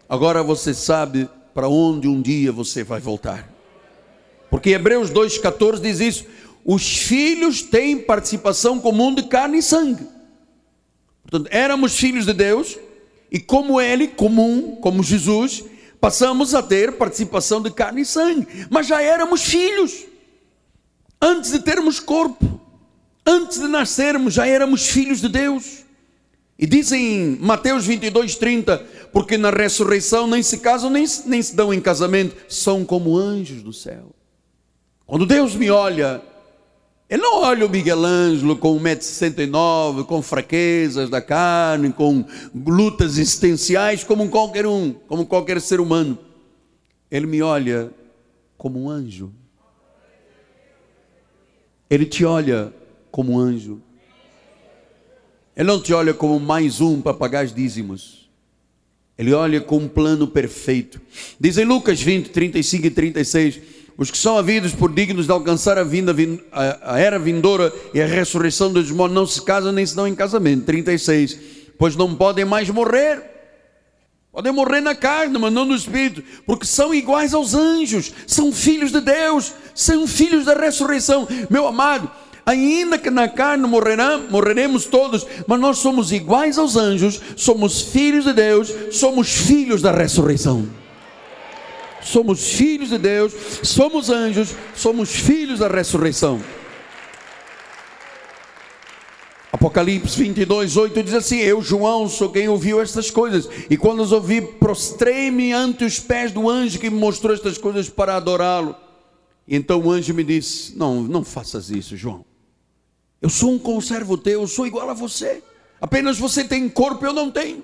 Agora 0.07 0.41
você 0.41 0.73
sabe 0.73 1.27
para 1.53 1.67
onde 1.67 2.07
um 2.07 2.21
dia 2.21 2.53
você 2.53 2.85
vai 2.85 3.01
voltar. 3.01 3.56
Porque 4.49 4.71
Hebreus 4.71 5.09
2,14 5.11 5.79
diz 5.79 5.99
isso: 5.99 6.25
os 6.65 6.97
filhos 6.97 7.61
têm 7.61 7.97
participação 7.97 8.79
comum 8.79 9.15
de 9.15 9.23
carne 9.23 9.59
e 9.59 9.63
sangue. 9.63 10.05
Portanto, 11.23 11.49
éramos 11.51 11.97
filhos 11.97 12.25
de 12.25 12.33
Deus, 12.33 12.77
e 13.31 13.39
como 13.39 13.79
Ele, 13.79 14.07
comum, 14.07 14.77
como 14.81 15.03
Jesus, 15.03 15.63
passamos 15.99 16.53
a 16.53 16.61
ter 16.61 16.93
participação 16.93 17.61
de 17.61 17.71
carne 17.71 18.01
e 18.01 18.05
sangue, 18.05 18.47
mas 18.69 18.87
já 18.87 19.01
éramos 19.01 19.43
filhos, 19.43 20.05
antes 21.21 21.51
de 21.51 21.59
termos 21.59 21.99
corpo, 21.99 22.61
antes 23.25 23.59
de 23.59 23.67
nascermos, 23.67 24.33
já 24.33 24.47
éramos 24.47 24.87
filhos 24.87 25.19
de 25.19 25.29
Deus. 25.29 25.85
E 26.59 26.65
dizem 26.65 27.37
Mateus 27.39 27.85
22, 27.85 28.35
30, 28.35 28.77
porque 29.13 29.37
na 29.37 29.51
ressurreição 29.51 30.27
nem 30.27 30.41
se 30.41 30.57
casam, 30.57 30.89
nem, 30.89 31.05
nem 31.25 31.41
se 31.41 31.55
dão 31.55 31.73
em 31.73 31.79
casamento, 31.79 32.35
são 32.49 32.83
como 32.83 33.17
anjos 33.17 33.61
do 33.61 33.71
céu. 33.71 34.16
Quando 35.07 35.25
Deus 35.25 35.55
me 35.55 35.71
olha, 35.71 36.21
Ele 37.09 37.21
não 37.21 37.41
olha 37.41 37.65
o 37.65 37.69
Miguel 37.69 38.03
Ângelo 38.03 38.57
com 38.57 38.77
1,69m, 38.77 40.03
com 40.03 40.21
fraquezas 40.21 41.09
da 41.09 41.21
carne, 41.21 41.93
com 41.93 42.25
lutas 42.53 43.17
existenciais, 43.17 44.03
como 44.03 44.27
qualquer 44.27 44.65
um, 44.65 44.91
como 44.91 45.25
qualquer 45.25 45.61
ser 45.61 45.79
humano. 45.79 46.19
Ele 47.09 47.25
me 47.25 47.41
olha 47.41 47.89
como 48.57 48.83
um 48.83 48.89
anjo. 48.89 49.31
Ele 51.89 52.05
te 52.05 52.25
olha 52.25 52.73
como 53.09 53.31
um 53.31 53.39
anjo. 53.39 53.81
Ele 55.55 55.67
não 55.69 55.81
te 55.81 55.93
olha 55.93 56.13
como 56.13 56.37
mais 56.37 56.81
um 56.81 57.01
para 57.01 57.13
pagar 57.13 57.45
os 57.45 57.55
dízimos. 57.55 58.29
Ele 59.17 59.33
olha 59.33 59.61
com 59.61 59.77
um 59.77 59.87
plano 59.87 60.27
perfeito. 60.27 60.99
Diz 61.39 61.57
em 61.57 61.63
Lucas 61.63 62.01
20, 62.01 62.29
35 62.29 62.85
e 62.85 62.91
36 62.91 63.76
os 63.97 64.11
que 64.11 64.17
são 64.17 64.37
havidos 64.37 64.75
por 64.75 64.93
dignos 64.93 65.25
de 65.25 65.31
alcançar 65.31 65.77
a, 65.77 65.83
vinda, 65.83 66.15
a 66.83 66.99
era 66.99 67.17
vindoura 67.17 67.73
e 67.93 67.99
a 67.99 68.05
ressurreição 68.05 68.71
dos 68.71 68.91
mortos 68.91 69.15
não 69.15 69.25
se 69.25 69.41
casam 69.41 69.71
nem 69.71 69.85
se 69.85 69.95
dão 69.95 70.07
em 70.07 70.13
casamento. 70.13 70.65
36. 70.65 71.39
Pois 71.79 71.95
não 71.95 72.13
podem 72.13 72.45
mais 72.45 72.69
morrer. 72.69 73.23
Podem 74.31 74.51
morrer 74.51 74.81
na 74.81 74.93
carne, 74.93 75.39
mas 75.39 75.51
não 75.51 75.65
no 75.65 75.73
espírito, 75.73 76.23
porque 76.45 76.63
são 76.63 76.93
iguais 76.93 77.33
aos 77.33 77.55
anjos, 77.55 78.13
são 78.27 78.51
filhos 78.51 78.91
de 78.91 79.01
Deus, 79.01 79.51
são 79.73 80.05
filhos 80.05 80.45
da 80.45 80.53
ressurreição. 80.53 81.27
Meu 81.49 81.65
amado, 81.65 82.11
ainda 82.45 82.99
que 82.99 83.09
na 83.09 83.27
carne 83.27 83.65
morrerá, 83.65 84.19
morreremos 84.29 84.85
todos, 84.85 85.25
mas 85.47 85.59
nós 85.59 85.79
somos 85.79 86.11
iguais 86.11 86.59
aos 86.59 86.75
anjos, 86.75 87.19
somos 87.35 87.81
filhos 87.81 88.25
de 88.25 88.33
Deus, 88.33 88.71
somos 88.91 89.27
filhos 89.29 89.81
da 89.81 89.91
ressurreição 89.91 90.67
somos 92.07 92.53
filhos 92.53 92.89
de 92.89 92.97
Deus, 92.97 93.33
somos 93.63 94.09
anjos, 94.09 94.55
somos 94.75 95.09
filhos 95.09 95.59
da 95.59 95.67
ressurreição. 95.67 96.41
Apocalipse 99.51 100.17
22, 100.17 100.77
8 100.77 101.03
diz 101.03 101.13
assim: 101.13 101.37
Eu, 101.37 101.61
João, 101.61 102.07
sou 102.07 102.29
quem 102.29 102.47
ouviu 102.47 102.81
estas 102.81 103.09
coisas, 103.09 103.49
e 103.69 103.75
quando 103.75 104.03
as 104.03 104.11
ouvi, 104.11 104.41
prostrei-me 104.41 105.51
ante 105.51 105.83
os 105.83 105.99
pés 105.99 106.31
do 106.31 106.49
anjo 106.49 106.79
que 106.79 106.89
me 106.89 106.97
mostrou 106.97 107.33
estas 107.33 107.57
coisas 107.57 107.89
para 107.89 108.15
adorá-lo. 108.15 108.75
Então 109.47 109.81
o 109.81 109.89
anjo 109.89 110.13
me 110.13 110.23
disse: 110.23 110.77
Não, 110.77 111.01
não 111.01 111.23
faças 111.23 111.69
isso, 111.69 111.97
João. 111.97 112.25
Eu 113.21 113.29
sou 113.29 113.51
um 113.51 113.57
conservo 113.57 114.17
teu, 114.17 114.41
eu 114.41 114.47
sou 114.47 114.67
igual 114.67 114.89
a 114.89 114.93
você. 114.93 115.41
Apenas 115.81 116.19
você 116.19 116.43
tem 116.43 116.69
corpo, 116.69 117.05
eu 117.05 117.13
não 117.13 117.31
tenho. 117.31 117.63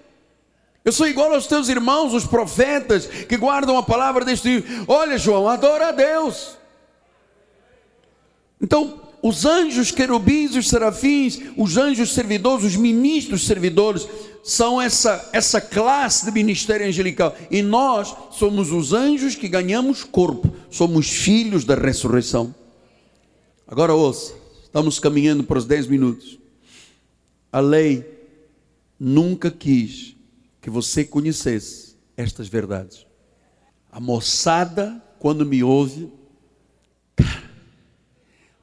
Eu 0.86 0.92
sou 0.92 1.08
igual 1.08 1.34
aos 1.34 1.48
teus 1.48 1.70
irmãos, 1.70 2.14
os 2.14 2.26
profetas, 2.26 3.06
que 3.06 3.38
guardam 3.38 3.78
a 3.78 3.84
palavra 3.84 4.26
deste 4.26 4.48
livro. 4.48 4.86
Olha, 4.88 5.18
João, 5.18 5.48
adora 5.48 5.90
a 5.90 5.92
Deus. 5.92 6.58
Então, 8.62 9.02
os 9.22 9.46
anjos 9.46 9.92
querubins, 9.92 10.54
os 10.56 10.68
serafins, 10.68 11.40
os 11.56 11.78
anjos 11.78 12.14
servidores, 12.14 12.66
os 12.66 12.76
ministros 12.76 13.46
servidores, 13.46 14.06
são 14.44 14.82
essa, 14.82 15.30
essa 15.32 15.62
classe 15.62 16.26
de 16.26 16.32
ministério 16.32 16.86
angelical. 16.86 17.34
E 17.50 17.62
nós 17.62 18.14
somos 18.32 18.70
os 18.70 18.92
anjos 18.92 19.36
que 19.36 19.48
ganhamos 19.48 20.04
corpo, 20.04 20.54
somos 20.70 21.10
filhos 21.10 21.64
da 21.64 21.76
ressurreição. 21.76 22.54
Agora 23.66 23.94
ouça, 23.94 24.34
estamos 24.62 25.00
caminhando 25.00 25.46
para 25.46 25.58
os 25.58 25.66
10 25.66 25.88
minutos. 25.88 26.38
A 27.50 27.62
lei 27.62 28.06
nunca 29.00 29.50
quis 29.50 30.13
que 30.64 30.70
você 30.70 31.04
conhecesse 31.04 31.98
estas 32.16 32.48
verdades. 32.48 33.06
A 33.92 34.00
moçada, 34.00 35.04
quando 35.20 35.46
me 35.46 35.62
ouve, 35.62 36.10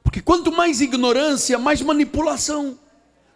porque 0.03 0.19
quanto 0.19 0.51
mais 0.51 0.81
ignorância, 0.81 1.59
mais 1.59 1.79
manipulação. 1.79 2.77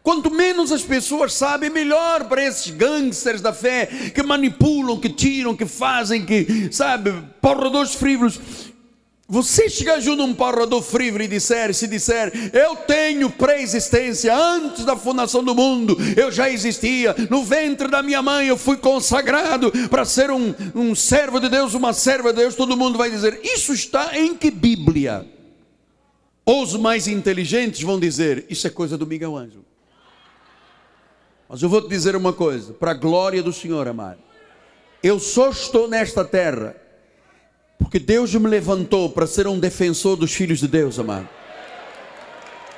Quanto 0.01 0.31
menos 0.31 0.71
as 0.71 0.81
pessoas 0.81 1.33
sabem, 1.33 1.69
melhor 1.69 2.27
para 2.27 2.43
esses 2.43 2.71
gangsters 2.71 3.39
da 3.39 3.53
fé 3.53 3.85
que 4.13 4.23
manipulam, 4.23 4.99
que 4.99 5.09
tiram, 5.09 5.55
que 5.55 5.67
fazem, 5.67 6.25
que, 6.25 6.69
sabe, 6.71 7.13
porradores 7.39 7.93
frívolos. 7.93 8.39
Você 9.27 9.67
chegar 9.69 9.99
junto 9.99 10.21
a 10.21 10.25
um 10.25 10.35
parador 10.35 10.83
frívolo 10.83 11.23
e 11.23 11.27
disser, 11.27 11.73
se 11.73 11.87
disser, 11.87 12.31
eu 12.53 12.75
tenho 12.75 13.27
pré-existência, 13.27 14.35
antes 14.35 14.85
da 14.85 14.95
fundação 14.95 15.43
do 15.43 15.55
mundo, 15.55 15.97
eu 16.15 16.31
já 16.31 16.47
existia, 16.47 17.15
no 17.27 17.43
ventre 17.43 17.87
da 17.87 18.03
minha 18.03 18.21
mãe 18.21 18.47
eu 18.47 18.55
fui 18.55 18.77
consagrado 18.77 19.71
para 19.89 20.05
ser 20.05 20.29
um, 20.29 20.53
um 20.75 20.93
servo 20.93 21.39
de 21.39 21.49
Deus, 21.49 21.73
uma 21.73 21.91
serva 21.91 22.31
de 22.31 22.41
Deus, 22.41 22.53
todo 22.53 22.77
mundo 22.77 22.99
vai 22.99 23.09
dizer, 23.09 23.39
isso 23.43 23.73
está 23.73 24.15
em 24.15 24.35
que 24.35 24.51
Bíblia? 24.51 25.25
Os 26.45 26.75
mais 26.75 27.07
inteligentes 27.07 27.81
vão 27.81 27.99
dizer, 27.99 28.45
isso 28.47 28.67
é 28.67 28.69
coisa 28.69 28.95
do 28.95 29.07
Miguel 29.07 29.35
Ângelo. 29.35 29.65
Mas 31.49 31.63
eu 31.63 31.69
vou 31.69 31.81
te 31.81 31.89
dizer 31.89 32.15
uma 32.15 32.31
coisa, 32.31 32.73
para 32.73 32.91
a 32.91 32.95
glória 32.95 33.41
do 33.41 33.51
Senhor, 33.51 33.87
amado, 33.87 34.19
eu 35.01 35.19
só 35.19 35.49
estou 35.49 35.87
nesta 35.87 36.23
terra 36.23 36.75
porque 37.77 37.99
Deus 37.99 38.33
me 38.35 38.47
levantou 38.47 39.09
para 39.09 39.27
ser 39.27 39.47
um 39.47 39.59
defensor 39.59 40.15
dos 40.15 40.33
filhos 40.33 40.59
de 40.59 40.67
Deus, 40.67 40.97
amado. 40.97 41.27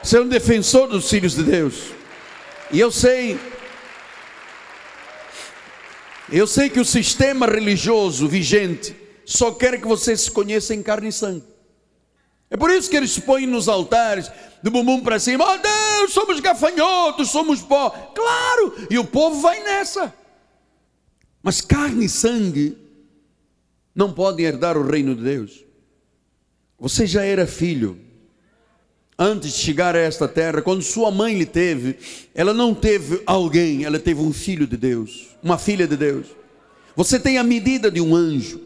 Ser 0.03 0.21
um 0.21 0.27
defensor 0.27 0.87
dos 0.87 1.09
filhos 1.09 1.35
de 1.35 1.43
Deus. 1.43 1.75
E 2.71 2.79
eu 2.79 2.91
sei, 2.91 3.39
eu 6.31 6.45
sei 6.47 6.69
que 6.69 6.79
o 6.79 6.85
sistema 6.85 7.45
religioso 7.45 8.27
vigente 8.27 8.95
só 9.25 9.51
quer 9.51 9.79
que 9.79 9.87
você 9.87 10.15
se 10.15 10.31
conheça 10.31 10.73
em 10.73 10.81
carne 10.81 11.09
e 11.09 11.11
sangue. 11.11 11.43
É 12.49 12.55
por 12.55 12.69
isso 12.71 12.89
que 12.89 12.95
eles 12.95 13.19
põem 13.19 13.45
nos 13.45 13.67
altares, 13.67 14.31
do 14.63 14.71
bumbum 14.71 15.01
para 15.01 15.19
cima, 15.19 15.45
oh 15.45 15.57
Deus, 15.57 16.13
somos 16.13 16.39
gafanhotos, 16.39 17.29
somos 17.29 17.61
pó. 17.61 17.89
Claro, 17.89 18.87
e 18.89 18.97
o 18.97 19.03
povo 19.03 19.41
vai 19.41 19.61
nessa. 19.61 20.13
Mas 21.43 21.61
carne 21.61 22.05
e 22.05 22.09
sangue 22.09 22.77
não 23.97 24.13
podem 24.13 24.45
herdar 24.45 24.77
o 24.77 24.87
reino 24.87 25.15
de 25.15 25.23
Deus. 25.23 25.65
Você 26.79 27.07
já 27.07 27.23
era 27.23 27.47
filho 27.47 27.99
antes 29.17 29.53
de 29.53 29.57
chegar 29.57 29.95
a 29.95 29.99
esta 29.99 30.27
terra, 30.27 30.61
quando 30.61 30.83
sua 30.83 31.09
mãe 31.09 31.35
lhe 31.35 31.47
teve, 31.47 31.97
ela 32.35 32.53
não 32.53 32.75
teve 32.75 33.23
alguém, 33.25 33.83
ela 33.83 33.97
teve 33.97 34.21
um 34.21 34.31
filho 34.31 34.67
de 34.67 34.77
Deus, 34.77 35.29
uma 35.41 35.57
filha 35.57 35.87
de 35.87 35.97
Deus. 35.97 36.27
Você 36.95 37.19
tem 37.19 37.39
a 37.39 37.43
medida 37.43 37.89
de 37.89 37.99
um 37.99 38.15
anjo. 38.15 38.61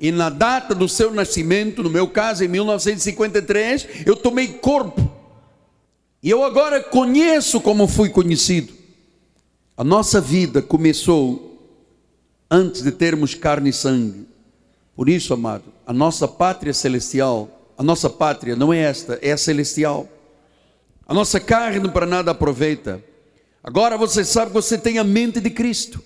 E 0.00 0.10
na 0.10 0.30
data 0.30 0.74
do 0.74 0.88
seu 0.88 1.12
nascimento, 1.12 1.82
no 1.82 1.90
meu 1.90 2.08
caso, 2.08 2.42
em 2.42 2.48
1953, 2.48 4.06
eu 4.06 4.16
tomei 4.16 4.48
corpo. 4.48 5.12
E 6.22 6.30
eu 6.30 6.42
agora 6.42 6.82
conheço 6.82 7.60
como 7.60 7.86
fui 7.86 8.08
conhecido. 8.08 8.72
A 9.76 9.84
nossa 9.84 10.22
vida 10.22 10.62
começou 10.62 11.78
antes 12.50 12.80
de 12.80 12.90
termos 12.90 13.34
carne 13.34 13.68
e 13.68 13.72
sangue. 13.74 14.33
Por 14.96 15.08
isso, 15.08 15.34
amado, 15.34 15.64
a 15.86 15.92
nossa 15.92 16.28
pátria 16.28 16.72
celestial, 16.72 17.72
a 17.76 17.82
nossa 17.82 18.08
pátria 18.08 18.54
não 18.54 18.72
é 18.72 18.78
esta, 18.78 19.18
é 19.20 19.32
a 19.32 19.36
celestial. 19.36 20.08
A 21.06 21.12
nossa 21.12 21.40
carne 21.40 21.88
para 21.88 22.06
nada 22.06 22.30
aproveita. 22.30 23.02
Agora 23.62 23.98
você 23.98 24.24
sabe 24.24 24.48
que 24.48 24.54
você 24.54 24.78
tem 24.78 24.98
a 24.98 25.04
mente 25.04 25.40
de 25.40 25.50
Cristo. 25.50 26.02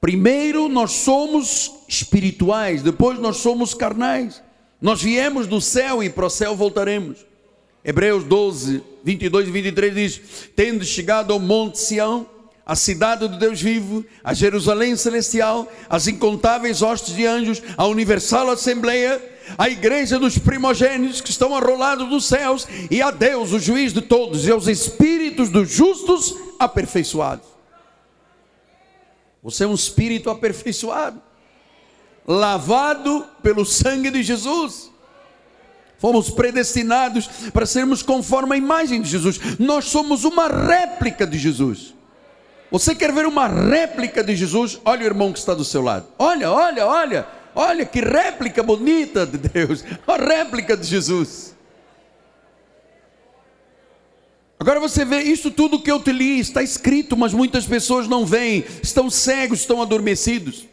Primeiro 0.00 0.68
nós 0.68 0.92
somos 0.92 1.72
espirituais, 1.88 2.82
depois 2.82 3.18
nós 3.18 3.38
somos 3.38 3.72
carnais. 3.72 4.42
Nós 4.80 5.02
viemos 5.02 5.46
do 5.46 5.60
céu 5.60 6.02
e 6.02 6.10
para 6.10 6.26
o 6.26 6.30
céu 6.30 6.54
voltaremos. 6.54 7.24
Hebreus 7.84 8.24
12, 8.24 8.82
22 9.04 9.48
e 9.48 9.50
23 9.50 9.94
diz: 9.94 10.20
Tendo 10.54 10.84
chegado 10.84 11.32
ao 11.32 11.38
Monte 11.38 11.78
Sião, 11.78 12.26
a 12.66 12.74
cidade 12.74 13.28
do 13.28 13.38
Deus 13.38 13.62
vivo, 13.62 14.04
a 14.24 14.34
Jerusalém 14.34 14.96
celestial, 14.96 15.70
as 15.88 16.08
incontáveis 16.08 16.82
hostes 16.82 17.14
de 17.14 17.24
anjos, 17.24 17.62
a 17.76 17.86
universal 17.86 18.50
assembleia, 18.50 19.22
a 19.56 19.68
igreja 19.70 20.18
dos 20.18 20.36
primogênitos 20.36 21.20
que 21.20 21.30
estão 21.30 21.54
arrolados 21.54 22.08
dos 22.08 22.24
céus, 22.24 22.66
e 22.90 23.00
a 23.00 23.12
Deus, 23.12 23.52
o 23.52 23.60
juiz 23.60 23.92
de 23.92 24.02
todos, 24.02 24.44
e 24.44 24.50
aos 24.50 24.66
espíritos 24.66 25.48
dos 25.48 25.70
justos 25.70 26.34
aperfeiçoados. 26.58 27.46
Você 29.44 29.62
é 29.62 29.66
um 29.68 29.74
espírito 29.74 30.28
aperfeiçoado, 30.28 31.22
lavado 32.26 33.24
pelo 33.44 33.64
sangue 33.64 34.10
de 34.10 34.24
Jesus. 34.24 34.90
Fomos 35.98 36.30
predestinados 36.30 37.28
para 37.52 37.64
sermos 37.64 38.02
conforme 38.02 38.54
a 38.56 38.58
imagem 38.58 39.00
de 39.00 39.08
Jesus. 39.08 39.38
Nós 39.56 39.84
somos 39.84 40.24
uma 40.24 40.48
réplica 40.48 41.24
de 41.24 41.38
Jesus. 41.38 41.94
Você 42.70 42.94
quer 42.94 43.12
ver 43.12 43.26
uma 43.26 43.46
réplica 43.46 44.22
de 44.22 44.34
Jesus? 44.34 44.80
Olha 44.84 45.02
o 45.02 45.06
irmão 45.06 45.32
que 45.32 45.38
está 45.38 45.54
do 45.54 45.64
seu 45.64 45.82
lado. 45.82 46.06
Olha, 46.18 46.50
olha, 46.50 46.86
olha. 46.86 47.26
Olha 47.54 47.86
que 47.86 48.00
réplica 48.00 48.62
bonita 48.62 49.24
de 49.24 49.38
Deus. 49.38 49.84
A 50.06 50.16
réplica 50.16 50.76
de 50.76 50.86
Jesus. 50.86 51.54
Agora 54.58 54.80
você 54.80 55.04
vê 55.04 55.22
isso 55.22 55.50
tudo 55.50 55.82
que 55.82 55.90
eu 55.90 56.00
te 56.00 56.12
li, 56.12 56.40
está 56.40 56.62
escrito, 56.62 57.16
mas 57.16 57.32
muitas 57.32 57.66
pessoas 57.66 58.08
não 58.08 58.26
veem, 58.26 58.64
estão 58.82 59.08
cegos, 59.08 59.60
estão 59.60 59.80
adormecidos. 59.80 60.66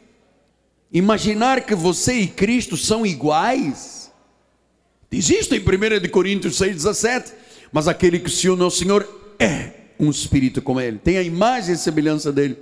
Imaginar 0.91 1.61
que 1.61 1.75
você 1.75 2.13
e 2.13 2.27
Cristo 2.27 2.75
são 2.75 3.05
iguais. 3.05 4.11
Isto 5.11 5.55
em 5.55 5.59
1 5.59 6.09
Coríntios 6.09 6.59
6,17. 6.59 7.33
Mas 7.71 7.87
aquele 7.87 8.19
que 8.19 8.29
se 8.29 8.49
une 8.49 8.61
ao 8.61 8.69
Senhor 8.69 9.07
é 9.39 9.82
um 10.03 10.11
espírito 10.11 10.61
com 10.61 10.79
ele, 10.79 10.97
tem 10.97 11.17
a 11.17 11.23
imagem 11.23 11.75
e 11.75 11.77
semelhança 11.77 12.31
dele. 12.31 12.57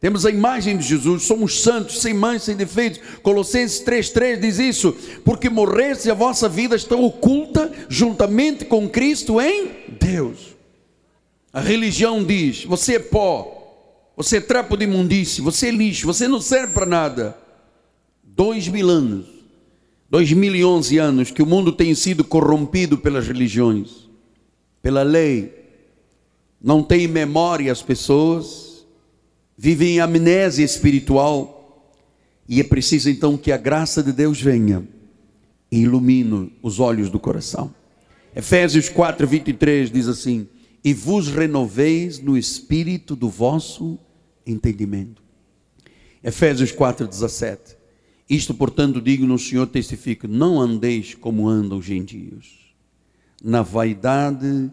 Temos 0.00 0.24
a 0.24 0.30
imagem 0.30 0.76
de 0.76 0.86
Jesus, 0.86 1.24
somos 1.24 1.60
santos, 1.60 2.00
sem 2.00 2.14
mães, 2.14 2.44
sem 2.44 2.56
defeitos. 2.56 3.00
Colossenses 3.20 3.84
3,3 3.84 4.38
diz 4.38 4.58
isso: 4.58 4.96
porque 5.24 5.50
morreste 5.50 6.06
e 6.06 6.10
a 6.10 6.14
vossa 6.14 6.48
vida 6.48 6.76
está 6.76 6.94
oculta 6.94 7.72
juntamente 7.88 8.64
com 8.64 8.88
Cristo 8.88 9.40
em 9.40 9.70
Deus. 10.00 10.56
A 11.52 11.60
religião 11.60 12.22
diz: 12.22 12.64
você 12.64 12.94
é 12.94 12.98
pó, 13.00 13.58
você 14.16 14.36
é 14.36 14.40
trapo 14.40 14.76
de 14.76 14.84
imundície, 14.84 15.42
você 15.42 15.68
é 15.68 15.72
lixo, 15.72 16.06
você 16.06 16.28
não 16.28 16.40
serve 16.40 16.72
para 16.72 16.86
nada. 16.86 17.36
Dois 18.22 18.68
mil 18.68 18.88
anos, 18.88 19.26
dois 20.08 20.32
mil 20.32 20.54
e 20.54 20.64
onze 20.64 20.96
anos 20.98 21.32
que 21.32 21.42
o 21.42 21.46
mundo 21.46 21.72
tem 21.72 21.92
sido 21.96 22.22
corrompido 22.22 22.96
pelas 22.98 23.26
religiões, 23.26 24.08
pela 24.80 25.02
lei, 25.02 25.58
não 26.60 26.82
tem 26.82 27.06
memória 27.06 27.70
as 27.70 27.82
pessoas, 27.82 28.86
vivem 29.56 29.96
em 29.96 30.00
amnésia 30.00 30.64
espiritual, 30.64 31.92
e 32.48 32.60
é 32.60 32.64
preciso 32.64 33.10
então 33.10 33.36
que 33.36 33.52
a 33.52 33.56
graça 33.56 34.02
de 34.02 34.12
Deus 34.12 34.40
venha 34.40 34.86
e 35.70 35.80
ilumine 35.80 36.52
os 36.62 36.80
olhos 36.80 37.10
do 37.10 37.20
coração. 37.20 37.74
Efésios 38.34 38.88
4, 38.88 39.26
23 39.26 39.90
diz 39.90 40.08
assim: 40.08 40.48
E 40.82 40.94
vos 40.94 41.28
renoveis 41.28 42.18
no 42.20 42.38
espírito 42.38 43.14
do 43.14 43.28
vosso 43.28 43.98
entendimento. 44.46 45.22
Efésios 46.22 46.72
4, 46.72 47.06
17. 47.06 47.76
Isto, 48.28 48.52
portanto, 48.54 49.00
digo 49.00 49.26
no 49.26 49.38
Senhor, 49.38 49.66
testifico: 49.66 50.26
não 50.26 50.60
andeis 50.60 51.14
como 51.14 51.48
andam 51.48 51.78
os 51.78 51.84
gentios, 51.84 52.74
na 53.42 53.62
vaidade 53.62 54.70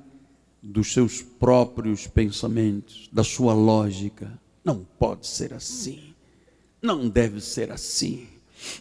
dos 0.66 0.92
seus 0.92 1.22
próprios 1.22 2.08
pensamentos, 2.08 3.08
da 3.12 3.24
sua 3.24 3.54
lógica. 3.54 4.32
Não 4.64 4.84
pode 4.98 5.28
ser 5.28 5.54
assim. 5.54 6.16
Não 6.82 7.08
deve 7.08 7.40
ser 7.40 7.72
assim. 7.72 8.28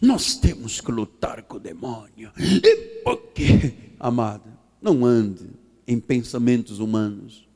Nós 0.01 0.35
temos 0.35 0.81
que 0.81 0.91
lutar 0.91 1.43
com 1.43 1.59
o 1.59 1.61
demônio. 1.61 2.33
E 2.39 2.77
por 3.03 3.19
quê? 3.35 3.75
Amada, 4.01 4.51
não 4.81 5.05
ande 5.05 5.51
em 5.87 6.01
pensamentos 6.01 6.79
humanos. 6.79 7.47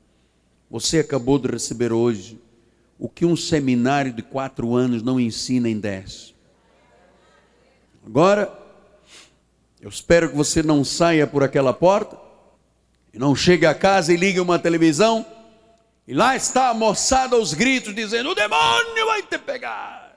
Você 0.71 0.99
acabou 0.99 1.39
de 1.39 1.49
receber 1.49 1.91
hoje 1.91 2.39
o 2.99 3.09
que 3.09 3.25
um 3.25 3.35
seminário 3.35 4.13
de 4.13 4.23
quatro 4.23 4.75
anos 4.75 5.03
não 5.03 5.19
ensina 5.19 5.71
em 5.71 5.81
dez. 5.81 6.35
Agora, 8.05 8.53
eu 9.81 9.89
espero 9.89 10.29
que 10.29 10.37
você 10.37 10.63
não 10.63 10.85
saia 10.85 11.27
por 11.27 11.43
aquela 11.43 11.73
porta 11.73 12.28
e 13.13 13.19
não 13.19 13.35
chega 13.35 13.71
a 13.71 13.75
casa 13.75 14.13
e 14.13 14.17
liga 14.17 14.43
uma 14.43 14.59
televisão, 14.59 15.25
e 16.07 16.15
lá 16.15 16.35
está 16.35 16.71
a 16.71 16.75
moçada 16.75 17.37
aos 17.37 17.53
gritos, 17.53 17.95
dizendo: 17.95 18.31
O 18.31 18.35
demônio 18.35 19.07
vai 19.07 19.23
te 19.23 19.39
pegar. 19.39 20.17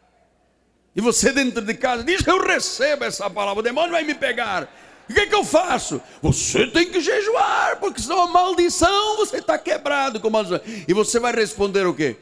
E 0.95 1.01
você 1.01 1.31
dentro 1.31 1.61
de 1.61 1.73
casa 1.73 2.03
diz: 2.03 2.25
Eu 2.25 2.41
recebo 2.45 3.03
essa 3.03 3.29
palavra, 3.29 3.59
o 3.59 3.63
demônio 3.63 3.91
vai 3.91 4.03
me 4.03 4.15
pegar. 4.15 4.69
O 5.09 5.13
que, 5.13 5.19
é 5.19 5.25
que 5.25 5.35
eu 5.35 5.43
faço? 5.43 6.01
Você 6.21 6.67
tem 6.67 6.89
que 6.89 7.01
jejuar, 7.01 7.77
porque 7.81 8.01
senão 8.01 8.21
a 8.21 8.27
maldição 8.27 9.17
você 9.17 9.37
está 9.37 9.57
quebrado 9.57 10.21
com 10.21 10.29
maldição. 10.29 10.61
E 10.87 10.93
você 10.93 11.19
vai 11.19 11.33
responder 11.33 11.85
o 11.85 11.93
quê? 11.93 12.15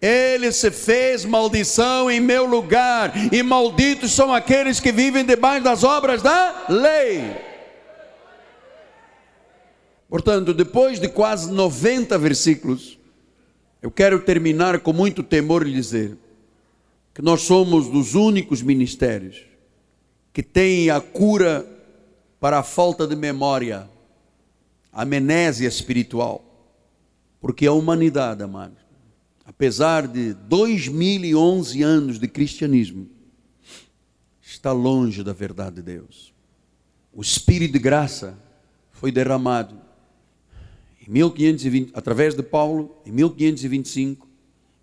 Ele 0.00 0.50
se 0.50 0.68
fez 0.72 1.24
maldição 1.24 2.10
em 2.10 2.18
meu 2.18 2.44
lugar, 2.44 3.12
e 3.32 3.40
malditos 3.44 4.10
são 4.10 4.34
aqueles 4.34 4.80
que 4.80 4.90
vivem 4.90 5.24
debaixo 5.24 5.62
das 5.62 5.84
obras 5.84 6.20
da 6.20 6.64
lei. 6.68 7.51
Portanto, 10.12 10.52
depois 10.52 11.00
de 11.00 11.08
quase 11.08 11.50
90 11.50 12.18
versículos, 12.18 12.98
eu 13.80 13.90
quero 13.90 14.20
terminar 14.20 14.80
com 14.80 14.92
muito 14.92 15.22
temor 15.22 15.66
e 15.66 15.72
dizer 15.72 16.18
que 17.14 17.22
nós 17.22 17.40
somos 17.40 17.88
dos 17.88 18.14
únicos 18.14 18.60
ministérios 18.60 19.42
que 20.30 20.42
têm 20.42 20.90
a 20.90 21.00
cura 21.00 21.66
para 22.38 22.58
a 22.58 22.62
falta 22.62 23.06
de 23.06 23.16
memória, 23.16 23.88
a 24.92 25.00
amnésia 25.00 25.66
espiritual. 25.66 26.44
Porque 27.40 27.66
a 27.66 27.72
humanidade, 27.72 28.42
amados, 28.42 28.84
apesar 29.46 30.06
de 30.06 30.34
2011 30.34 31.82
anos 31.82 32.18
de 32.18 32.28
cristianismo, 32.28 33.08
está 34.42 34.72
longe 34.72 35.24
da 35.24 35.32
verdade 35.32 35.76
de 35.76 35.82
Deus. 35.84 36.34
O 37.14 37.22
Espírito 37.22 37.72
de 37.72 37.78
graça 37.78 38.38
foi 38.90 39.10
derramado 39.10 39.80
em 41.06 41.10
1520, 41.10 41.90
através 41.94 42.34
de 42.34 42.42
Paulo, 42.42 42.96
em 43.04 43.10
1525, 43.10 44.28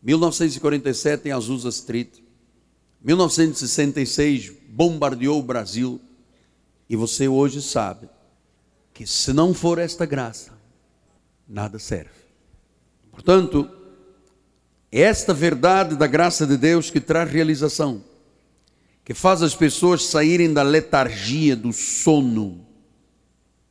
1947 0.01 1.27
em 1.29 1.31
Azusa 1.31 1.69
Street, 1.69 2.19
1966 3.01 4.51
bombardeou 4.69 5.39
o 5.39 5.43
Brasil, 5.43 5.99
e 6.89 6.95
você 6.95 7.27
hoje 7.27 7.61
sabe 7.61 8.09
que 8.93 9.05
se 9.07 9.31
não 9.31 9.53
for 9.53 9.77
esta 9.77 10.05
graça, 10.05 10.51
nada 11.47 11.79
serve. 11.79 12.09
Portanto, 13.11 13.69
é 14.91 15.01
esta 15.01 15.33
verdade 15.33 15.95
da 15.95 16.07
graça 16.07 16.45
de 16.45 16.57
Deus 16.57 16.89
que 16.89 16.99
traz 16.99 17.31
realização, 17.31 18.03
que 19.05 19.13
faz 19.13 19.41
as 19.41 19.55
pessoas 19.55 20.03
saírem 20.05 20.51
da 20.51 20.63
letargia, 20.63 21.55
do 21.55 21.71
sono, 21.71 22.65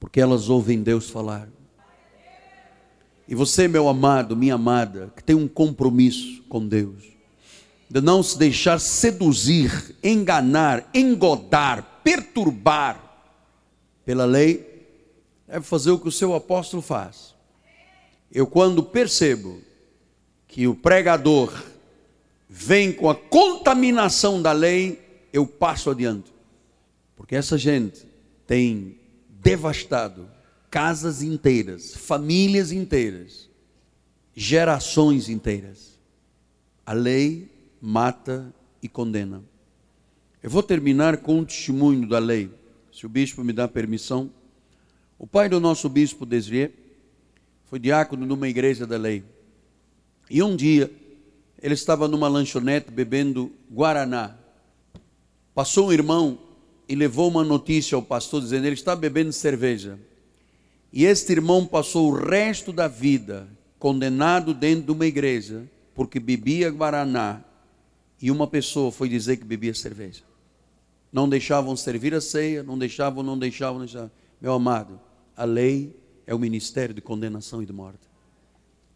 porque 0.00 0.20
elas 0.20 0.48
ouvem 0.48 0.82
Deus 0.82 1.10
falar. 1.10 1.48
E 3.28 3.34
você, 3.34 3.68
meu 3.68 3.86
amado, 3.88 4.34
minha 4.34 4.54
amada, 4.54 5.12
que 5.14 5.22
tem 5.22 5.36
um 5.36 5.46
compromisso 5.46 6.42
com 6.48 6.66
Deus, 6.66 7.04
de 7.90 8.00
não 8.00 8.22
se 8.22 8.38
deixar 8.38 8.80
seduzir, 8.80 9.94
enganar, 10.02 10.88
engodar, 10.94 12.00
perturbar 12.02 12.98
pela 14.02 14.24
lei, 14.24 14.86
deve 15.46 15.64
fazer 15.66 15.90
o 15.90 15.98
que 15.98 16.08
o 16.08 16.12
seu 16.12 16.34
apóstolo 16.34 16.80
faz. 16.80 17.34
Eu, 18.32 18.46
quando 18.46 18.82
percebo 18.82 19.60
que 20.46 20.66
o 20.66 20.74
pregador 20.74 21.52
vem 22.48 22.90
com 22.90 23.10
a 23.10 23.14
contaminação 23.14 24.40
da 24.40 24.52
lei, 24.52 25.26
eu 25.34 25.46
passo 25.46 25.90
adiante. 25.90 26.32
Porque 27.14 27.36
essa 27.36 27.58
gente 27.58 28.06
tem 28.46 28.98
devastado 29.28 30.37
casas 30.70 31.22
inteiras, 31.22 31.94
famílias 31.94 32.72
inteiras, 32.72 33.48
gerações 34.34 35.28
inteiras. 35.28 35.98
A 36.84 36.92
lei 36.92 37.50
mata 37.80 38.54
e 38.82 38.88
condena. 38.88 39.42
Eu 40.42 40.50
vou 40.50 40.62
terminar 40.62 41.18
com 41.18 41.38
um 41.38 41.44
testemunho 41.44 42.08
da 42.08 42.18
lei, 42.18 42.50
se 42.92 43.06
o 43.06 43.08
bispo 43.08 43.42
me 43.42 43.52
dá 43.52 43.66
permissão. 43.66 44.30
O 45.18 45.26
pai 45.26 45.48
do 45.48 45.58
nosso 45.58 45.88
bispo 45.88 46.24
Desrier 46.24 46.72
foi 47.66 47.78
diácono 47.78 48.24
numa 48.24 48.48
igreja 48.48 48.86
da 48.86 48.96
lei. 48.96 49.24
E 50.30 50.42
um 50.42 50.54
dia 50.54 50.90
ele 51.60 51.74
estava 51.74 52.06
numa 52.06 52.28
lanchonete 52.28 52.90
bebendo 52.90 53.52
guaraná. 53.70 54.36
Passou 55.54 55.88
um 55.88 55.92
irmão 55.92 56.38
e 56.88 56.94
levou 56.94 57.28
uma 57.28 57.42
notícia 57.42 57.96
ao 57.96 58.02
pastor 58.02 58.40
dizendo: 58.40 58.66
ele 58.66 58.74
está 58.74 58.94
bebendo 58.94 59.32
cerveja. 59.32 59.98
E 60.92 61.04
este 61.04 61.32
irmão 61.32 61.66
passou 61.66 62.10
o 62.10 62.14
resto 62.14 62.72
da 62.72 62.88
vida 62.88 63.48
condenado 63.78 64.54
dentro 64.54 64.86
de 64.86 64.92
uma 64.92 65.06
igreja 65.06 65.68
porque 65.94 66.18
bebia 66.18 66.70
guaraná 66.70 67.42
e 68.20 68.30
uma 68.30 68.46
pessoa 68.46 68.90
foi 68.90 69.08
dizer 69.08 69.36
que 69.36 69.44
bebia 69.44 69.74
cerveja. 69.74 70.22
Não 71.12 71.28
deixavam 71.28 71.76
servir 71.76 72.14
a 72.14 72.20
ceia, 72.20 72.62
não 72.62 72.78
deixavam, 72.78 73.22
não 73.22 73.38
deixavam, 73.38 73.78
não 73.78 73.86
deixavam. 73.86 74.10
Meu 74.40 74.52
amado, 74.52 75.00
a 75.36 75.44
lei 75.44 75.96
é 76.26 76.34
o 76.34 76.38
ministério 76.38 76.94
de 76.94 77.00
condenação 77.00 77.62
e 77.62 77.66
de 77.66 77.72
morte. 77.72 78.08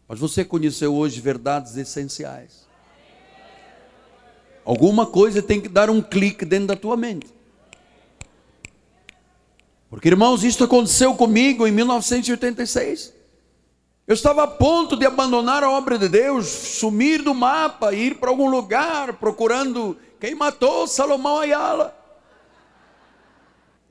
Mas 0.07 0.19
você 0.19 0.45
conheceu 0.45 0.93
hoje 0.93 1.19
verdades 1.19 1.75
essenciais. 1.75 2.67
Alguma 4.63 5.05
coisa 5.05 5.41
tem 5.41 5.59
que 5.59 5.67
dar 5.67 5.89
um 5.89 6.01
clique 6.01 6.45
dentro 6.45 6.67
da 6.67 6.75
tua 6.75 6.95
mente. 6.95 7.27
Porque, 9.93 10.07
irmãos, 10.07 10.43
isso 10.43 10.63
aconteceu 10.63 11.13
comigo 11.13 11.67
em 11.67 11.71
1986. 11.71 13.13
Eu 14.07 14.15
estava 14.15 14.41
a 14.41 14.47
ponto 14.47 14.97
de 14.97 15.05
abandonar 15.05 15.63
a 15.63 15.69
obra 15.69 15.99
de 15.99 16.09
Deus, 16.09 16.47
sumir 16.47 17.21
do 17.21 17.31
mapa, 17.31 17.93
ir 17.93 18.15
para 18.15 18.31
algum 18.31 18.49
lugar 18.49 19.13
procurando 19.13 19.95
quem 20.19 20.33
matou 20.33 20.87
Salomão 20.87 21.37
Ayala. 21.37 21.95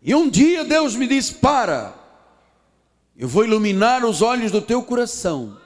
E 0.03 0.12
um 0.12 0.28
dia 0.28 0.64
Deus 0.64 0.96
me 0.96 1.07
disse: 1.07 1.34
Para, 1.34 1.94
eu 3.16 3.28
vou 3.28 3.44
iluminar 3.44 4.05
os 4.05 4.22
olhos 4.22 4.50
do 4.50 4.61
teu 4.61 4.82
coração, 4.82 5.57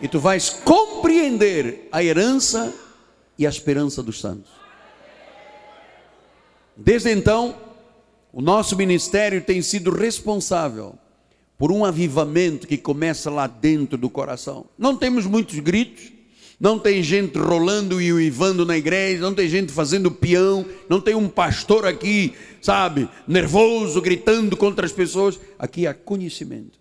e 0.00 0.08
tu 0.08 0.18
vais 0.18 0.50
compreender 0.50 1.88
a 1.92 2.02
herança 2.02 2.74
e 3.38 3.46
a 3.46 3.48
esperança 3.48 4.02
dos 4.02 4.20
santos. 4.20 4.50
Desde 6.76 7.12
então, 7.12 7.70
o 8.32 8.40
nosso 8.40 8.76
ministério 8.76 9.42
tem 9.42 9.60
sido 9.60 9.90
responsável 9.90 10.94
por 11.58 11.70
um 11.70 11.84
avivamento 11.84 12.66
que 12.66 12.78
começa 12.78 13.30
lá 13.30 13.46
dentro 13.46 13.98
do 13.98 14.08
coração. 14.08 14.64
Não 14.78 14.96
temos 14.96 15.26
muitos 15.26 15.58
gritos, 15.58 16.10
não 16.58 16.78
tem 16.78 17.02
gente 17.02 17.38
rolando 17.38 18.00
e 18.00 18.12
uivando 18.12 18.64
na 18.64 18.76
igreja, 18.76 19.20
não 19.20 19.34
tem 19.34 19.48
gente 19.48 19.70
fazendo 19.70 20.10
peão, 20.10 20.64
não 20.88 21.00
tem 21.00 21.14
um 21.14 21.28
pastor 21.28 21.86
aqui, 21.86 22.34
sabe, 22.60 23.08
nervoso, 23.28 24.00
gritando 24.00 24.56
contra 24.56 24.86
as 24.86 24.92
pessoas. 24.92 25.38
Aqui 25.58 25.86
há 25.86 25.92
conhecimento, 25.92 26.78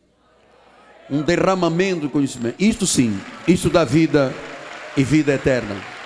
um 1.10 1.22
derramamento 1.22 2.02
de 2.02 2.10
conhecimento. 2.10 2.56
Isto 2.58 2.88
sim, 2.88 3.20
isto 3.47 3.70
dá 3.70 3.84
vida 3.84 4.34
e 4.95 5.04
vida 5.04 5.34
eterna. 5.34 6.01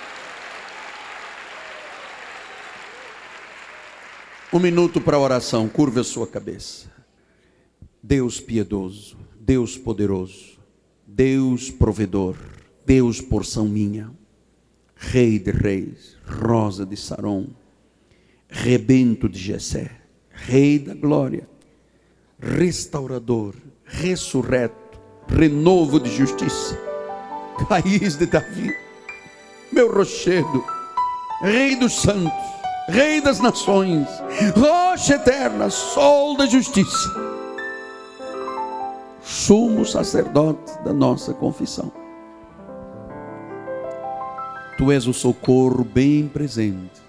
Um 4.52 4.60
minuto 4.60 5.00
para 5.00 5.16
a 5.16 5.20
oração, 5.20 5.68
curva 5.68 6.02
a 6.02 6.04
sua 6.04 6.24
cabeça. 6.24 6.86
Deus 8.00 8.40
piedoso, 8.40 9.16
Deus 9.40 9.76
poderoso, 9.76 10.56
Deus 11.04 11.68
provedor, 11.68 12.36
Deus 12.86 13.20
porção 13.20 13.66
minha, 13.66 14.08
Rei 14.94 15.40
de 15.40 15.50
reis, 15.50 16.16
Rosa 16.24 16.86
de 16.86 16.96
Saron, 16.96 17.48
Rebento 18.48 19.28
de 19.28 19.36
Jessé, 19.36 19.90
Rei 20.30 20.78
da 20.78 20.94
glória, 20.94 21.48
Restaurador, 22.38 23.56
Ressurreto, 23.84 25.00
Renovo 25.26 25.98
de 25.98 26.16
justiça, 26.16 26.78
Raiz 27.68 28.16
de 28.16 28.26
Davi, 28.26 28.72
meu 29.72 29.92
rochedo, 29.92 30.64
Rei 31.42 31.74
dos 31.74 32.00
santos, 32.00 32.55
Rei 32.88 33.20
das 33.20 33.40
nações, 33.40 34.06
Rocha 34.56 35.14
eterna, 35.14 35.70
Sol 35.70 36.36
da 36.36 36.46
justiça 36.46 37.26
sumo 39.26 39.84
sacerdote 39.84 40.78
da 40.84 40.92
nossa 40.92 41.34
confissão. 41.34 41.92
Tu 44.78 44.92
és 44.92 45.06
o 45.06 45.12
socorro 45.12 45.84
bem 45.84 46.28
presente 46.28 47.00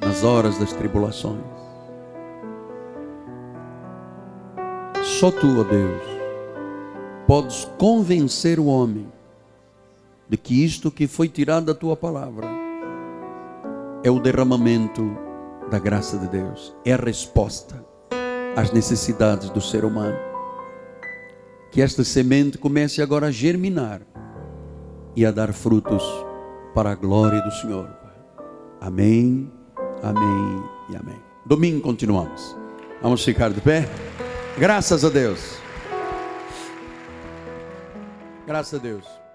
nas 0.00 0.22
horas 0.22 0.56
das 0.58 0.72
tribulações. 0.72 1.40
Só 5.02 5.30
tu, 5.30 5.60
ó 5.60 5.64
Deus, 5.64 6.02
podes 7.26 7.64
convencer 7.78 8.60
o 8.60 8.66
homem 8.66 9.06
de 10.28 10.36
que 10.36 10.64
isto 10.64 10.90
que 10.90 11.06
foi 11.06 11.28
tirado 11.28 11.66
da 11.66 11.74
tua 11.74 11.96
palavra 11.96 12.46
é 14.02 14.10
o 14.10 14.20
derramamento 14.20 15.16
da 15.70 15.78
graça 15.78 16.18
de 16.18 16.28
Deus, 16.28 16.74
é 16.84 16.92
a 16.92 16.96
resposta 16.96 17.84
às 18.54 18.70
necessidades 18.72 19.50
do 19.50 19.60
ser 19.60 19.84
humano 19.84 20.16
que 21.76 21.82
esta 21.82 22.02
semente 22.02 22.56
comece 22.56 23.02
agora 23.02 23.26
a 23.26 23.30
germinar 23.30 24.00
e 25.14 25.26
a 25.26 25.30
dar 25.30 25.52
frutos 25.52 26.02
para 26.74 26.92
a 26.92 26.94
glória 26.94 27.40
do 27.42 27.50
Senhor. 27.50 27.86
Amém, 28.80 29.52
amém 30.02 30.64
e 30.88 30.96
amém. 30.96 31.20
Domingo 31.44 31.82
continuamos. 31.82 32.56
Vamos 33.02 33.22
ficar 33.22 33.50
de 33.50 33.60
pé. 33.60 33.86
Graças 34.58 35.04
a 35.04 35.10
Deus. 35.10 35.58
Graças 38.46 38.80
a 38.80 38.82
Deus. 38.82 39.25